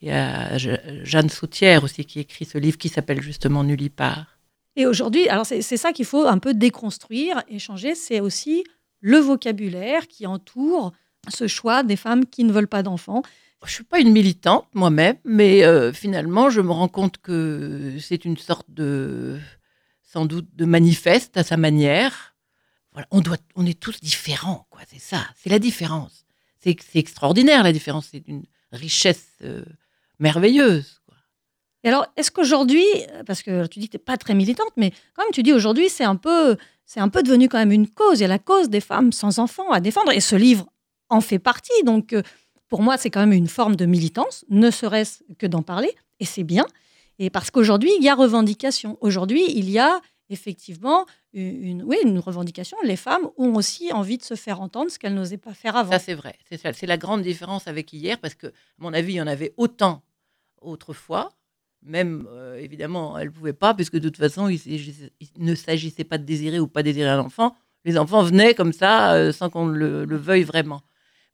Il 0.00 0.08
y 0.08 0.10
a 0.10 0.56
Je- 0.58 1.04
Jeanne 1.04 1.28
Sautière 1.28 1.84
aussi 1.84 2.04
qui 2.06 2.18
écrit 2.20 2.44
ce 2.46 2.58
livre 2.58 2.78
qui 2.78 2.88
s'appelle 2.88 3.20
justement 3.20 3.62
Nullipare. 3.62 4.38
Et 4.74 4.86
aujourd'hui, 4.86 5.28
alors 5.28 5.44
c'est 5.46 5.60
c'est 5.62 5.76
ça 5.76 5.92
qu'il 5.92 6.06
faut 6.06 6.24
un 6.26 6.38
peu 6.38 6.54
déconstruire 6.54 7.42
et 7.48 7.58
changer, 7.58 7.94
c'est 7.94 8.20
aussi 8.20 8.64
le 9.00 9.18
vocabulaire 9.18 10.08
qui 10.08 10.26
entoure 10.26 10.92
ce 11.28 11.46
choix 11.46 11.82
des 11.82 11.96
femmes 11.96 12.26
qui 12.26 12.44
ne 12.44 12.52
veulent 12.52 12.68
pas 12.68 12.82
d'enfants. 12.82 13.22
Je 13.64 13.72
suis 13.72 13.84
pas 13.84 14.00
une 14.00 14.10
militante 14.10 14.66
moi-même, 14.74 15.16
mais 15.24 15.64
euh, 15.64 15.92
finalement, 15.92 16.50
je 16.50 16.60
me 16.60 16.72
rends 16.72 16.88
compte 16.88 17.18
que 17.18 17.96
c'est 18.00 18.24
une 18.24 18.36
sorte 18.36 18.66
de, 18.68 19.38
sans 20.02 20.26
doute, 20.26 20.48
de 20.56 20.64
manifeste 20.64 21.36
à 21.36 21.44
sa 21.44 21.56
manière. 21.56 22.34
Voilà, 22.92 23.06
on 23.12 23.20
doit, 23.20 23.36
on 23.54 23.64
est 23.64 23.78
tous 23.78 24.00
différents, 24.00 24.66
quoi. 24.70 24.80
C'est 24.88 25.00
ça, 25.00 25.24
c'est 25.36 25.48
la 25.48 25.60
différence. 25.60 26.26
C'est 26.58 26.76
c'est 26.80 26.98
extraordinaire 26.98 27.62
la 27.62 27.72
différence. 27.72 28.08
C'est 28.10 28.26
une 28.26 28.44
richesse 28.72 29.28
euh, 29.42 29.64
merveilleuse. 30.18 31.00
quoi. 31.06 31.16
Et 31.84 31.88
alors, 31.88 32.06
est-ce 32.16 32.32
qu'aujourd'hui, 32.32 32.84
parce 33.26 33.42
que 33.42 33.66
tu 33.68 33.78
dis 33.78 33.86
que 33.86 33.92
tu 33.92 33.96
n'es 33.98 34.02
pas 34.04 34.16
très 34.16 34.34
militante, 34.34 34.72
mais 34.76 34.90
quand 35.14 35.22
même 35.22 35.32
tu 35.32 35.42
dis 35.44 35.52
aujourd'hui, 35.52 35.88
c'est 35.88 36.04
un, 36.04 36.16
peu, 36.16 36.56
c'est 36.84 37.00
un 37.00 37.08
peu 37.08 37.22
devenu 37.22 37.48
quand 37.48 37.58
même 37.58 37.72
une 37.72 37.88
cause. 37.88 38.18
Il 38.18 38.22
y 38.22 38.24
a 38.24 38.28
la 38.28 38.40
cause 38.40 38.68
des 38.70 38.80
femmes 38.80 39.12
sans 39.12 39.38
enfants 39.38 39.70
à 39.70 39.80
défendre, 39.80 40.10
et 40.10 40.20
ce 40.20 40.34
livre 40.34 40.71
en 41.12 41.20
fait 41.20 41.38
partie. 41.38 41.84
Donc, 41.84 42.12
euh, 42.12 42.22
pour 42.68 42.82
moi, 42.82 42.96
c'est 42.96 43.10
quand 43.10 43.20
même 43.20 43.32
une 43.32 43.48
forme 43.48 43.76
de 43.76 43.84
militance, 43.84 44.44
ne 44.48 44.70
serait-ce 44.70 45.22
que 45.38 45.46
d'en 45.46 45.62
parler, 45.62 45.90
et 46.20 46.24
c'est 46.24 46.42
bien. 46.42 46.66
Et 47.18 47.28
parce 47.28 47.50
qu'aujourd'hui, 47.50 47.90
il 47.98 48.02
y 48.02 48.08
a 48.08 48.14
revendication. 48.14 48.96
Aujourd'hui, 49.00 49.44
il 49.54 49.70
y 49.70 49.78
a 49.78 50.00
effectivement 50.30 51.04
une, 51.34 51.82
oui, 51.82 51.98
une 52.02 52.18
revendication. 52.18 52.78
Les 52.84 52.96
femmes 52.96 53.28
ont 53.36 53.54
aussi 53.54 53.92
envie 53.92 54.16
de 54.16 54.22
se 54.22 54.34
faire 54.34 54.62
entendre 54.62 54.90
ce 54.90 54.98
qu'elles 54.98 55.14
n'osaient 55.14 55.36
pas 55.36 55.52
faire 55.52 55.76
avant. 55.76 55.92
Ça, 55.92 55.98
c'est 55.98 56.14
vrai. 56.14 56.36
C'est 56.48 56.56
ça. 56.56 56.72
C'est 56.72 56.86
la 56.86 56.96
grande 56.96 57.20
différence 57.20 57.68
avec 57.68 57.92
hier, 57.92 58.18
parce 58.18 58.34
que, 58.34 58.46
mon 58.78 58.94
avis, 58.94 59.12
il 59.12 59.16
y 59.16 59.22
en 59.22 59.26
avait 59.26 59.52
autant 59.58 60.02
autrefois. 60.62 61.30
Même, 61.82 62.26
euh, 62.30 62.56
évidemment, 62.56 63.18
elles 63.18 63.28
ne 63.28 63.32
pouvaient 63.32 63.52
pas, 63.52 63.74
puisque 63.74 63.96
de 63.96 64.08
toute 64.08 64.16
façon, 64.16 64.48
il, 64.48 65.10
ne 65.36 65.54
s'agissait 65.54 66.04
pas 66.04 66.16
de 66.16 66.24
désirer 66.24 66.58
ou 66.58 66.68
pas 66.68 66.82
désirer 66.82 67.10
un 67.10 67.20
enfant. 67.20 67.54
Les 67.84 67.98
enfants 67.98 68.22
venaient 68.22 68.54
comme 68.54 68.72
ça, 68.72 69.12
euh, 69.12 69.32
sans 69.32 69.50
qu'on 69.50 69.66
le 69.66 70.16
veuille 70.16 70.44
vraiment. 70.44 70.80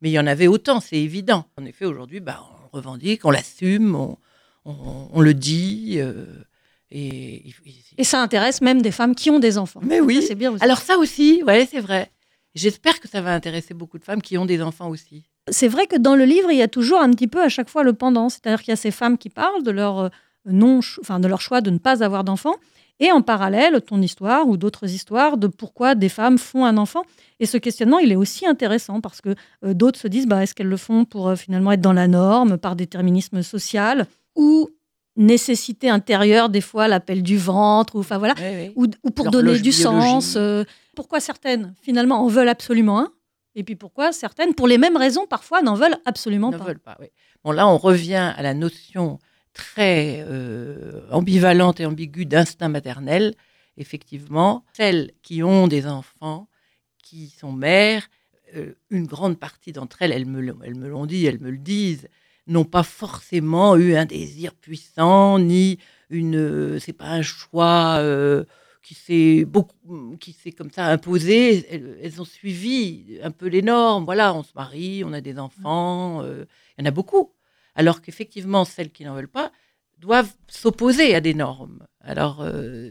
Mais 0.01 0.11
il 0.11 0.13
y 0.13 0.19
en 0.19 0.27
avait 0.27 0.47
autant, 0.47 0.81
c'est 0.81 0.97
évident. 0.99 1.45
En 1.57 1.65
effet, 1.65 1.85
aujourd'hui, 1.85 2.21
bah, 2.21 2.45
on 2.73 2.77
revendique, 2.77 3.25
on 3.25 3.31
l'assume, 3.31 3.95
on, 3.95 4.17
on- 4.65 5.09
on 5.13 5.21
le 5.21 5.35
dit. 5.35 5.97
euh, 5.99 6.25
et, 6.91 7.45
ça 8.03 8.23
intéresse 8.23 8.61
même 8.63 8.81
des 8.81 8.91
femmes 8.93 9.15
qui 9.15 9.31
ont 9.31 9.39
des 9.39 9.59
enfants. 9.59 9.81
Mais 9.83 10.01
oui. 10.01 10.23
C'est 10.27 10.35
bien 10.35 10.53
aussi. 10.53 10.63
Alors 10.65 10.79
ça 10.79 10.97
aussi, 10.99 11.43
ouais, 11.47 11.67
c'est 11.71 11.81
vrai. 11.81 12.11
J'espère 12.55 12.99
que 13.01 13.09
ça 13.09 13.21
va 13.21 13.35
intéresser 13.35 13.75
beaucoup 13.75 13.99
de 13.99 14.05
femmes 14.05 14.23
qui 14.23 14.39
ont 14.39 14.47
des 14.47 14.63
enfants 14.63 14.89
aussi. 14.89 15.25
c'est 15.51 15.69
vrai 15.69 15.87
que 15.87 15.97
dans 15.97 16.15
le 16.17 16.25
livre, 16.25 16.51
il 16.51 16.59
y 16.59 16.63
a 16.63 16.69
toujours 16.69 17.01
un 17.01 17.11
petit 17.11 17.29
peu 17.29 17.43
à 17.43 17.49
chaque 17.49 17.69
fois 17.69 17.83
le 17.83 17.93
pendant. 17.93 18.29
C'est-à-dire 18.29 18.61
qu'il 18.63 18.73
y 18.73 18.73
a 18.73 18.77
ces 18.77 18.91
femmes 18.91 19.19
qui 19.19 19.29
parlent 19.31 19.63
de 19.63 19.71
leur, 19.71 19.99
euh, 19.99 20.09
non, 20.47 20.81
enfin, 21.01 21.21
de 21.21 21.29
leur 21.29 21.41
choix 21.41 21.61
de 21.61 21.71
ne 21.71 21.79
pas 21.79 22.03
avoir 22.03 22.25
d'enfants. 22.25 22.57
Et 23.01 23.13
en 23.13 23.23
parallèle, 23.23 23.81
ton 23.81 24.03
histoire 24.03 24.49
ou 24.49 24.57
d'autres 24.57 24.91
histoires 24.91 25.37
de 25.37 25.47
pourquoi 25.47 25.95
des 25.95 26.09
femmes 26.09 26.39
font 26.39 26.65
un 26.65 26.77
enfant. 26.77 27.03
Et 27.39 27.47
ce 27.47 27.57
questionnement, 27.57 27.99
il 27.99 28.11
est 28.11 28.17
aussi 28.17 28.47
intéressant 28.47 29.01
parce 29.01 29.21
que 29.21 29.35
euh, 29.65 29.73
d'autres 29.73 29.99
se 29.99 30.09
disent, 30.09 30.27
bah, 30.27 30.43
est-ce 30.43 30.55
qu'elles 30.55 30.69
le 30.69 30.77
font 30.77 31.05
pour 31.05 31.29
euh, 31.29 31.37
finalement 31.37 31.73
être 31.73 31.81
dans 31.81 31.93
la 31.93 32.09
norme, 32.09 32.59
par 32.59 32.75
déterminisme 32.75 33.43
social, 33.43 34.07
ou 34.35 34.69
nécessité 35.17 35.91
intérieure, 35.91 36.49
des 36.49 36.61
fois 36.61 36.89
l'appel 36.89 37.23
du 37.23 37.37
ventre, 37.39 37.97
ou 37.97 38.01
enfin 38.01 38.19
voilà, 38.19 38.35
ou, 38.77 38.87
ou 39.03 39.11
pour 39.11 39.31
donner 39.31 39.59
du 39.59 39.73
sens. 39.73 40.35
euh, 40.37 40.65
pourquoi 40.95 41.21
certaines, 41.21 41.75
finalement, 41.83 42.23
en 42.25 42.29
veulent 42.29 42.49
absolument 42.49 43.01
un 43.01 43.13
Et 43.55 43.65
puis 43.65 43.75
pourquoi 43.75 44.13
certaines, 44.13 44.55
pour 44.55 44.69
les 44.69 44.79
mêmes 44.79 44.97
raisons, 44.97 45.27
parfois, 45.27 45.61
n'en 45.61 45.75
veulent 45.75 45.97
absolument 46.05 46.53
pas 46.53 46.59
veulent 46.59 46.79
pas. 46.79 46.97
oui. 47.01 47.09
Bon, 47.45 47.53
là, 47.53 47.69
on 47.69 47.79
revient 47.79 48.33
à 48.37 48.43
la 48.43 48.55
notion 48.55 49.19
très 49.53 50.25
euh, 50.27 51.03
ambivalente 51.11 51.81
et 51.81 51.87
ambiguë 51.87 52.27
d'instinct 52.27 52.69
maternel. 52.69 53.35
Effectivement, 53.77 54.65
celles 54.73 55.13
qui 55.23 55.43
ont 55.43 55.69
des 55.69 55.87
enfants, 55.87 56.49
qui 57.03 57.29
sont 57.31 57.53
mères, 57.53 58.09
euh, 58.57 58.75
une 58.91 59.07
grande 59.07 59.39
partie 59.39 59.73
d'entre 59.73 60.03
elles, 60.03 60.13
elles 60.13 60.27
me, 60.27 60.41
l'ont- 60.41 61.07
dit, 61.07 61.27
elles 61.27 61.41
me 61.41 61.51
le 61.51 61.59
disent, 61.59 62.09
n'ont 62.47 62.65
pas 62.65 62.83
forcément 62.83 63.77
eu 63.77 63.95
un 63.95 64.07
désir 64.07 64.55
puissant, 64.55 65.39
ni 65.39 65.79
une. 66.11 66.37
euh, 66.37 66.79
c'est 66.79 66.93
pas 66.93 67.11
un 67.11 67.23
choix 67.23 68.03
qui 68.83 68.95
s'est 68.95 69.47
qui 70.19 70.33
s'est 70.33 70.53
comme 70.53 70.71
ça 70.71 70.87
imposé. 70.87 71.67
Elles, 72.03 72.21
ont 72.21 72.25
suivi 72.25 73.19
un 73.23 73.31
peu 73.31 73.47
les 73.47 73.63
normes. 73.63 74.05
Voilà, 74.05 74.35
on 74.35 74.43
se 74.43 74.53
marie, 74.55 75.03
on 75.05 75.13
a 75.13 75.21
des 75.21 75.39
enfants. 75.39 76.25
il 76.25 76.47
y 76.79 76.83
en 76.83 76.87
a 76.87 76.91
beaucoup. 76.91 77.33
Alors 77.79 78.03
qu'effectivement, 78.03 78.65
celles 78.65 78.91
qui 78.91 79.05
n'en 79.05 79.15
veulent 79.15 79.29
pas 79.29 79.53
doivent 79.99 80.35
s'opposer 80.49 81.15
à 81.15 81.21
des 81.21 81.33
normes. 81.33 81.87
Alors, 82.01 82.41
euh, 82.41 82.91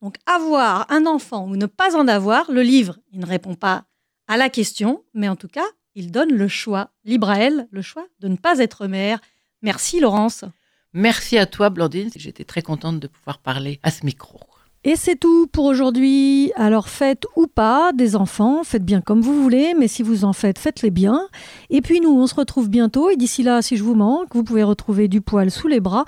Donc, 0.00 0.18
avoir 0.24 0.86
un 0.88 1.04
enfant 1.04 1.46
ou 1.46 1.56
ne 1.56 1.66
pas 1.66 1.96
en 1.96 2.06
avoir, 2.06 2.48
le 2.52 2.62
livre, 2.62 3.00
il 3.12 3.18
ne 3.18 3.26
répond 3.26 3.56
pas 3.56 3.86
à 4.28 4.36
la 4.36 4.50
question, 4.50 5.04
mais 5.14 5.28
en 5.28 5.34
tout 5.34 5.48
cas, 5.48 5.66
il 5.96 6.12
donne 6.12 6.32
le 6.32 6.46
choix, 6.46 6.92
libre 7.04 7.28
à 7.28 7.40
elle, 7.40 7.66
le 7.72 7.82
choix 7.82 8.06
de 8.20 8.28
ne 8.28 8.36
pas 8.36 8.60
être 8.60 8.86
mère. 8.86 9.20
Merci 9.62 9.98
Laurence. 9.98 10.44
merci 10.92 11.36
à 11.36 11.46
toi, 11.46 11.70
Blandine. 11.70 12.10
J'étais 12.14 12.44
très 12.44 12.62
contente 12.62 13.00
de 13.00 13.08
pouvoir 13.08 13.38
parler 13.38 13.80
à 13.82 13.90
ce 13.90 14.06
micro. 14.06 14.38
Et 14.82 14.96
c'est 14.96 15.16
tout 15.16 15.46
pour 15.46 15.66
aujourd'hui. 15.66 16.52
Alors 16.56 16.88
faites 16.88 17.26
ou 17.36 17.46
pas 17.46 17.92
des 17.92 18.16
enfants, 18.16 18.64
faites 18.64 18.84
bien 18.84 19.02
comme 19.02 19.20
vous 19.20 19.42
voulez, 19.42 19.74
mais 19.78 19.88
si 19.88 20.02
vous 20.02 20.24
en 20.24 20.32
faites, 20.32 20.58
faites-les 20.58 20.90
bien. 20.90 21.28
Et 21.68 21.82
puis 21.82 22.00
nous, 22.00 22.18
on 22.18 22.26
se 22.26 22.34
retrouve 22.34 22.70
bientôt. 22.70 23.10
Et 23.10 23.16
d'ici 23.16 23.42
là, 23.42 23.60
si 23.60 23.76
je 23.76 23.84
vous 23.84 23.94
manque, 23.94 24.34
vous 24.34 24.42
pouvez 24.42 24.62
retrouver 24.62 25.08
du 25.08 25.20
poil 25.20 25.50
sous 25.50 25.68
les 25.68 25.80
bras 25.80 26.06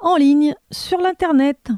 en 0.00 0.16
ligne 0.16 0.54
sur 0.70 1.00
l'Internet. 1.00 1.70